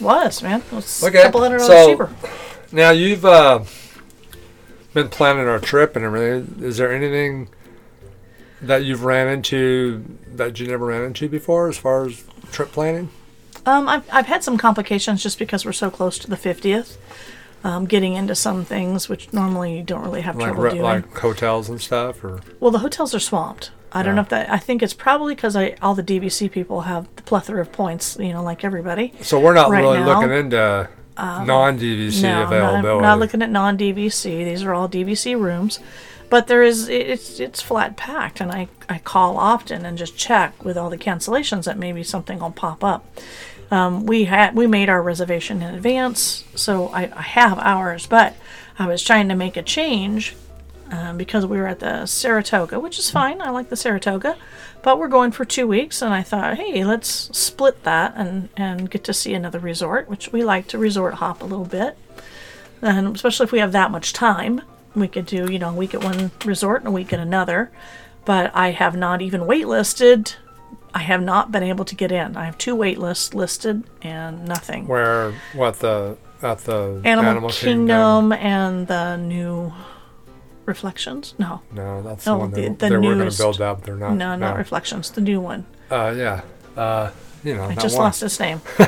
Was, 0.00 0.42
man. 0.42 0.60
It 0.60 0.72
was 0.72 1.02
Okay, 1.02 1.20
a 1.20 1.22
couple 1.22 1.40
hundred 1.40 1.58
dollars 1.58 1.72
so- 1.72 1.90
cheaper. 1.90 2.14
Now 2.70 2.90
you've 2.90 3.24
uh, 3.24 3.64
been 4.92 5.08
planning 5.08 5.48
our 5.48 5.60
trip 5.60 5.96
and 5.96 6.04
everything. 6.04 6.62
Is 6.62 6.76
there 6.76 6.92
anything 6.92 7.48
that 8.66 8.84
you've 8.84 9.04
ran 9.04 9.28
into 9.28 10.04
that 10.34 10.58
you 10.60 10.66
never 10.66 10.86
ran 10.86 11.02
into 11.02 11.28
before, 11.28 11.68
as 11.68 11.76
far 11.78 12.06
as 12.06 12.24
trip 12.52 12.72
planning? 12.72 13.10
Um, 13.66 13.88
I've, 13.88 14.04
I've 14.12 14.26
had 14.26 14.44
some 14.44 14.58
complications 14.58 15.22
just 15.22 15.38
because 15.38 15.64
we're 15.64 15.72
so 15.72 15.90
close 15.90 16.18
to 16.18 16.28
the 16.28 16.36
50th. 16.36 16.96
Um, 17.62 17.86
getting 17.86 18.12
into 18.12 18.34
some 18.34 18.62
things 18.66 19.08
which 19.08 19.32
normally 19.32 19.78
you 19.78 19.82
don't 19.82 20.02
really 20.02 20.20
have 20.20 20.36
Like 20.36 20.52
trouble 20.52 20.68
doing. 20.68 20.82
like 20.82 21.16
hotels 21.16 21.70
and 21.70 21.80
stuff, 21.80 22.22
or 22.22 22.40
well, 22.60 22.70
the 22.70 22.80
hotels 22.80 23.14
are 23.14 23.18
swamped. 23.20 23.70
I 23.90 24.02
don't 24.02 24.10
Yeah. 24.10 24.16
know 24.16 24.20
if 24.22 24.28
that. 24.28 24.50
I 24.50 24.58
think 24.58 24.82
it's 24.82 24.92
probably 24.92 25.34
because 25.34 25.56
all 25.80 25.94
the 25.94 26.02
DVC 26.02 26.50
people 26.52 26.82
have 26.82 27.06
the 27.16 27.22
plethora 27.22 27.62
of 27.62 27.72
points, 27.72 28.18
you 28.20 28.34
know, 28.34 28.42
like 28.42 28.64
everybody. 28.64 29.14
so 29.22 29.40
we're 29.40 29.54
not 29.54 29.70
Right 29.70 29.80
really 29.80 30.00
now, 30.00 30.10
um, 30.10 30.20
looking 30.20 30.36
into 30.36 30.88
non-DVC 31.16 32.22
no, 32.22 32.42
I'm 32.44 32.50
not. 32.82 32.96
I'm 32.96 33.02
not 33.02 33.18
looking 33.18 33.40
at 33.40 33.48
non-DVC. 33.50 34.44
These 34.44 34.62
are 34.62 34.74
all 34.74 34.86
DVC 34.88 35.34
rooms, 35.40 35.80
but 36.30 36.46
there 36.46 36.62
is 36.62 36.88
it's 36.88 37.40
it's 37.40 37.60
flat 37.60 37.96
packed, 37.96 38.40
and 38.40 38.50
I 38.50 38.68
I 38.88 38.98
call 38.98 39.36
often 39.36 39.84
and 39.84 39.98
just 39.98 40.16
check 40.16 40.64
with 40.64 40.76
all 40.76 40.90
the 40.90 40.98
cancellations 40.98 41.64
that 41.64 41.78
maybe 41.78 42.02
something 42.02 42.38
will 42.38 42.50
pop 42.50 42.82
up. 42.82 43.06
Um, 43.70 44.06
we 44.06 44.24
had 44.24 44.54
we 44.54 44.66
made 44.66 44.88
our 44.88 45.02
reservation 45.02 45.62
in 45.62 45.74
advance, 45.74 46.44
so 46.54 46.88
I, 46.88 47.10
I 47.14 47.22
have 47.22 47.58
ours, 47.58 48.06
but 48.06 48.34
I 48.78 48.86
was 48.86 49.02
trying 49.02 49.28
to 49.28 49.34
make 49.34 49.56
a 49.56 49.62
change 49.62 50.36
um, 50.90 51.16
because 51.16 51.46
we 51.46 51.58
were 51.58 51.66
at 51.66 51.80
the 51.80 52.06
Saratoga, 52.06 52.78
which 52.78 52.98
is 52.98 53.10
fine. 53.10 53.40
I 53.40 53.50
like 53.50 53.70
the 53.70 53.76
Saratoga, 53.76 54.36
but 54.82 54.98
we're 54.98 55.08
going 55.08 55.32
for 55.32 55.44
two 55.44 55.66
weeks, 55.66 56.02
and 56.02 56.12
I 56.12 56.22
thought, 56.22 56.56
hey, 56.56 56.84
let's 56.84 57.08
split 57.36 57.82
that 57.84 58.14
and 58.16 58.48
and 58.56 58.90
get 58.90 59.04
to 59.04 59.14
see 59.14 59.34
another 59.34 59.58
resort, 59.58 60.08
which 60.08 60.32
we 60.32 60.44
like 60.44 60.68
to 60.68 60.78
resort 60.78 61.14
hop 61.14 61.42
a 61.42 61.46
little 61.46 61.64
bit, 61.64 61.96
and 62.82 63.14
especially 63.14 63.44
if 63.44 63.52
we 63.52 63.60
have 63.60 63.72
that 63.72 63.90
much 63.90 64.12
time, 64.12 64.62
we 64.94 65.08
could 65.08 65.26
do 65.26 65.50
you 65.50 65.58
know 65.58 65.70
a 65.70 65.74
week 65.74 65.94
at 65.94 66.02
one 66.04 66.30
resort 66.44 66.80
and 66.80 66.88
a 66.88 66.92
week 66.92 67.12
at 67.12 67.20
another. 67.20 67.70
But 68.24 68.50
I 68.54 68.70
have 68.70 68.96
not 68.96 69.20
even 69.22 69.42
waitlisted. 69.42 70.36
I 70.94 71.00
have 71.00 71.22
not 71.22 71.50
been 71.52 71.62
able 71.62 71.84
to 71.86 71.94
get 71.94 72.10
in. 72.12 72.36
I 72.36 72.44
have 72.46 72.56
two 72.56 72.74
wait 72.74 72.98
lists 72.98 73.34
listed 73.34 73.84
and 74.02 74.44
nothing. 74.46 74.86
Where 74.86 75.32
what 75.54 75.80
the 75.80 76.16
at 76.42 76.58
the 76.58 77.00
Animal, 77.04 77.50
Kingdom, 77.50 78.32
and 78.32 78.86
the 78.86 79.16
new 79.16 79.72
Reflections. 80.66 81.34
No, 81.38 81.60
No, 81.72 82.00
that's 82.02 82.24
No, 82.24 82.34
the 82.34 82.38
one 82.38 82.50
the- 82.52 82.60
that 82.62 82.78
the 82.78 82.88
they 82.88 82.96
were 82.96 83.14
going 83.16 83.30
to 83.30 83.36
build 83.36 83.60
up. 83.60 83.82
They're 83.84 83.96
not. 83.96 84.14
no, 84.14 84.34
not 84.36 84.56
Reflections. 84.56 85.10
The 85.10 85.20
new 85.20 85.40
one. 85.40 85.66
Uh, 85.90 86.14
yeah. 86.16 86.40
Uh, 86.76 87.10
you 87.42 87.54
know, 87.54 87.64
I 87.64 87.74
just 87.74 87.96
one. 87.96 88.04
lost 88.06 88.20
his 88.22 88.38
name. 88.40 88.62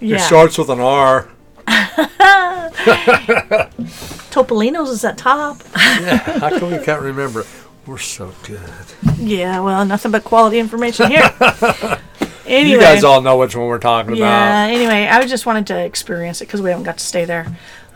yeah. 0.00 0.16
It 0.16 0.20
starts 0.20 0.58
with 0.58 0.70
an 0.70 0.80
R. 0.80 1.28
Topolino's 4.30 4.90
is 4.90 5.04
at 5.04 5.18
top. 5.18 5.62
Yeah, 5.74 6.16
how 6.16 6.58
come 6.58 6.70
we 6.70 6.78
can't 6.78 7.02
remember? 7.02 7.44
We're 7.86 7.98
so 7.98 8.32
good. 8.42 8.60
Yeah, 9.16 9.60
well, 9.60 9.84
nothing 9.84 10.12
but 10.12 10.22
quality 10.24 10.58
information 10.58 11.10
here. 11.10 11.22
anyway, 12.46 12.70
You 12.70 12.78
guys 12.80 13.02
all 13.02 13.22
know 13.22 13.38
which 13.38 13.56
one 13.56 13.66
we're 13.66 13.78
talking 13.78 14.14
yeah. 14.16 14.66
about. 14.66 14.74
Anyway, 14.74 15.06
I 15.06 15.26
just 15.26 15.46
wanted 15.46 15.66
to 15.68 15.78
experience 15.78 16.42
it 16.42 16.46
because 16.46 16.60
we 16.60 16.68
haven't 16.68 16.84
got 16.84 16.98
to 16.98 17.04
stay 17.04 17.24
there. 17.24 17.46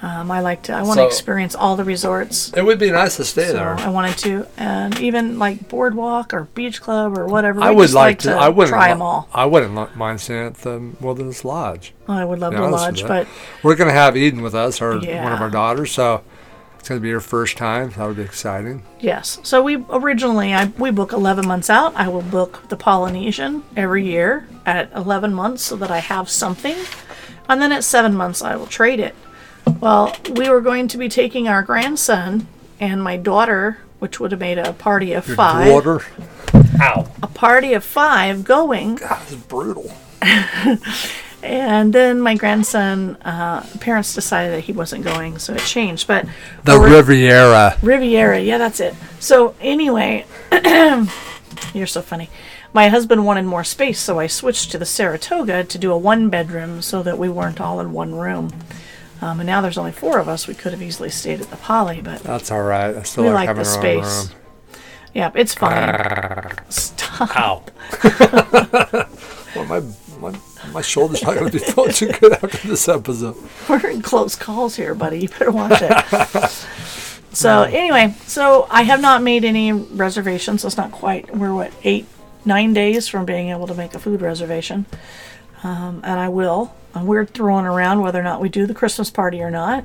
Um, 0.03 0.33
I 0.33 0.41
like 0.41 0.63
to. 0.65 0.73
I 0.73 0.83
want 0.83 0.95
So- 0.95 1.03
to 1.03 1.07
experience 1.07 1.55
all 1.55 1.77
the 1.77 1.85
resorts. 1.85 2.53
It 2.57 2.65
would 2.65 2.81
be 2.81 2.91
nice 2.91 3.17
to 3.19 3.25
stay 3.25 3.47
So 3.47 3.53
there. 3.53 3.77
I 3.79 3.89
wanted 3.89 4.19
to, 4.19 4.47
and 4.57 4.99
even 4.99 5.39
like 5.39 5.69
boardwalk 5.69 6.35
or 6.35 6.49
beach 6.55 6.83
club 6.83 7.17
or 7.17 7.27
whatever. 7.27 7.61
I 7.63 7.71
we 7.71 7.77
would 7.77 7.83
just 7.85 7.95
like 7.95 8.19
to. 8.21 8.33
I 8.35 8.49
wouldn't. 8.49 8.73
try 8.75 8.89
them 8.89 9.01
all. 9.01 9.29
I 9.33 9.47
wouldn't 9.47 9.77
li- 9.77 9.87
mind 9.95 10.21
staying 10.21 10.47
at 10.47 10.55
the 10.57 10.83
Wilderness 11.01 11.45
Lodge. 11.45 11.95
I 12.09 12.25
would 12.25 12.41
love 12.41 12.53
to 12.53 12.59
honest 12.59 12.73
with 12.73 12.81
lodge, 12.83 13.01
you. 13.03 13.07
but 13.09 13.27
We're 13.63 13.77
gonna 13.77 13.93
have 13.93 14.17
Eden 14.17 14.43
with 14.43 14.57
us, 14.57 14.83
our 14.83 14.91
one 14.95 14.99
of 14.99 15.05
Yeah. 15.05 15.39
our 15.41 15.51
daughters. 15.51 15.93
So 15.93 16.23
it's 16.81 16.89
gonna 16.89 17.01
be 17.01 17.13
her 17.13 17.21
first 17.21 17.57
time. 17.57 17.93
That 17.97 18.05
would 18.05 18.17
be 18.17 18.23
exciting. 18.23 18.83
Yes. 18.99 19.39
So 19.45 19.63
we 19.63 19.85
originally 19.89 20.53
I 20.53 20.73
we 20.79 20.91
book 20.91 21.13
11 21.13 21.47
months 21.47 21.71
out. 21.71 21.93
I 21.95 22.09
will 22.09 22.23
book 22.23 22.65
the 22.71 22.77
Polynesian 22.77 23.63
every 23.77 24.05
year 24.05 24.49
at 24.67 24.91
11 24.97 25.33
months 25.33 25.63
so 25.63 25.77
that 25.77 25.93
I 25.93 25.99
have 26.01 26.29
something. 26.29 26.75
And 27.49 27.63
then 27.63 27.71
at 27.71 27.85
7 27.85 28.17
months 28.17 28.43
I 28.43 28.57
will 28.57 28.67
trade 28.67 28.99
it. 28.99 29.15
Well, 29.81 30.15
we 30.31 30.49
were 30.49 30.61
going 30.61 30.89
to 30.89 30.99
be 30.99 31.09
taking 31.09 31.49
our 31.49 31.63
grandson 31.63 32.47
and 32.81 33.03
my 33.03 33.17
daughter, 33.17 33.79
which 33.99 34.19
would 34.21 34.33
have 34.33 34.41
made 34.41 34.59
a 34.59 34.73
party 34.73 35.13
of 35.13 35.27
Your 35.27 35.37
5. 35.37 35.67
daughter. 35.67 36.05
Ow. 36.81 37.09
A 37.23 37.27
party 37.29 37.73
of 37.75 37.85
5 37.85 38.45
going. 38.45 38.97
God, 38.97 39.21
this 39.23 39.33
is 39.33 39.43
brutal. 39.43 39.91
And 41.45 41.93
then 41.93 42.21
my 42.21 42.37
grandson 42.37 43.17
uh, 43.23 43.67
parents 43.81 44.15
decided 44.15 44.53
that 44.55 44.61
he 44.61 44.71
wasn't 44.73 45.03
going, 45.03 45.39
so 45.41 45.53
it 45.55 45.59
changed. 45.63 46.07
But 46.07 46.27
The 46.63 46.77
ori- 46.77 46.93
Riviera. 46.93 47.77
Riviera, 47.83 48.39
yeah, 48.41 48.59
that's 48.59 48.79
it. 48.79 48.95
So 49.19 49.57
anyway, 49.61 50.25
You're 51.75 51.87
so 51.89 52.01
funny. 52.01 52.31
My 52.73 52.89
husband 52.89 53.25
wanted 53.27 53.45
more 53.47 53.65
space, 53.65 53.99
so 53.99 54.21
I 54.21 54.29
switched 54.29 54.71
to 54.71 54.79
the 54.79 54.87
Saratoga 54.87 55.65
to 55.65 55.79
do 55.79 55.91
a 55.91 55.99
one 55.99 56.31
bedroom 56.31 56.81
so 56.81 57.03
that 57.03 57.19
we 57.19 57.29
weren't 57.29 57.61
all 57.61 57.81
in 57.81 57.93
one 57.93 58.15
room. 58.15 58.53
Um, 59.23 59.39
and 59.39 59.47
now 59.47 59.61
there's 59.61 59.79
only 59.79 59.93
four 59.93 60.19
of 60.19 60.29
us. 60.29 60.49
We 60.49 60.55
could 60.55 60.73
have 60.73 60.83
easily 60.83 61.09
stayed 61.09 61.41
at 61.41 61.49
the 61.49 61.57
Poly, 61.57 62.01
but 62.03 62.23
That's 62.25 62.51
all 62.51 62.63
right. 62.63 62.95
I 62.97 63.03
still 63.05 63.23
we 63.25 63.31
like 63.31 63.47
like 63.47 63.57
having 63.57 63.63
the 63.63 63.69
space. 63.69 64.29
room. 64.29 64.39
Yeah, 65.15 65.31
it's 65.35 65.55
fine. 65.55 66.59
Stop. 66.69 67.31
Ow. 67.37 67.63
well, 69.55 69.65
my, 69.67 69.81
my, 70.19 70.39
my 70.73 70.81
shoulder's 70.81 71.23
not 71.23 71.35
going 71.35 71.47
to 71.51 71.53
be 71.53 71.59
feeling 71.65 71.93
too 71.93 72.11
good 72.13 72.33
after 72.33 72.67
this 72.69 72.89
episode. 72.89 73.37
We're 73.69 73.91
in 73.91 74.03
close 74.03 74.35
calls 74.35 74.75
here, 74.77 74.95
buddy. 74.95 75.21
You 75.21 75.29
better 75.29 75.51
watch 75.53 75.81
it. 75.83 76.51
so 77.33 77.63
anyway, 77.63 78.15
so 78.27 78.67
I 78.71 78.83
have 78.83 79.01
not 79.01 79.23
made 79.23 79.45
any 79.45 79.73
reservations. 79.73 80.65
It's 80.65 80.77
not 80.77 80.91
quite. 80.91 81.37
We're 81.37 81.55
what 81.55 81.73
eight, 81.85 82.07
nine 82.45 82.73
days 82.73 83.07
from 83.07 83.25
being 83.27 83.51
able 83.51 83.67
to 83.67 83.75
make 83.75 83.95
a 83.95 83.99
food 83.99 84.23
reservation, 84.23 84.87
um, 85.63 86.01
and 86.05 86.19
I 86.19 86.29
will. 86.29 86.75
And 86.95 87.07
we're 87.07 87.25
throwing 87.25 87.65
around 87.65 88.03
whether 88.03 88.21
or 88.21 88.23
not 88.23 88.43
we 88.43 88.51
do 88.51 88.67
the 88.67 88.75
Christmas 88.75 89.09
party 89.09 89.41
or 89.41 89.51
not. 89.51 89.85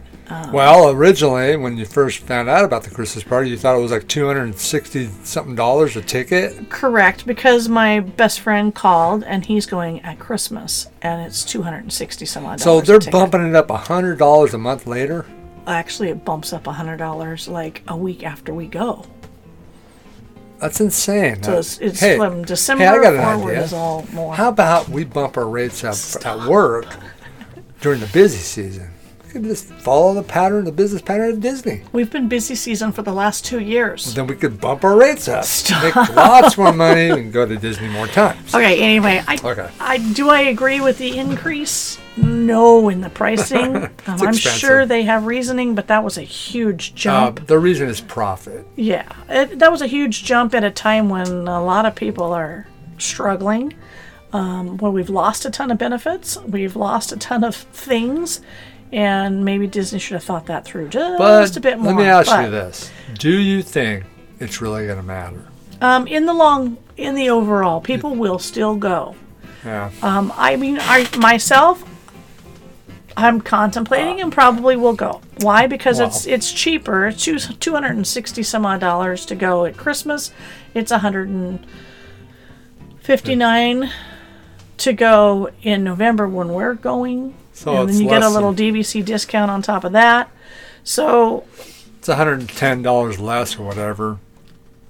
Well, 0.51 0.89
originally, 0.89 1.55
when 1.55 1.77
you 1.77 1.85
first 1.85 2.19
found 2.19 2.49
out 2.49 2.65
about 2.65 2.83
the 2.83 2.89
Christmas 2.89 3.23
party, 3.23 3.49
you 3.49 3.57
thought 3.57 3.77
it 3.77 3.81
was 3.81 3.91
like 3.91 4.09
260 4.09 5.07
something 5.23 5.55
dollars 5.55 5.95
a 5.95 6.01
ticket. 6.01 6.69
Correct, 6.69 7.25
because 7.25 7.69
my 7.69 8.01
best 8.01 8.41
friend 8.41 8.75
called 8.75 9.23
and 9.23 9.45
he's 9.45 9.65
going 9.65 10.01
at 10.01 10.19
Christmas, 10.19 10.89
and 11.01 11.21
it's 11.21 11.45
two 11.45 11.61
hundred 11.61 11.83
and 11.83 11.93
sixty 11.93 12.25
some 12.25 12.45
odd. 12.45 12.59
So 12.59 12.81
dollars 12.81 13.05
they're 13.05 13.11
bumping 13.11 13.47
it 13.47 13.55
up 13.55 13.69
$100 13.69 14.53
a 14.53 14.57
month 14.57 14.85
later. 14.85 15.25
Actually, 15.65 16.09
it 16.09 16.25
bumps 16.25 16.51
up 16.51 16.67
hundred 16.67 16.97
dollars 16.97 17.47
like 17.47 17.83
a 17.87 17.95
week 17.95 18.23
after 18.23 18.53
we 18.53 18.67
go. 18.67 19.05
That's 20.59 20.79
insane. 20.81 21.43
So 21.43 21.59
it's, 21.59 21.77
it's 21.79 21.99
hey, 21.99 22.17
from 22.17 22.43
December 22.43 22.83
hey, 22.83 22.89
I 22.89 23.01
got 23.01 23.13
an 23.15 23.21
forward 23.37 23.51
idea. 23.51 23.63
is 23.63 23.73
all 23.73 24.05
more. 24.11 24.33
How 24.35 24.49
about 24.49 24.89
we 24.89 25.03
bump 25.03 25.37
our 25.37 25.47
rates 25.47 25.83
up 25.83 25.95
at 26.25 26.47
work 26.49 26.87
during 27.81 27.99
the 27.99 28.07
busy 28.07 28.37
season? 28.37 28.89
We 29.25 29.31
could 29.33 29.43
just 29.43 29.65
follow 29.65 30.13
the 30.13 30.23
pattern, 30.23 30.63
the 30.65 30.71
business 30.71 31.01
pattern 31.01 31.31
of 31.31 31.41
Disney. 31.41 31.83
We've 31.91 32.09
been 32.09 32.27
busy 32.29 32.55
season 32.55 32.91
for 32.93 33.01
the 33.01 33.11
last 33.13 33.45
two 33.45 33.59
years. 33.59 34.13
Then 34.15 34.25
we 34.25 34.35
could 34.35 34.59
bump 34.59 34.83
our 34.85 34.95
rates 34.95 35.27
up, 35.27 35.43
Stop. 35.43 35.83
make 35.83 35.95
lots 36.15 36.57
more 36.57 36.71
money, 36.73 37.09
and 37.09 37.31
go 37.33 37.45
to 37.45 37.57
Disney 37.57 37.89
more 37.89 38.07
times. 38.07 38.55
Okay, 38.55 38.79
anyway, 38.81 39.21
I, 39.27 39.37
Okay. 39.43 39.69
I 39.79 39.97
do 40.13 40.29
I 40.29 40.41
agree 40.41 40.79
with 40.79 40.97
the 40.97 41.17
increase? 41.17 41.99
No, 42.17 42.89
in 42.89 43.01
the 43.01 43.10
pricing. 43.10 43.75
Um, 44.08 44.21
I'm 44.21 44.34
sure 44.34 44.86
they 44.86 45.03
have 45.03 45.25
reasoning, 45.25 45.75
but 45.75 45.88
that 45.88 46.01
was 46.03 46.17
a 46.17 46.21
huge 46.21 46.91
Uh, 46.93 46.95
jump. 46.95 47.45
the 47.47 47.60
reason 47.60 47.89
is 47.89 47.99
profit. 47.99 48.65
yeah, 48.77 49.03
it, 49.27 49.60
that 49.60 49.69
was 49.69 49.82
a 49.82 49.88
huge 49.88 50.23
jump 50.23 50.56
at 50.56 50.63
a 50.63 50.71
time 50.71 51.10
when 51.10 51.27
a 51.47 51.62
lot 51.63 51.86
of 51.86 51.93
people 51.93 52.32
are 52.32 52.67
struggling. 52.97 53.73
Um, 54.34 54.77
where 54.77 54.91
we've 54.91 55.10
lost 55.10 55.45
a 55.45 55.49
ton 55.49 55.71
of 55.71 55.77
benefits, 55.77 56.38
we've 56.38 56.75
lost 56.77 57.12
a 57.12 57.17
ton 57.17 57.43
of 57.43 57.56
things, 57.56 58.39
and 58.93 59.43
maybe 59.45 59.67
Disney 59.67 59.99
should 59.99 60.15
have 60.15 60.23
thought 60.23 60.45
that 60.47 60.63
through 60.65 60.88
just 60.89 61.17
But 61.17 61.58
a 61.58 61.60
bit 61.62 61.77
more. 61.80 61.93
let 61.93 61.97
me 61.97 62.06
ask 62.06 62.27
But- 62.30 62.45
you 62.45 62.51
this: 62.51 62.89
Do 63.17 63.32
you 63.38 63.62
think 63.62 64.03
it's 64.39 64.62
really 64.62 64.86
going 64.86 64.97
to 64.99 65.03
matter? 65.03 65.47
Um, 65.82 66.08
in 66.08 66.25
the 66.25 66.34
long, 66.34 66.77
in 66.97 67.15
the 67.15 67.30
overall, 67.30 67.80
people 67.82 68.15
will 68.15 68.39
still 68.39 68.75
go. 68.75 69.15
Yeah. 69.65 69.91
Um, 70.01 70.32
I 70.38 70.56
mean, 70.56 70.77
I 70.82 71.08
myself, 71.17 71.84
I'm 73.17 73.41
contemplating 73.41 74.21
and 74.21 74.32
probably 74.32 74.75
will 74.75 74.93
go. 74.93 75.21
Why? 75.41 75.65
Because 75.65 75.99
it's 75.99 76.27
Wow. 76.27 76.34
it's 76.36 76.51
cheaper. 76.53 77.08
It's 77.08 77.23
two 77.23 77.39
two 77.39 77.73
hundred 77.73 77.95
and 77.95 78.06
sixty 78.06 78.43
some 78.43 78.63
odd 78.65 78.80
dollars 78.80 79.25
to 79.25 79.36
go 79.36 79.65
at 79.65 79.75
Christmas. 79.75 80.32
It's 80.75 80.91
a 80.91 80.99
hundred 80.99 81.27
and 81.30 81.65
fifty 82.99 83.36
nine 83.36 83.89
to 84.77 84.93
go 84.93 85.49
in 85.63 85.84
November 85.84 86.27
when 86.27 86.49
we're 86.49 86.75
going. 86.75 87.34
So 87.53 87.82
and 87.82 87.89
then 87.89 87.99
you 88.01 88.08
get 88.08 88.21
a 88.21 88.30
little 88.30 88.53
DVC 88.53 89.03
discount 89.03 89.49
on 89.49 89.63
top 89.63 89.84
of 89.84 89.93
that. 89.93 90.30
So 90.84 91.43
It's 91.97 92.08
$110 92.08 93.19
less 93.19 93.58
or 93.58 93.63
whatever 93.65 94.19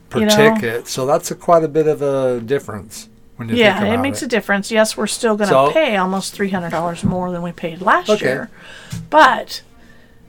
per 0.10 0.20
You 0.20 0.26
know? 0.26 0.36
ticket. 0.36 0.88
So 0.90 1.06
that's 1.06 1.32
a, 1.32 1.36
quite 1.36 1.63
a 1.63 1.70
bit 1.70 1.88
of 1.88 2.02
a 2.02 2.42
difference 2.42 3.08
when 3.38 3.50
yeah, 3.50 3.84
it 3.93 3.97
makes 3.97 4.21
a 4.21 4.28
difference. 4.28 4.69
Yes, 4.71 4.97
we're 4.97 5.08
still 5.08 5.36
going 5.38 5.47
to 5.47 5.54
So- 5.54 5.71
pay 5.71 5.95
almost 5.97 6.34
three 6.34 6.50
hundred 6.50 6.71
dollars 6.71 7.04
more 7.04 7.32
than 7.32 7.41
we 7.41 7.52
paid 7.52 7.82
last 7.82 8.10
Okay. 8.10 8.26
year, 8.26 8.50
but 9.10 9.62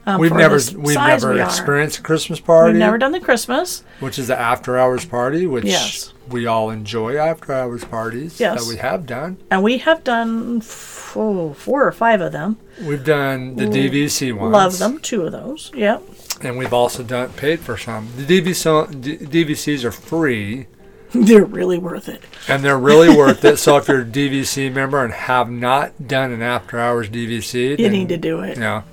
um, 0.05 0.19
We've 0.21 0.31
for 0.31 0.37
never 0.37 0.55
we've 0.55 0.93
size 0.95 1.21
never 1.23 1.33
we 1.33 1.41
are, 1.41 1.45
experienced 1.45 1.99
a 1.99 2.01
Christmas 2.01 2.39
party, 2.39 2.71
We've 2.73 2.79
never 2.79 2.97
done 2.97 3.11
the 3.11 3.19
Christmas. 3.19 3.83
which 3.99 4.17
is 4.17 4.27
the 4.27 4.39
after 4.39 4.77
hours 4.77 5.05
party, 5.05 5.45
which 5.45 5.65
Yes. 5.65 6.13
we 6.29 6.47
all 6.47 6.69
enjoy 6.71 7.17
after 7.17 7.53
hours 7.53 7.83
parties 7.83 8.39
Yes. 8.39 8.59
that 8.63 8.69
we 8.69 8.77
have 8.77 9.05
done. 9.05 9.37
And 9.51 9.61
we 9.61 9.79
have 9.79 10.03
done 10.03 10.59
f- 10.61 11.13
oh, 11.15 11.53
four 11.53 11.85
or 11.85 11.91
five 11.91 12.21
of 12.21 12.31
them. 12.31 12.57
We've 12.81 13.03
done 13.03 13.55
the 13.57 13.65
DVC 13.65 14.31
ones. 14.31 14.53
Love 14.53 14.77
them, 14.79 14.99
two 14.99 15.23
of 15.23 15.31
those. 15.31 15.69
Yep. 15.75 16.01
And 16.41 16.57
we've 16.57 16.73
also 16.73 17.03
done 17.03 17.29
paid 17.33 17.59
for 17.59 17.75
some. 17.77 18.07
The 18.15 18.23
DVC, 18.41 18.85
DVCs 19.27 19.83
are 19.83 19.91
free 19.91 20.67
They're 21.13 21.43
really 21.45 21.77
worth 21.77 22.07
it. 22.09 22.23
and 22.47 22.63
they're 22.63 22.77
really 22.77 23.09
worth 23.15 23.43
it. 23.45 23.57
So 23.57 23.77
if 23.77 23.87
you're 23.87 24.01
a 24.01 24.05
DVC 24.05 24.71
member 24.73 25.03
and 25.03 25.13
have 25.13 25.49
not 25.49 26.07
done 26.07 26.31
an 26.31 26.41
after 26.41 26.79
hours 26.79 27.09
DVC, 27.09 27.79
You 27.79 27.89
need 27.89 28.09
to 28.09 28.17
do 28.17 28.41
it. 28.41 28.55
you 28.57 28.61
know, 28.61 28.83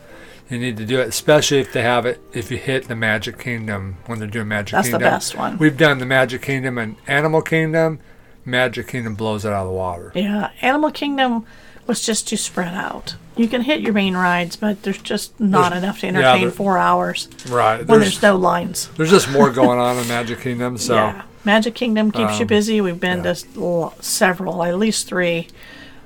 you 0.48 0.58
need 0.58 0.76
to 0.78 0.86
do 0.86 1.00
it, 1.00 1.08
especially 1.08 1.58
if 1.58 1.72
they 1.72 1.82
have 1.82 2.06
it. 2.06 2.20
If 2.32 2.50
you 2.50 2.56
hit 2.56 2.88
the 2.88 2.96
Magic 2.96 3.38
Kingdom 3.38 3.98
when 4.06 4.18
they're 4.18 4.28
doing 4.28 4.48
Magic 4.48 4.72
Kingdom. 4.82 5.00
That's 5.02 5.28
the 5.30 5.34
best 5.34 5.36
one. 5.36 5.58
We've 5.58 5.76
done 5.76 5.98
the 5.98 6.06
Magic 6.06 6.40
Kingdom 6.42 6.78
and 6.78 6.96
Animal 7.06 7.42
Kingdom. 7.42 7.98
Magic 8.44 8.86
Kingdom 8.88 9.14
blows 9.14 9.44
it 9.44 9.52
out 9.52 9.62
of 9.62 9.68
the 9.68 9.74
water. 9.74 10.12
Yeah, 10.14 10.50
Animal 10.62 10.92
Kingdom 10.92 11.44
was 11.86 12.00
just 12.04 12.28
too 12.28 12.36
spread 12.36 12.74
out. 12.74 13.16
You 13.36 13.48
can 13.48 13.60
hit 13.62 13.80
your 13.80 13.92
main 13.92 14.16
rides, 14.16 14.56
but 14.56 14.82
there's 14.82 14.98
just 14.98 15.38
not 15.38 15.70
There's- 15.70 15.82
enough 15.82 16.00
to 16.00 16.06
entertain 16.06 16.40
there- 16.42 16.50
four 16.50 16.78
hours 16.78 17.28
Right. 17.48 17.78
when 17.78 17.86
There's 18.00 18.12
there's 18.18 18.22
no 18.22 18.36
lines. 18.36 18.88
there's 18.96 19.10
just 19.10 19.30
more 19.30 19.50
going 19.50 19.78
on 19.78 19.96
in 19.98 20.08
Magic 20.08 20.40
Kingdom. 20.40 20.78
So 20.78 20.94
Yeah, 20.94 21.22
Magic 21.46 21.74
Kingdom 21.74 22.10
keeps 22.10 22.38
you 22.38 22.42
Um, 22.44 22.48
busy. 22.48 22.80
We've 22.80 23.00
been 23.00 23.24
yeah. 23.24 23.32
to 23.34 23.92
several, 24.00 24.62
at 24.64 24.76
least 24.76 25.06
three 25.06 25.48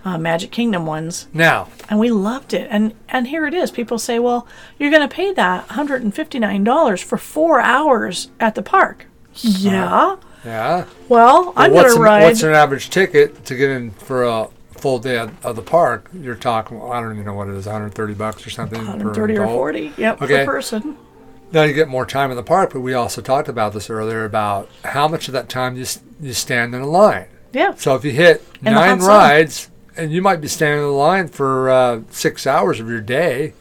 uh, 0.05 0.16
Magic 0.18 0.50
Kingdom 0.50 0.87
ones, 0.87 1.26
now 1.35 1.68
and 1.88 1.98
we 1.98 2.11
loved 2.11 2.55
it. 2.55 2.68
And 2.70 2.94
and 3.09 3.26
here 3.29 3.46
it 3.46 3.55
is. 3.55 3.70
People 3.70 3.98
say, 3.98 4.18
"Well, 4.18 4.46
you're 4.79 4.90
going 4.90 5.07
to 5.09 5.14
pay 5.14 5.33
that 5.33 5.66
159 5.68 6.62
dollars 6.64 7.00
for 7.03 7.16
four 7.18 7.61
hours 7.61 8.31
at 8.38 8.55
the 8.55 8.62
park." 8.62 9.07
Yeah. 9.35 10.16
yeah. 10.44 10.85
Well, 11.09 11.53
I'm 11.57 11.72
what's 11.72 11.88
going 11.88 11.96
to 11.98 12.03
ride. 12.03 12.22
what's 12.24 12.42
an 12.42 12.53
average 12.55 12.90
ticket 12.90 13.44
to 13.46 13.55
get 13.57 13.70
in 13.70 13.90
for 13.92 14.24
a 14.24 14.48
full 14.72 14.98
day 14.98 15.18
of, 15.18 15.44
of 15.44 15.57
the 15.57 15.62
park? 15.62 16.09
You're 16.14 16.35
talking. 16.35 16.81
I 16.83 17.00
don't 17.00 17.12
even 17.12 17.24
know 17.26 17.35
what 17.35 17.48
it 17.48 17.55
is. 17.55 17.66
130 17.66 18.14
bucks 18.14 18.46
or 18.46 18.50
something. 18.50 18.79
per 18.81 18.87
130 18.87 19.37
or 19.38 19.42
adult. 19.44 19.57
40. 19.57 19.92
Yep, 19.96 20.22
Okay. 20.22 20.44
per 20.44 20.53
person. 20.53 20.96
Now 21.53 21.65
you 21.65 21.75
get 21.75 21.89
more 21.89 22.07
time 22.07 22.31
in 22.31 22.37
the 22.37 22.43
park, 22.43 22.73
but 22.73 22.81
we 22.81 22.95
also 22.95 23.21
talked 23.21 23.49
about 23.49 23.73
this 23.73 23.91
earlier 23.91 24.25
about 24.25 24.69
how 24.85 25.09
much 25.09 25.29
of 25.29 25.33
that 25.33 25.49
time 25.49 25.77
you 25.77 25.85
you 26.21 26.33
stand 26.33 26.75
in 26.75 26.81
a 26.81 26.87
line. 26.87 27.27
Yeah. 27.53 27.75
So 27.75 27.97
if 27.97 28.05
you 28.05 28.13
hit 28.13 28.45
In 28.65 28.75
nine 28.75 29.01
rides, 29.01 29.69
and 29.97 30.13
you 30.13 30.23
might 30.23 30.41
be 30.41 30.49
standing 30.49 30.79
in 30.79 30.85
the 30.85 30.93
line 30.93 31.29
for 31.29 31.69
uh, 31.69 32.03
six 32.11 32.47
hours 32.47 32.79
of 32.79 32.89
your 32.89 33.01
day, 33.01 33.55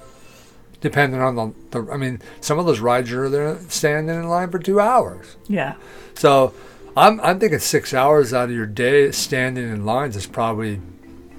depending 0.81 1.21
on 1.21 1.35
the, 1.35 1.53
the. 1.71 1.91
I 1.91 1.97
mean, 1.97 2.21
some 2.41 2.59
of 2.59 2.65
those 2.65 2.79
rides 2.79 3.09
you're 3.09 3.29
there 3.29 3.59
standing 3.69 4.15
in 4.15 4.27
line 4.27 4.51
for 4.51 4.59
two 4.59 4.79
hours. 4.79 5.37
Yeah. 5.47 5.75
So 6.13 6.53
I'm 6.95 7.19
I'm 7.21 7.39
thinking 7.39 7.59
six 7.59 7.93
hours 7.93 8.33
out 8.33 8.49
of 8.49 8.55
your 8.55 8.67
day 8.67 9.11
standing 9.11 9.67
in 9.67 9.85
lines 9.85 10.15
is 10.15 10.27
probably 10.27 10.79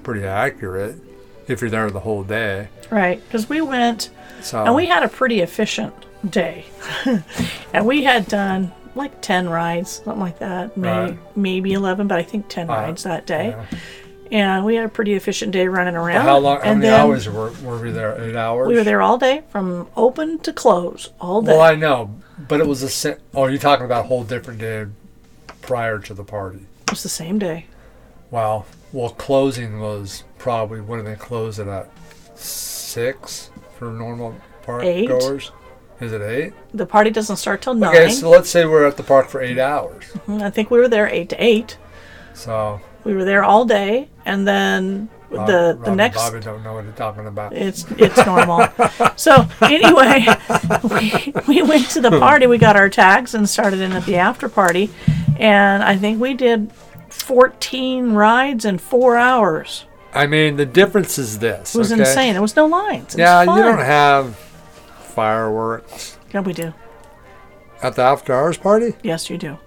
pretty 0.03 0.25
accurate 0.25 0.97
if 1.47 1.61
you're 1.61 1.69
there 1.69 1.89
the 1.89 2.01
whole 2.01 2.23
day. 2.23 2.67
Right. 2.89 3.23
Because 3.23 3.47
we 3.47 3.61
went. 3.61 4.09
So 4.41 4.65
And 4.65 4.75
we 4.75 4.87
had 4.87 5.03
a 5.03 5.07
pretty 5.07 5.39
efficient 5.41 5.93
day. 6.29 6.65
and 7.73 7.85
we 7.85 8.03
had 8.03 8.27
done 8.27 8.71
like 8.95 9.21
10 9.21 9.49
rides, 9.49 9.89
something 10.03 10.19
like 10.19 10.39
that. 10.39 10.75
Maybe, 10.77 11.11
Right. 11.11 11.17
maybe 11.37 11.73
11, 11.73 12.07
but 12.07 12.17
I 12.19 12.23
think 12.23 12.47
10 12.49 12.69
Uh, 12.69 12.73
rides 12.73 13.03
that 13.03 13.25
day. 13.25 13.55
yeah. 13.57 13.77
And 14.31 14.63
we 14.65 14.75
had 14.75 14.85
a 14.85 14.89
pretty 14.89 15.13
efficient 15.15 15.51
day 15.51 15.67
running 15.67 15.95
around. 15.95 16.21
how 16.25 16.37
long? 16.37 16.57
How 16.61 16.63
and 16.71 16.79
many 16.79 16.91
hours 16.93 17.27
were, 17.27 17.51
were 17.63 17.77
we 17.79 17.91
there? 17.91 18.17
Eight 18.21 18.35
hours. 18.35 18.67
We 18.69 18.75
were 18.75 18.83
there 18.85 19.01
all 19.01 19.17
day, 19.17 19.43
from 19.49 19.87
open 19.97 20.39
to 20.39 20.53
close, 20.53 21.09
all 21.19 21.41
day. 21.41 21.51
Well, 21.51 21.61
I 21.61 21.75
know, 21.75 22.15
but 22.47 22.61
it 22.61 22.67
was 22.67 22.81
a. 22.81 22.87
se- 22.89 23.17
Oh, 23.33 23.47
you're 23.47 23.59
talking 23.59 23.85
about 23.85 24.05
a 24.05 24.07
whole 24.07 24.23
different 24.23 24.59
day 24.61 24.85
prior 25.61 25.99
to 25.99 26.13
the 26.13 26.23
party. 26.23 26.65
it 26.87 26.91
was 26.91 27.03
the 27.03 27.09
same 27.09 27.39
day. 27.39 27.65
Wow. 28.29 28.63
Well, 28.93 29.09
closing 29.09 29.81
was 29.81 30.23
probably 30.37 30.79
when 30.79 31.03
did 31.03 31.07
they 31.13 31.19
close 31.19 31.59
it 31.59 31.67
at? 31.67 31.89
Six 32.35 33.49
for 33.77 33.91
normal 33.91 34.35
park 34.63 34.83
Eight. 34.83 35.07
goers. 35.09 35.51
Is 36.01 36.11
it 36.13 36.21
eight? 36.21 36.53
The 36.73 36.85
party 36.85 37.11
doesn't 37.11 37.35
start 37.37 37.61
till 37.61 37.75
9. 37.75 37.89
Okay, 37.89 38.09
so 38.09 38.29
let's 38.29 38.49
say 38.49 38.65
we're 38.65 38.85
at 38.87 38.97
the 38.97 39.03
park 39.03 39.29
for 39.29 39.39
eight 39.41 39.59
hours. 39.59 40.03
Mm-hmm. 40.05 40.41
I 40.41 40.49
think 40.49 40.71
we 40.71 40.79
were 40.79 40.87
there 40.87 41.07
8 41.07 41.29
to 41.29 41.43
8. 41.43 41.77
So 42.33 42.81
We 43.03 43.13
were 43.13 43.23
there 43.23 43.43
all 43.43 43.65
day. 43.65 44.09
And 44.25 44.47
then 44.47 45.09
Rob- 45.29 45.47
the, 45.47 45.75
Rob 45.77 45.85
the 45.85 45.95
next 45.95 46.17
Bobby 46.17 46.39
don't 46.39 46.63
know 46.63 46.73
what 46.73 46.83
you're 46.85 46.93
talking 46.93 47.27
about. 47.27 47.53
It's 47.53 47.85
it's 47.91 48.25
normal. 48.25 48.67
so 49.15 49.47
anyway, 49.61 50.25
we, 50.83 51.33
we 51.47 51.61
went 51.61 51.89
to 51.91 52.01
the 52.01 52.11
party. 52.19 52.47
We 52.47 52.57
got 52.57 52.75
our 52.75 52.89
tags 52.89 53.33
and 53.35 53.47
started 53.47 53.79
in 53.79 53.91
at 53.93 54.05
the 54.05 54.17
after 54.17 54.49
party, 54.49 54.89
and 55.39 55.83
I 55.83 55.95
think 55.97 56.19
we 56.19 56.33
did 56.33 56.71
14 57.09 58.11
rides 58.13 58.65
in 58.65 58.77
four 58.77 59.15
hours. 59.17 59.85
I 60.13 60.27
mean, 60.27 60.57
the 60.57 60.65
difference 60.65 61.17
is 61.17 61.39
this. 61.39 61.73
It 61.73 61.77
was 61.77 61.93
okay? 61.93 62.01
insane. 62.01 62.33
There 62.33 62.41
was 62.41 62.55
no 62.57 62.65
lines. 62.65 63.15
It 63.15 63.19
Yeah, 63.19 63.39
was 63.39 63.45
fun. 63.45 63.57
you 63.57 63.63
don't 63.63 63.77
have 63.85 64.37
fireworks 65.11 66.17
Yeah, 66.33 66.41
we 66.41 66.53
do. 66.53 66.73
at 67.83 67.95
the 67.95 68.01
after 68.01 68.33
hours 68.33 68.57
party. 68.57 68.93
Yes, 69.03 69.29
you 69.29 69.37
do. 69.37 69.57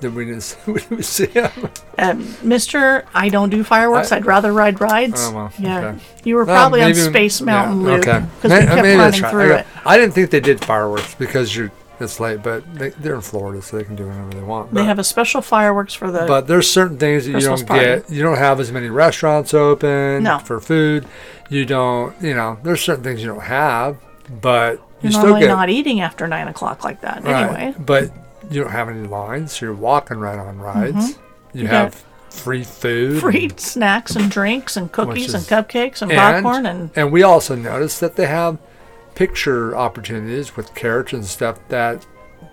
Did 0.00 0.14
we 0.14 0.26
just 0.26 0.58
we 0.90 1.02
see 1.02 1.26
them? 1.26 1.52
Um, 1.98 2.36
Mister, 2.42 3.04
I 3.14 3.28
don't 3.28 3.48
do 3.50 3.62
fireworks. 3.64 4.12
I- 4.12 4.16
would 4.18 4.26
rather 4.26 4.52
ride 4.52 4.80
rides. 4.80 5.20
Oh, 5.24 5.32
well, 5.34 5.52
yeah, 5.58 5.78
okay. 5.80 5.98
you 6.24 6.34
were 6.36 6.44
probably 6.44 6.82
on 6.82 6.88
maybe- 6.90 7.00
Space 7.00 7.40
Mountain 7.40 7.80
yeah, 7.80 7.86
Loop 7.86 8.06
Okay. 8.08 8.26
because 8.36 8.50
May- 8.50 8.60
we 8.60 8.66
kept 8.66 8.82
running 8.98 9.22
right. 9.22 9.30
through 9.30 9.52
I, 9.54 9.58
it. 9.60 9.66
I 9.86 9.96
didn't 9.98 10.12
think 10.14 10.30
they 10.30 10.40
did 10.40 10.64
fireworks 10.64 11.14
because 11.14 11.54
you're 11.56 11.70
it's 12.00 12.18
late, 12.18 12.42
but 12.42 12.64
they, 12.74 12.88
they're 12.90 13.14
in 13.14 13.20
Florida, 13.20 13.62
so 13.62 13.76
they 13.76 13.84
can 13.84 13.94
do 13.94 14.08
whatever 14.08 14.28
they 14.30 14.42
want. 14.42 14.74
They 14.74 14.84
have 14.84 14.98
a 14.98 15.04
special 15.04 15.40
fireworks 15.40 15.94
for 15.94 16.10
the. 16.10 16.24
But 16.26 16.48
there's 16.48 16.68
certain 16.68 16.98
things 16.98 17.24
that 17.26 17.30
you 17.30 17.40
don't 17.40 17.64
party. 17.64 17.84
get. 17.84 18.10
You 18.10 18.20
don't 18.20 18.36
have 18.36 18.58
as 18.58 18.72
many 18.72 18.88
restaurants 18.88 19.54
open 19.54 20.24
No. 20.24 20.40
for 20.40 20.58
food. 20.58 21.06
You 21.50 21.64
don't, 21.64 22.20
you 22.20 22.34
know, 22.34 22.58
there's 22.64 22.80
certain 22.80 23.04
things 23.04 23.20
you 23.22 23.28
don't 23.28 23.44
have, 23.44 23.96
but 24.40 24.74
you 24.74 24.80
you're 25.02 25.12
still 25.12 25.22
normally 25.24 25.40
get 25.42 25.48
not 25.48 25.68
eating 25.70 26.00
after 26.00 26.26
nine 26.26 26.48
o'clock 26.48 26.84
like 26.84 27.00
that. 27.02 27.22
right, 27.24 27.44
Anyway, 27.50 27.74
But 27.78 28.10
you 28.50 28.62
don't 28.62 28.72
have 28.72 28.88
any 28.88 29.06
lines, 29.06 29.52
so 29.52 29.66
you're 29.66 29.74
walking 29.74 30.18
right 30.18 30.38
on 30.38 30.58
rides. 30.58 31.10
You, 31.10 31.14
Mm-hmm. 31.14 31.58
You 31.60 31.66
have 31.68 32.04
free 32.30 32.64
food. 32.64 33.20
free 33.20 33.48
snacks 33.56 34.16
and 34.16 34.28
drinks 34.30 34.76
and 34.76 34.90
cookies 34.90 35.34
and 35.34 35.44
cupcakes 35.44 36.02
and, 36.02 36.10
and, 36.10 36.42
popcorn 36.44 36.66
and 36.66 36.90
and 36.96 37.12
we 37.12 37.22
also 37.22 37.54
noticed 37.54 38.00
that 38.00 38.16
they 38.16 38.26
have 38.26 38.58
picture 39.14 39.76
opportunities 39.76 40.56
with 40.56 40.74
carrots 40.74 41.12
and 41.12 41.24
stuff 41.24 41.60
that 41.68 42.04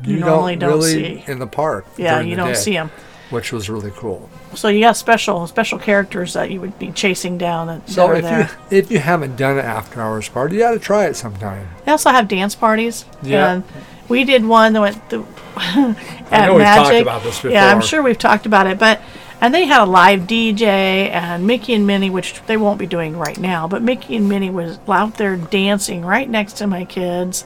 You 0.03 0.15
you, 0.17 0.19
normally 0.19 0.55
don't 0.55 0.69
really 0.69 0.93
see. 1.17 1.23
in 1.31 1.39
the 1.39 1.47
park. 1.47 1.85
yeah, 1.97 2.19
you 2.21 2.35
don't 2.35 2.49
day, 2.49 2.53
see 2.53 2.73
them. 2.73 2.91
Which 3.31 3.51
was 3.51 3.69
really 3.69 3.91
cool. 3.91 4.29
So 4.55 4.67
you 4.67 4.81
got 4.81 4.97
special 4.97 5.47
special 5.47 5.79
characters 5.79 6.33
that 6.33 6.51
you 6.51 6.61
would 6.61 6.77
be 6.77 6.91
chasing 6.91 7.37
down 7.37 7.67
that, 7.67 7.89
So 7.89 8.11
if 8.11 8.23
there. 8.23 8.49
you 8.69 8.77
if 8.77 8.91
you 8.91 8.99
haven't 8.99 9.35
done 9.35 9.57
an 9.57 9.65
after 9.65 10.01
hours 10.01 10.29
party, 10.29 10.55
you 10.55 10.61
got 10.61 10.71
to 10.71 10.79
try 10.79 11.05
it 11.05 11.15
sometime. 11.15 11.67
They 11.85 11.91
also 11.91 12.11
have 12.11 12.27
dance 12.27 12.55
parties. 12.55 13.05
Yeah. 13.23 13.53
And 13.53 13.63
we 14.09 14.23
did 14.25 14.45
one 14.45 14.73
that 14.73 14.81
went 14.81 15.09
the, 15.09 15.23
at 15.57 16.45
know 16.47 16.55
we've 16.55 16.65
talked 16.65 16.89
Magic. 16.89 17.01
about 17.01 17.23
this 17.23 17.43
Yeah, 17.43 17.67
I'm 17.67 17.81
sure 17.81 18.03
we've 18.03 18.17
talked 18.17 18.45
about 18.45 18.67
it, 18.67 18.77
but 18.77 19.01
and 19.39 19.53
they 19.55 19.65
had 19.65 19.81
a 19.81 19.85
live 19.85 20.21
DJ 20.21 21.09
and 21.09 21.47
Mickey 21.47 21.73
and 21.73 21.87
Minnie, 21.87 22.11
which 22.11 22.41
they 22.45 22.57
won't 22.57 22.77
be 22.77 22.85
doing 22.85 23.17
right 23.17 23.39
now, 23.39 23.67
but 23.67 23.81
Mickey 23.81 24.15
and 24.15 24.29
Minnie 24.29 24.51
was 24.51 24.77
out 24.87 25.15
there 25.17 25.35
dancing 25.35 26.05
right 26.05 26.29
next 26.29 26.53
to 26.57 26.67
my 26.67 26.85
kids. 26.85 27.45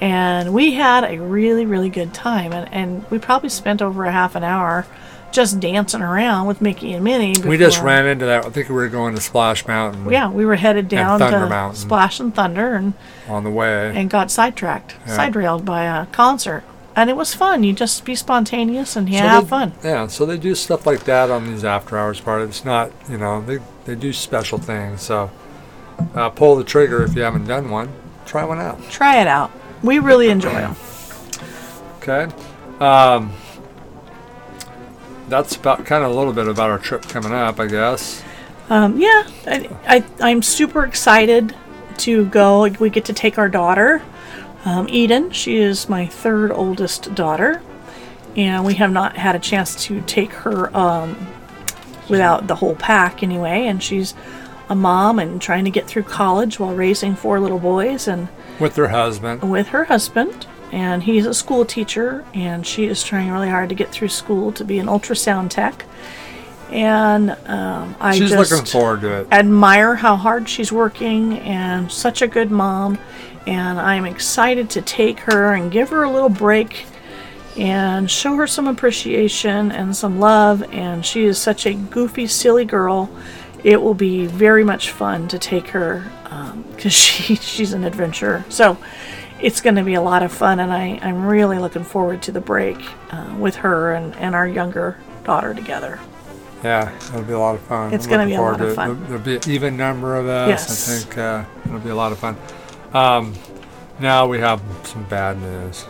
And 0.00 0.52
we 0.52 0.74
had 0.74 1.04
a 1.04 1.18
really, 1.18 1.64
really 1.64 1.88
good 1.88 2.12
time. 2.12 2.52
And, 2.52 2.72
and 2.72 3.10
we 3.10 3.18
probably 3.18 3.48
spent 3.48 3.80
over 3.82 4.04
a 4.04 4.12
half 4.12 4.34
an 4.36 4.42
hour 4.44 4.86
just 5.32 5.58
dancing 5.60 6.02
around 6.02 6.46
with 6.46 6.60
Mickey 6.60 6.92
and 6.92 7.02
Minnie. 7.04 7.34
We 7.44 7.56
just 7.56 7.82
ran 7.82 8.06
into 8.06 8.26
that. 8.26 8.44
I 8.46 8.50
think 8.50 8.68
we 8.68 8.74
were 8.74 8.88
going 8.88 9.14
to 9.14 9.20
Splash 9.20 9.66
Mountain 9.66 10.08
Yeah, 10.10 10.30
we 10.30 10.44
were 10.44 10.56
headed 10.56 10.88
down 10.88 11.18
to 11.20 11.30
Mountain. 11.48 11.76
Splash 11.80 12.20
and 12.20 12.34
Thunder 12.34 12.74
and 12.74 12.92
on 13.28 13.42
the 13.44 13.50
way. 13.50 13.92
and 13.96 14.08
got 14.10 14.30
sidetracked, 14.30 14.94
Yeah. 15.06 15.16
side 15.16 15.34
railed 15.36 15.64
by 15.64 15.84
a 15.84 16.06
concert. 16.06 16.62
And 16.94 17.08
it 17.08 17.16
was 17.16 17.32
fun. 17.34 17.64
You 17.64 17.72
just 17.72 18.04
be 18.04 18.14
spontaneous 18.14 18.96
and 18.96 19.08
you 19.08 19.18
So 19.18 19.24
have 19.26 19.44
they- 19.44 19.48
fun. 19.48 19.72
Yeah, 19.82 20.06
so 20.08 20.26
they 20.26 20.36
do 20.36 20.54
stuff 20.54 20.86
like 20.86 21.04
that 21.04 21.30
on 21.30 21.46
these 21.46 21.64
after 21.64 21.96
hours 21.98 22.20
parties. 22.20 22.48
It's 22.50 22.64
not, 22.66 22.90
you 23.08 23.16
know, 23.16 23.40
they, 23.40 23.58
they 23.86 23.94
do 23.94 24.12
special 24.12 24.58
things. 24.58 25.00
So 25.00 25.30
uh, 26.14 26.28
pull 26.28 26.54
the 26.56 26.64
trigger 26.64 27.02
if 27.02 27.16
you 27.16 27.22
haven't 27.22 27.46
done 27.46 27.70
one. 27.70 27.88
Try 28.26 28.44
one 28.44 28.60
out. 28.60 28.78
Try 28.90 29.20
it 29.22 29.26
out. 29.26 29.50
We 29.82 29.98
really 29.98 30.28
enjoy 30.28 30.52
them. 30.52 30.76
Okay. 32.02 32.26
Um, 32.80 33.32
that's 35.28 35.56
about 35.56 35.84
kind 35.86 36.04
of 36.04 36.10
a 36.10 36.14
little 36.14 36.32
bit 36.32 36.46
about 36.48 36.70
our 36.70 36.78
trip 36.78 37.02
coming 37.02 37.32
up, 37.32 37.58
I 37.60 37.66
guess. 37.66 38.22
Um, 38.68 38.98
yeah, 39.00 39.26
I, 39.46 39.68
I, 39.86 40.04
I'm 40.20 40.42
super 40.42 40.84
excited 40.84 41.54
to 41.98 42.26
go. 42.26 42.68
We 42.80 42.90
get 42.90 43.04
to 43.06 43.12
take 43.12 43.38
our 43.38 43.48
daughter, 43.48 44.02
um, 44.64 44.86
Eden. 44.88 45.30
She 45.30 45.56
is 45.58 45.88
my 45.88 46.06
third 46.06 46.50
oldest 46.52 47.14
daughter. 47.14 47.62
And 48.34 48.64
we 48.64 48.74
have 48.74 48.90
not 48.90 49.16
had 49.16 49.34
a 49.36 49.38
chance 49.38 49.84
to 49.84 50.00
take 50.02 50.32
her 50.32 50.74
um, 50.74 51.26
without 52.08 52.46
the 52.46 52.54
whole 52.54 52.74
pack 52.76 53.22
anyway. 53.22 53.66
And 53.66 53.82
she's 53.82 54.14
a 54.70 54.74
mom 54.74 55.18
and 55.18 55.40
trying 55.42 55.64
to 55.66 55.70
get 55.70 55.86
through 55.86 56.04
college 56.04 56.58
while 56.58 56.74
raising 56.74 57.14
four 57.14 57.40
little 57.40 57.58
boys. 57.58 58.08
And 58.08 58.28
With 58.58 58.74
their 58.74 58.88
husband. 58.88 59.42
with 59.50 59.68
her 59.68 59.84
husband, 59.84 60.46
and 60.72 61.02
he's 61.02 61.26
a 61.26 61.34
school 61.34 61.64
teacher, 61.66 62.24
and 62.32 62.66
she 62.66 62.86
is 62.86 63.04
trying 63.04 63.30
really 63.30 63.50
hard 63.50 63.68
to 63.68 63.74
get 63.74 63.90
through 63.90 64.08
school 64.08 64.50
to 64.52 64.64
be 64.64 64.78
an 64.78 64.86
ultrasound 64.86 65.50
tech. 65.50 65.84
And 66.70 67.30
um, 67.46 67.94
I 68.00 68.16
She's 68.16 68.30
just 68.30 68.50
looking 68.50 68.64
forward 68.64 69.02
to 69.02 69.20
it. 69.20 69.28
admire 69.30 69.94
how 69.94 70.16
hard 70.16 70.48
she's 70.48 70.72
working, 70.72 71.38
and 71.40 71.92
such 71.92 72.22
a 72.22 72.26
good 72.26 72.50
mom. 72.50 72.98
And 73.46 73.78
I'm 73.78 74.06
excited 74.06 74.70
to 74.70 74.82
take 74.82 75.20
her 75.20 75.52
and 75.52 75.70
give 75.70 75.90
her 75.90 76.04
a 76.04 76.10
little 76.10 76.30
break 76.30 76.86
and 77.58 78.10
show 78.10 78.34
her 78.36 78.46
some 78.46 78.66
appreciation 78.66 79.70
and 79.72 79.94
some 79.94 80.18
love. 80.18 80.62
And 80.72 81.04
she 81.04 81.24
is 81.24 81.38
such 81.38 81.66
a 81.66 81.74
goofy, 81.74 82.26
silly 82.26 82.64
girl. 82.64 83.10
It 83.62 83.82
will 83.82 83.94
be 83.94 84.26
very 84.26 84.64
much 84.64 84.90
fun 84.90 85.28
to 85.28 85.38
take 85.38 85.68
her 85.68 86.10
because 86.74 86.92
she 86.94 87.34
she's 87.34 87.74
an 87.74 87.84
adventurer. 87.84 88.44
So 88.48 88.78
it's 89.42 89.60
going 89.60 89.74
to 89.74 89.82
be 89.82 89.94
a 89.94 90.00
lot 90.00 90.22
of 90.22 90.32
fun, 90.32 90.60
and 90.60 90.72
I, 90.72 90.98
I'm 91.02 91.26
really 91.26 91.58
looking 91.58 91.84
forward 91.84 92.22
to 92.22 92.32
the 92.32 92.40
break 92.40 92.78
uh, 93.10 93.34
with 93.38 93.56
her 93.56 93.92
and, 93.92 94.14
and 94.16 94.34
our 94.34 94.46
younger 94.46 94.96
daughter 95.24 95.52
together. 95.52 95.98
Yeah, 96.62 96.96
it'll 97.08 97.22
be 97.22 97.32
a 97.32 97.38
lot 97.38 97.56
of 97.56 97.60
fun. 97.62 97.92
It's 97.92 98.06
gonna 98.06 98.24
be 98.24 98.34
a 98.34 98.40
lot 98.40 98.60
of 98.60 98.76
fun. 98.76 98.94
There'll, 98.94 99.20
there'll 99.20 99.24
be 99.24 99.36
an 99.36 99.50
even 99.52 99.76
number 99.76 100.16
of 100.16 100.28
us. 100.28 100.48
Yes. 100.48 100.88
I 100.88 100.94
think 100.94 101.18
uh, 101.18 101.44
it'll 101.66 101.80
be 101.80 101.90
a 101.90 101.94
lot 101.94 102.12
of 102.12 102.18
fun. 102.18 102.36
Um, 102.94 103.34
now 103.98 104.28
we 104.28 104.38
have 104.38 104.62
some 104.84 105.02
bad 105.04 105.40
news. 105.40 105.86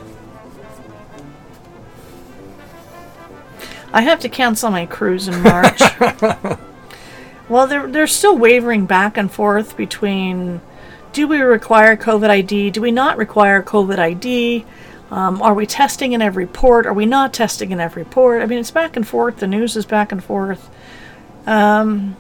I 3.93 4.01
have 4.01 4.21
to 4.21 4.31
cancel 4.31 4.71
my 4.71 4.87
cruise 4.87 5.29
in 5.29 5.43
March. 5.43 5.83
well, 7.51 7.67
they're 7.67 7.87
they're 7.87 8.07
still 8.07 8.39
wavering 8.39 8.87
back 8.87 9.19
and 9.19 9.31
forth 9.31 9.77
between 9.77 10.63
do 11.13 11.27
we 11.29 11.41
require 11.41 11.97
COVID 11.97 12.31
ID? 12.31 12.71
Do 12.71 12.81
we 12.81 12.91
not 12.91 13.17
require 13.17 13.63
COVID 13.63 13.99
ID? 13.99 14.65
Um, 15.11 15.43
are 15.43 15.53
we 15.55 15.67
testing 15.67 16.13
in 16.13 16.23
every 16.23 16.47
port? 16.47 16.87
Are 16.87 16.95
we 16.95 17.05
not 17.05 17.35
testing 17.35 17.71
in 17.71 17.81
every 17.81 18.05
port? 18.05 18.43
I 18.43 18.47
mean, 18.47 18.59
it's 18.59 18.71
back 18.71 18.97
and 18.97 19.07
forth. 19.07 19.39
The 19.39 19.47
news 19.47 19.77
is 19.77 19.85
back 19.85 20.11
and 20.11 20.25
forth. 20.25 20.71
Um, 21.47 22.17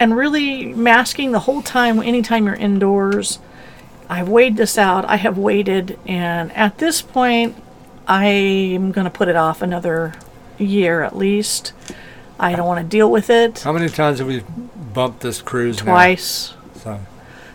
and 0.00 0.16
really 0.16 0.72
masking 0.72 1.32
the 1.32 1.40
whole 1.40 1.62
time, 1.62 2.00
anytime 2.02 2.46
you're 2.46 2.54
indoors. 2.54 3.38
I've 4.08 4.28
weighed 4.28 4.56
this 4.56 4.78
out. 4.78 5.04
I 5.04 5.16
have 5.16 5.36
waited. 5.36 5.98
And 6.06 6.50
at 6.52 6.78
this 6.78 7.02
point, 7.02 7.54
I'm 8.06 8.92
going 8.92 9.04
to 9.04 9.10
put 9.10 9.28
it 9.28 9.36
off 9.36 9.60
another 9.62 10.14
year 10.58 11.02
at 11.02 11.16
least. 11.16 11.72
I 12.38 12.56
don't 12.56 12.66
want 12.66 12.80
to 12.80 12.88
deal 12.88 13.10
with 13.10 13.30
it 13.30 13.60
How 13.60 13.72
many 13.72 13.88
times 13.88 14.18
have 14.18 14.26
we 14.26 14.42
bumped 14.94 15.20
this 15.20 15.40
cruise? 15.40 15.78
now? 15.84 15.92
twice. 15.92 16.54
So 16.82 16.98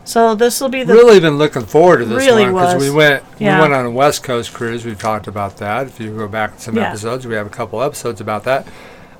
So 0.07 0.35
this 0.35 0.61
will 0.61 0.69
be 0.69 0.83
the 0.85 0.93
really 0.93 1.19
been 1.19 1.37
looking 1.37 1.65
forward 1.65 1.97
to 1.97 2.05
this 2.05 2.25
Really 2.25 2.45
one 2.49 2.53
because 2.53 2.81
we 2.81 2.89
went 2.89 3.25
Yeah. 3.39 3.57
we 3.57 3.61
went 3.63 3.73
on 3.73 3.85
a 3.85 3.91
West 3.91 4.23
Coast 4.23 4.53
cruise. 4.53 4.85
We've 4.85 4.97
talked 4.97 5.27
about 5.27 5.57
that. 5.57 5.87
If 5.87 5.99
you 5.99 6.15
go 6.17 6.29
back 6.29 6.55
to 6.55 6.61
some 6.61 6.77
Yeah. 6.77 6.87
episodes, 6.87 7.27
we 7.27 7.35
have 7.35 7.45
a 7.45 7.49
couple 7.49 7.83
episodes 7.83 8.21
about 8.21 8.45
that. 8.45 8.65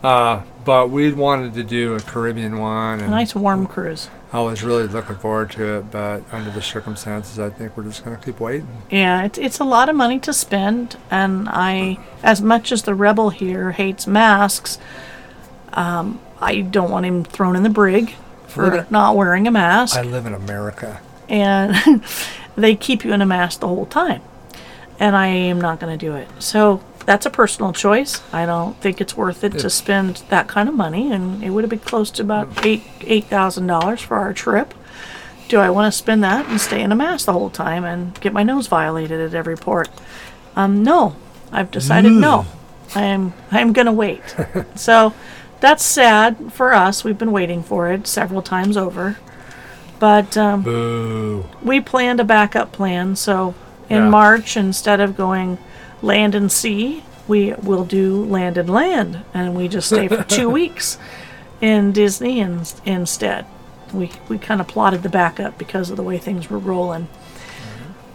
Uh, 0.01 0.41
but 0.63 0.89
we 0.89 1.11
wanted 1.11 1.55
to 1.55 1.63
do 1.63 1.95
a 1.95 1.99
Caribbean 1.99 2.57
one, 2.59 3.01
a 3.01 3.07
nice 3.09 3.35
warm 3.35 3.65
cruise. 3.67 4.09
I 4.31 4.39
was 4.39 4.63
really 4.63 4.87
looking 4.87 5.17
forward 5.17 5.51
to 5.51 5.79
it. 5.79 5.91
But 5.91 6.23
under 6.31 6.51
the 6.51 6.61
circumstances, 6.61 7.37
I 7.37 7.49
think 7.49 7.75
we're 7.75 7.83
just 7.83 8.05
going 8.05 8.15
to 8.15 8.23
keep 8.23 8.39
waiting. 8.39 8.67
Yeah, 8.89 9.25
it, 9.25 9.37
it's 9.37 9.59
a 9.59 9.65
lot 9.65 9.89
of 9.89 9.95
money 9.97 10.19
to 10.19 10.31
spend, 10.31 10.95
and 11.11 11.49
I, 11.49 11.97
as 12.23 12.41
much 12.41 12.71
as 12.71 12.83
the 12.83 12.95
rebel 12.95 13.29
here 13.31 13.71
hates 13.71 14.07
masks, 14.07 14.77
um, 15.73 16.19
I 16.39 16.61
don't 16.61 16.91
want 16.91 17.05
him 17.05 17.25
thrown 17.25 17.57
in 17.57 17.63
the 17.63 17.69
brig 17.69 18.15
for 18.57 18.87
not 18.89 19.15
wearing 19.15 19.47
a 19.47 19.51
mask. 19.51 19.95
I 19.95 20.01
live 20.01 20.25
in 20.25 20.33
America. 20.33 20.99
and 21.29 22.03
they 22.55 22.75
keep 22.75 23.05
you 23.05 23.13
in 23.13 23.21
a 23.21 23.25
mask 23.25 23.59
the 23.61 23.67
whole 23.67 23.85
time. 23.85 24.21
And 24.99 25.15
I 25.15 25.27
am 25.27 25.61
not 25.61 25.79
going 25.79 25.97
to 25.97 26.05
do 26.05 26.15
it. 26.15 26.27
So 26.39 26.81
that's 27.05 27.25
a 27.25 27.29
personal 27.29 27.71
choice. 27.71 28.21
I 28.33 28.45
don't 28.45 28.75
think 28.81 28.99
it's 28.99 29.15
worth 29.15 29.43
it 29.43 29.53
to 29.59 29.69
spend 29.69 30.23
that 30.29 30.47
kind 30.47 30.67
of 30.67 30.75
money, 30.75 31.11
and 31.11 31.43
it 31.43 31.51
would 31.51 31.63
have 31.63 31.69
been 31.69 31.79
close 31.79 32.11
to 32.11 32.21
about 32.23 32.65
eight 32.65 32.83
eight 33.01 33.25
thousand 33.25 33.67
dollars 33.67 34.01
for 34.01 34.17
our 34.17 34.33
trip. 34.33 34.73
Do 35.47 35.59
I 35.59 35.69
want 35.69 35.93
to 35.93 35.97
spend 35.97 36.23
that 36.25 36.47
and 36.49 36.59
stay 36.59 36.81
in 36.81 36.91
a 36.91 36.95
mask 36.95 37.25
the 37.27 37.31
whole 37.33 37.49
time 37.49 37.85
and 37.85 38.19
get 38.19 38.33
my 38.33 38.43
nose 38.43 38.67
violated 38.67 39.21
at 39.21 39.33
every 39.33 39.55
port? 39.55 39.87
Um, 40.57 40.83
no, 40.83 41.15
I've 41.51 41.71
decided 41.71 42.11
no. 42.11 42.45
I 42.95 43.03
am 43.03 43.33
I 43.51 43.61
am 43.61 43.71
going 43.71 43.85
to 43.85 43.93
wait. 43.93 44.23
so 44.75 45.13
that's 45.59 45.83
sad 45.83 46.51
for 46.53 46.73
us. 46.73 47.03
We've 47.03 47.17
been 47.17 47.31
waiting 47.31 47.63
for 47.63 47.91
it 47.91 48.07
several 48.07 48.41
times 48.41 48.77
over. 48.77 49.17
But 49.99 50.37
um, 50.37 51.43
we 51.63 51.81
planned 51.81 52.19
a 52.19 52.23
backup 52.23 52.71
plan. 52.71 53.15
So 53.15 53.55
in 53.89 54.03
Yeah. 54.03 54.09
March, 54.09 54.55
instead 54.55 54.99
of 54.99 55.17
going 55.17 55.57
land 56.01 56.35
and 56.35 56.51
sea, 56.51 57.03
we 57.27 57.53
will 57.53 57.83
do 57.83 58.23
Land 58.23 58.57
and 58.57 58.69
Land, 58.69 59.23
and 59.33 59.55
we 59.55 59.67
just 59.67 59.87
stay 59.89 60.07
for 60.07 60.23
two 60.23 60.49
weeks 60.61 60.97
in 61.59 61.91
Disney 61.91 62.39
in, 62.39 62.61
instead. 62.85 63.45
We 63.93 64.11
we 64.29 64.37
kind 64.37 64.61
of 64.61 64.67
plotted 64.67 65.01
the 65.03 65.09
backup 65.09 65.57
because 65.57 65.89
of 65.89 65.97
the 65.97 66.03
way 66.03 66.17
things 66.19 66.49
were 66.49 66.59
rolling. 66.59 67.07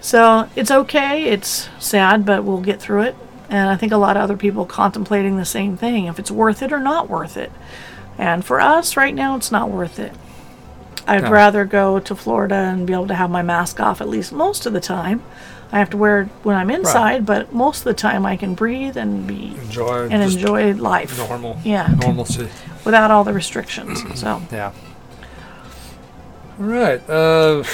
So 0.00 0.48
it's 0.56 0.70
okay. 0.70 1.24
It's 1.24 1.68
sad, 1.78 2.24
but 2.24 2.44
we'll 2.44 2.60
get 2.60 2.80
through 2.80 3.02
it. 3.02 3.16
And 3.52 3.68
I 3.68 3.76
think 3.76 3.92
a 3.92 3.98
lot 3.98 4.16
of 4.16 4.22
other 4.22 4.36
people 4.36 4.64
contemplating 4.64 5.36
the 5.36 5.44
same 5.44 5.76
thing 5.76 6.06
if 6.06 6.18
it's 6.18 6.30
worth 6.30 6.62
it 6.62 6.72
or 6.72 6.80
not 6.80 7.10
worth 7.10 7.36
it. 7.36 7.52
And 8.16 8.42
for 8.44 8.60
us, 8.60 8.96
right 8.96 9.14
now, 9.14 9.36
it's 9.36 9.52
not 9.52 9.68
worth 9.70 9.98
it. 9.98 10.12
I'd 11.06 11.24
No. 11.24 11.30
rather 11.30 11.64
go 11.66 11.98
to 12.00 12.14
Florida 12.14 12.54
and 12.54 12.86
be 12.86 12.92
able 12.94 13.08
to 13.08 13.14
have 13.14 13.28
my 13.30 13.42
mask 13.42 13.78
off 13.78 14.00
at 14.00 14.08
least 14.08 14.32
most 14.32 14.64
of 14.64 14.72
the 14.72 14.80
time. 14.80 15.22
I 15.70 15.78
have 15.78 15.90
to 15.90 15.96
wear 15.96 16.22
it 16.22 16.28
when 16.42 16.56
I'm 16.56 16.70
inside, 16.70 17.26
but 17.26 17.52
most 17.52 17.78
of 17.80 17.84
the 17.84 17.94
time 17.94 18.24
I 18.24 18.36
can 18.36 18.54
breathe 18.54 18.96
and 18.96 19.26
be 19.26 19.56
Enjoy 19.62 20.08
and 20.10 20.22
enjoy 20.22 20.72
life. 20.74 21.18
normal. 21.18 21.58
Yeah. 21.64 21.88
Normalcy. 22.00 22.48
Without 22.84 23.10
all 23.10 23.24
the 23.24 23.32
restrictions. 23.34 24.02
So 24.18 24.40
Yeah. 24.50 24.72
All 26.60 26.66
right. 26.66 27.00
Uh, 27.08 27.64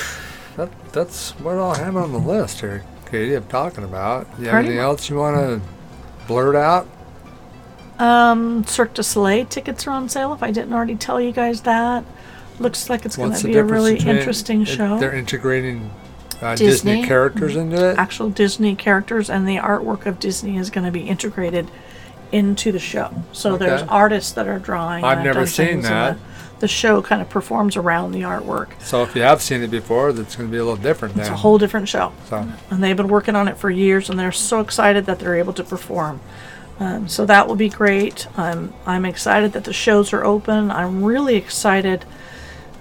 that, 0.57 0.71
that's 0.93 1.31
what 1.41 1.57
I'll 1.57 1.75
have 1.75 1.97
on 1.97 2.13
the 2.13 2.19
list 2.19 2.61
here, 2.61 2.85
Katie. 3.11 3.35
I'm 3.35 3.47
talking 3.47 3.85
about. 3.85 4.27
You 4.39 4.47
have 4.47 4.57
anything 4.65 4.79
else 4.79 5.09
you 5.09 5.17
want 5.17 5.37
to 5.37 5.61
blurt 6.27 6.57
out? 6.57 6.87
um 7.99 8.65
Cirque 8.65 8.95
du 8.95 9.03
Soleil 9.03 9.45
tickets 9.47 9.85
are 9.87 9.91
on 9.91 10.09
sale 10.09 10.33
if 10.33 10.41
I 10.41 10.53
didn't 10.53 10.73
already 10.73 10.95
tell 10.95 11.21
you 11.21 11.33
guys 11.33 11.63
that. 11.63 12.05
Looks 12.61 12.89
like 12.91 13.05
it's 13.05 13.17
going 13.17 13.33
to 13.35 13.45
be 13.47 13.57
a 13.57 13.65
really 13.65 13.99
interesting 13.99 14.63
it- 14.63 14.67
show. 14.67 14.99
They're 14.99 15.15
integrating 15.15 15.91
uh, 16.41 16.55
Disney. 16.55 16.93
Disney. 16.93 17.07
characters 17.09 17.57
into 17.57 17.91
it. 17.91 17.99
actual 17.99 18.31
Disney 18.31 18.77
characters 18.77 19.29
and 19.31 19.49
the 19.49 19.57
artwork 19.57 20.07
of 20.07 20.21
Disney 20.21 20.57
is 20.57 20.71
going 20.71 20.85
to 20.85 20.93
be 20.93 21.09
integrated 21.09 21.69
into 22.31 22.71
the 22.71 22.79
show. 22.79 23.13
So 23.33 23.57
there's 23.57 23.83
artists 23.83 24.33
that 24.33 24.47
are 24.47 24.59
drawing. 24.59 25.05
I've 25.05 25.25
never 25.25 25.47
seen 25.47 25.81
that. 25.83 26.19
The, 26.61 26.69
show 26.69 27.03
kind 27.03 27.23
of 27.23 27.29
performs 27.29 27.77
around 27.77 28.13
the 28.13 28.23
artwork. 28.23 28.81
So 28.81 29.03
if 29.03 29.15
you 29.15 29.23
have 29.23 29.41
seen 29.41 29.63
it 29.63 29.71
before, 29.71 30.13
that's 30.13 30.37
going 30.37 30.49
to 30.49 30.53
be 30.53 30.59
a 30.59 30.65
little 30.65 30.77
different 30.83 31.17
It's 31.17 31.27
then. 31.27 31.35
a 31.35 31.37
whole 31.37 31.59
different 31.59 31.89
show. 31.89 32.13
so 32.29 32.49
And 32.71 32.83
they've 32.83 32.97
been 32.97 33.09
working 33.09 33.37
on 33.37 33.49
it 33.49 33.57
for 33.57 33.71
years, 33.71 34.11
and 34.11 34.19
they're 34.19 34.33
so 34.33 34.61
excited 34.61 35.07
that 35.07 35.19
they're 35.19 35.37
able 35.37 35.53
to 35.55 35.65
perform. 35.65 36.21
Um, 36.81 37.09
so 37.09 37.27
that 37.27 37.49
will 37.49 37.57
be 37.57 37.69
great. 37.69 38.29
I'm 38.39 38.73
I'm 38.87 39.05
excited 39.05 39.53
that 39.53 39.65
the 39.65 39.73
shows 39.73 40.13
are 40.13 40.25
open. 40.25 40.71
I'm 40.71 41.05
really 41.05 41.35
excited 41.35 42.05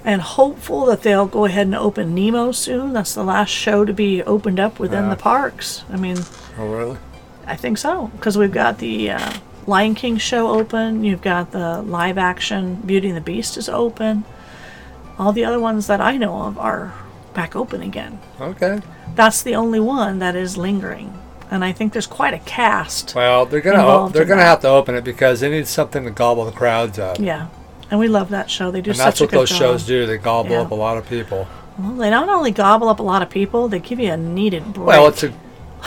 and 0.06 0.22
hopeful 0.22 0.86
that 0.86 1.02
they'll 1.02 1.26
go 1.26 1.46
ahead 1.46 1.68
and 1.68 1.76
open 1.76 2.14
Nemo 2.14 2.52
soon. 2.52 2.94
That's 2.94 3.14
the 3.14 3.24
last 3.24 3.50
show 3.50 3.86
to 3.86 3.94
be 3.94 4.22
opened 4.24 4.60
up 4.60 4.80
within 4.80 5.10
the 5.10 5.16
parks. 5.16 5.84
I 5.90 5.98
mean, 5.98 6.18
oh 6.60 6.68
really? 6.72 6.98
I 7.46 7.56
think 7.56 7.78
so 7.78 8.08
because 8.16 8.38
we've 8.38 8.52
got 8.52 8.78
the 8.78 9.12
uh, 9.12 9.34
Lion 9.68 9.94
King 9.96 10.18
show 10.18 10.48
open. 10.48 11.04
You've 11.04 11.22
got 11.22 11.52
the 11.52 11.82
live 11.82 12.18
action 12.18 12.76
Beauty 12.76 13.10
and 13.10 13.18
the 13.18 13.22
Beast 13.22 13.58
is 13.58 13.68
open. 13.70 14.24
All 15.20 15.34
the 15.34 15.44
other 15.46 15.60
ones 15.60 15.88
that 15.88 16.00
I 16.02 16.16
know 16.18 16.44
of 16.44 16.58
are 16.58 16.94
back 17.34 17.56
open 17.56 17.82
again. 17.82 18.20
Okay. 18.40 18.80
That's 19.16 19.42
the 19.44 19.56
only 19.56 19.80
one 19.80 20.20
that 20.20 20.36
is 20.36 20.58
lingering, 20.58 21.18
and 21.52 21.66
I 21.66 21.72
think 21.72 21.92
there's 21.94 22.08
quite 22.08 22.34
a 22.34 22.40
cast. 22.40 23.14
Well, 23.16 23.46
they're 23.46 23.62
gonna 23.62 23.80
Involved 23.80 24.14
they're 24.16 24.26
gonna 24.26 24.42
that. 24.42 24.48
have 24.48 24.62
to 24.62 24.70
open 24.70 24.96
it 24.96 25.04
because 25.04 25.40
they 25.42 25.50
need 25.50 25.68
something 25.68 26.04
to 26.06 26.12
gobble 26.12 26.46
the 26.46 26.52
crowds 26.52 26.98
up. 27.00 27.20
Yeah, 27.20 27.48
and 27.90 28.00
we 28.00 28.08
love 28.08 28.30
that 28.30 28.50
show. 28.50 28.70
They 28.72 28.82
do 28.82 28.92
And 28.92 29.00
that's 29.00 29.20
what 29.20 29.32
those 29.32 29.50
job. 29.50 29.58
shows 29.60 29.86
do. 29.86 30.06
They 30.06 30.18
gobble 30.18 30.52
Yeah. 30.52 30.62
up 30.62 30.72
a 30.72 30.76
lot 30.76 30.98
of 30.98 31.10
people. 31.10 31.48
Well, 31.80 31.94
they 31.94 32.10
not 32.12 32.30
only 32.30 32.52
gobble 32.52 32.90
up 32.90 33.00
a 33.00 33.04
lot 33.04 33.22
of 33.22 33.30
people, 33.30 33.68
they 33.68 33.80
give 33.80 34.00
you 34.00 34.12
a 34.12 34.18
needed 34.18 34.74
break. 34.74 34.88
Well, 34.88 35.08
it's 35.08 35.24
a 35.24 35.34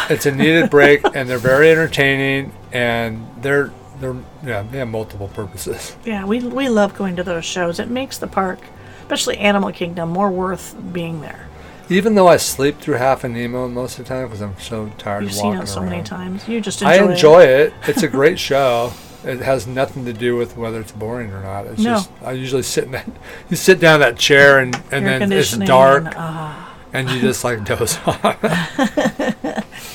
it's 0.09 0.27
a 0.27 0.33
needed 0.33 0.71
break, 0.71 1.03
and 1.15 1.29
they're 1.29 1.39
very 1.39 1.71
entertaining, 1.71 2.53
and 2.73 3.27
they're 3.43 3.71
they're 4.01 4.17
yeah 4.45 4.63
they 4.63 4.79
have 4.79 4.89
multiple 4.89 5.29
purposes. 5.29 5.97
yeah, 6.05 6.25
we 6.25 6.41
we 6.41 6.69
love 6.69 6.95
going 6.97 7.17
to 7.17 7.23
those 7.23 7.45
shows. 7.45 7.79
It 7.79 7.89
makes 7.89 8.19
the 8.19 8.27
park, 8.27 8.61
especially 9.03 9.39
Animal 9.39 9.73
Kingdom, 9.73 10.11
more 10.11 10.31
worth 10.31 10.75
being 10.93 11.21
there. 11.21 11.47
Even 11.89 12.15
though 12.15 12.29
I 12.29 12.37
sleep 12.37 12.79
through 12.79 12.95
half 12.95 13.25
of 13.25 13.33
Nemo 13.33 13.67
most 13.69 13.99
of 13.99 14.05
the 14.05 14.09
time 14.09 14.27
because 14.29 14.41
I'm 14.41 14.59
so 14.61 14.93
tired 14.97 15.23
You've 15.25 15.33
of 15.33 15.37
seen 15.39 15.55
it 15.57 15.67
so 15.67 15.81
around. 15.81 15.91
many 15.91 16.03
times. 16.05 16.47
You 16.49 16.61
just 16.61 16.83
enjoy 16.83 16.93
I 16.95 17.11
enjoy 17.13 17.43
it. 17.43 17.73
It's 17.89 18.03
a 18.05 18.09
great 18.09 18.39
show. 18.51 18.93
It 19.25 19.41
has 19.41 19.67
nothing 19.67 20.05
to 20.07 20.13
do 20.15 20.35
with 20.37 20.57
whether 20.57 20.81
it's 20.81 20.93
boring 20.93 21.31
or 21.33 21.43
not. 21.43 21.67
It's 21.67 21.81
No. 21.83 21.95
just 21.97 22.11
I 22.23 22.33
usually 22.33 22.63
sit 22.63 22.85
in 22.85 22.93
that 22.93 23.07
you 23.51 23.57
sit 23.57 23.81
down 23.81 23.95
in 23.97 24.01
that 24.01 24.17
chair 24.19 24.61
and 24.61 24.75
and 24.93 25.07
Air 25.07 25.19
then 25.19 25.33
it's 25.33 25.57
dark 25.59 26.05
and, 26.07 26.15
ah, 26.17 26.75
and 26.93 27.11
you 27.11 27.21
just 27.21 27.43
like 27.45 27.65
doze 27.65 27.99
off. 28.07 28.39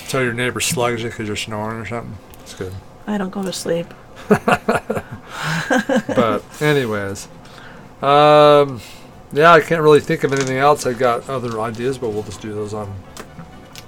so 0.07 0.19
your 0.21 0.33
neighbor 0.33 0.59
slugs 0.59 1.01
you 1.01 1.09
because 1.09 1.27
you're 1.27 1.35
snoring 1.37 1.79
or 1.79 1.85
something. 1.85 2.17
It's 2.45 2.53
good. 2.53 2.71
I 3.07 3.17
don't 3.17 3.31
go 3.31 3.41
to 3.43 3.51
sleep. 3.51 3.87
but 4.29 4.63
anyways, 6.61 7.27
um, 8.03 8.79
yeah, 9.33 9.51
I 9.51 9.61
can't 9.61 9.81
really 9.81 9.99
think 9.99 10.23
of 10.23 10.31
anything 10.31 10.57
else. 10.57 10.85
I 10.85 10.93
got 10.93 11.27
other 11.27 11.59
ideas, 11.59 11.97
but 11.97 12.11
we'll 12.11 12.21
just 12.23 12.41
do 12.41 12.53
those 12.53 12.73
on 12.75 12.93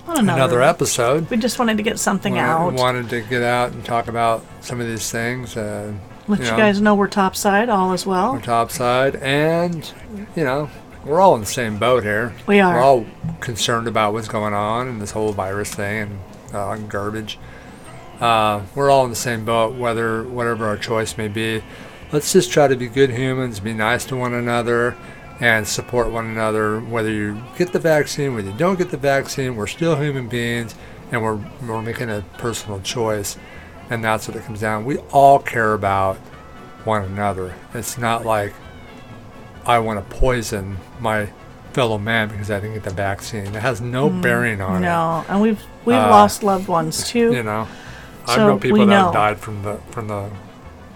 On 0.08 0.18
another, 0.18 0.42
another 0.42 0.62
episode. 0.64 1.30
We 1.30 1.38
just 1.38 1.60
wanted 1.60 1.78
to 1.78 1.84
get 1.84 2.00
something 2.00 2.34
Wanted- 2.36 2.50
out. 2.50 2.74
Wanted 2.74 3.10
to 3.12 3.22
get 3.22 3.44
out 3.44 3.72
and 3.74 3.86
talk 3.86 4.08
about 4.08 4.44
some 4.62 4.82
of 4.82 4.88
these 4.88 5.10
things. 5.12 5.56
Uh, 5.56 5.94
Let 6.28 6.40
you 6.40 6.46
you 6.46 6.52
guys 6.52 6.82
know 6.82 6.96
we're 6.96 7.08
topside 7.08 7.70
all 7.70 7.94
as 7.94 8.08
well. 8.08 8.32
on 8.32 8.42
top 8.42 8.72
side, 8.72 9.18
and 9.18 9.94
you 10.36 10.44
know, 10.44 10.70
we're 11.06 11.22
all 11.22 11.36
in 11.36 11.42
the 11.42 11.46
same 11.48 11.78
boat 11.78 12.02
here. 12.04 12.34
We 12.48 12.60
are. 12.60 12.74
We're 12.76 12.82
all 12.82 13.06
concerned 13.40 13.88
about 13.88 14.14
what's 14.14 14.28
going 14.28 14.56
on 14.56 14.88
and 14.88 15.00
this 15.00 15.12
whole 15.12 15.32
virus 15.32 15.74
thing 15.76 16.02
and 16.02 16.20
uh, 16.56 16.76
garbage. 16.78 17.38
Uh, 18.20 18.62
we're 18.76 18.90
all 18.90 19.04
in 19.04 19.10
the 19.10 19.16
same 19.16 19.46
boat, 19.46 19.76
whether 19.76 20.24
whatever 20.24 20.66
our 20.66 20.78
choice 20.78 21.18
may 21.18 21.28
be. 21.28 21.64
Let's 22.12 22.32
just 22.34 22.52
try 22.52 22.68
to 22.68 22.76
be 22.76 22.88
good 22.88 23.12
humans, 23.12 23.60
be 23.60 23.74
nice 23.74 24.06
to 24.06 24.16
one 24.16 24.34
another, 24.34 24.96
and 25.40 25.68
support 25.68 26.10
one 26.10 26.26
another. 26.26 26.80
Whether 26.80 27.12
you 27.12 27.44
get 27.58 27.74
the 27.74 27.80
vaccine, 27.80 28.34
whether 28.34 28.50
you 28.50 28.58
don't 28.58 28.78
get 28.78 28.90
the 28.92 28.98
vaccine, 28.98 29.56
we're 29.56 29.68
still 29.68 29.96
human 29.98 30.28
beings, 30.28 30.74
and 31.12 31.22
we're 31.22 31.40
we're 31.68 31.82
making 31.82 32.10
a 32.10 32.24
personal 32.38 32.80
choice, 32.82 33.38
and 33.90 34.04
that's 34.04 34.28
what 34.28 34.36
it 34.38 34.44
comes 34.46 34.62
down. 34.62 34.86
We 34.86 34.98
all 35.12 35.38
care 35.40 35.74
about 35.74 36.16
one 36.86 37.04
another. 37.04 37.54
It's 37.74 37.98
not 37.98 38.26
like 38.26 38.54
I 39.66 39.80
want 39.80 40.10
to 40.10 40.16
poison 40.16 40.78
my 41.00 41.30
fellow 41.74 41.98
man 42.00 42.30
because 42.30 42.50
I 42.50 42.60
didn't 42.60 42.76
get 42.76 42.84
the 42.84 42.90
vaccine. 42.94 43.46
It 43.48 43.62
has 43.62 43.82
no 43.82 44.10
bearing 44.10 44.62
on 44.62 44.78
it. 44.78 44.88
Mm, 44.88 44.90
No, 44.90 45.26
and 45.30 45.42
we've 45.42 45.62
we've 45.86 45.98
Uh, 45.98 46.10
lost 46.10 46.42
loved 46.42 46.68
ones 46.70 47.08
too. 47.08 47.32
You 47.34 47.44
know, 47.44 47.68
I 48.28 48.36
So 48.36 48.48
know 48.48 48.58
people 48.60 48.80
that 48.80 48.86
know. 48.88 49.06
have 49.06 49.14
died 49.14 49.40
from 49.40 49.64
the 49.64 49.78
from 49.92 50.08
the. 50.08 50.30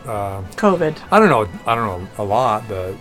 Uh, 0.05 0.41
COVID. 0.55 0.97
I 1.11 1.19
don't 1.19 1.29
know. 1.29 1.47
I 1.67 1.75
don't 1.75 1.85
know 1.85 2.07
a 2.17 2.23
lot, 2.23 2.67
but 2.67 2.95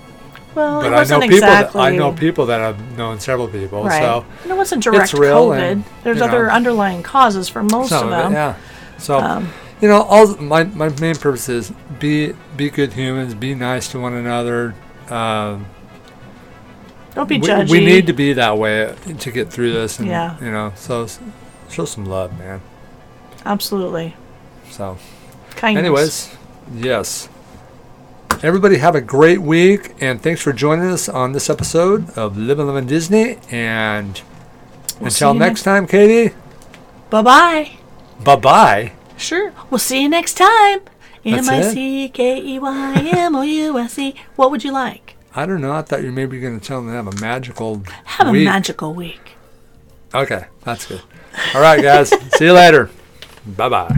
Well, 0.55 0.83
but 0.83 0.93
it 0.93 0.97
I 0.97 1.05
know 1.05 1.21
people. 1.21 1.37
exactly. 1.37 1.81
That, 1.81 1.87
I 1.93 1.97
know 1.97 2.13
people 2.13 2.47
that 2.47 2.61
have 2.61 2.97
known 2.99 3.19
several 3.21 3.49
people. 3.49 3.85
Right. 3.85 4.03
So 4.03 4.25
And 4.43 4.53
it 4.53 4.55
wasn't 4.55 4.83
direct 4.85 5.13
COVID. 5.13 5.59
and, 5.59 5.85
There's 6.05 6.17
you 6.19 6.21
know, 6.21 6.29
other 6.29 6.53
underlying 6.53 7.03
causes 7.03 7.49
for 7.49 7.63
most 7.63 7.91
of 7.93 8.03
of 8.05 8.11
them. 8.11 8.33
it, 8.33 8.35
yeah. 8.35 8.55
So 8.99 9.19
Um, 9.19 9.49
you 9.81 9.89
know, 9.89 10.03
all 10.03 10.37
my 10.37 10.65
my 10.65 10.91
main 11.01 11.15
purpose 11.15 11.49
is 11.49 11.73
be 11.99 12.35
be 12.55 12.69
good 12.69 12.93
humans, 12.93 13.33
be 13.35 13.55
nice 13.55 13.89
to 13.93 13.99
one 13.99 14.13
another. 14.13 14.75
Um, 15.09 15.65
Don't 17.15 17.29
be 17.31 17.39
we, 17.39 17.49
judgy. 17.49 17.71
we 17.71 17.81
need 17.85 18.07
to 18.09 18.13
be 18.13 18.35
that 18.35 18.59
way 18.59 18.95
to 19.19 19.31
get 19.31 19.51
through 19.51 19.73
this, 19.73 19.99
and 19.99 20.07
Yeah. 20.07 20.37
you 20.39 20.51
know, 20.53 20.73
so 20.77 21.07
show 21.71 21.87
some 21.87 22.05
love, 22.05 22.39
man. 22.39 22.61
Absolutely. 23.47 24.15
So, 24.71 24.97
Kindness. 25.57 25.81
anyways, 25.85 26.37
yes. 26.75 27.29
Everybody 28.43 28.79
have 28.79 28.95
a 28.95 29.01
great 29.03 29.43
week, 29.43 29.95
and 30.01 30.23
thanks 30.23 30.41
for 30.41 30.53
joining 30.53 30.87
us 30.87 31.09
on 31.09 31.33
this 31.33 31.51
episode 31.51 32.09
of 32.17 32.39
Living 32.39 32.67
Living 32.67 32.87
Disney. 32.87 33.39
And 33.51 34.21
We'll 34.99 35.09
until 35.09 35.35
next 35.35 35.63
time, 35.65 35.87
Katie, 35.87 36.35
Bye 37.11 37.23
bye. 37.23 37.71
bye 38.25 38.37
bye. 38.37 38.93
Sure. 39.17 39.53
We'll 39.69 39.79
see 39.79 40.03
you 40.03 40.09
next 40.09 40.35
time. 40.35 40.81
M? 41.25 41.49
I 41.51 41.61
C 41.63 42.09
K 42.09 42.41
E 42.41 42.59
Y 42.59 43.11
M 43.15 43.37
O 43.37 43.43
U 43.43 43.79
S 43.79 43.99
E. 43.99 44.15
What 44.37 44.51
would 44.51 44.65
you 44.65 44.73
like? 44.73 45.17
I 45.35 45.45
don't 45.45 45.61
know. 45.61 45.73
I 45.73 45.83
thought 45.83 46.01
you 46.01 46.07
were 46.07 46.13
maybe 46.13 46.41
going 46.41 46.59
to 46.59 46.67
tell 46.67 46.79
them 46.81 46.89
to 46.89 46.95
have 46.95 47.07
a 47.07 47.21
magical 47.21 47.83
Have 48.05 48.29
a 48.29 48.33
magical 48.33 48.95
week. 48.95 49.33
Okay, 50.15 50.47
that's 50.65 50.87
good. 50.87 51.03
All 51.55 51.61
right, 51.61 51.81
guys. 51.83 52.09
see 52.39 52.47
you 52.47 52.53
later. 52.55 52.91
Bye 53.47 53.69
bye. 53.69 53.97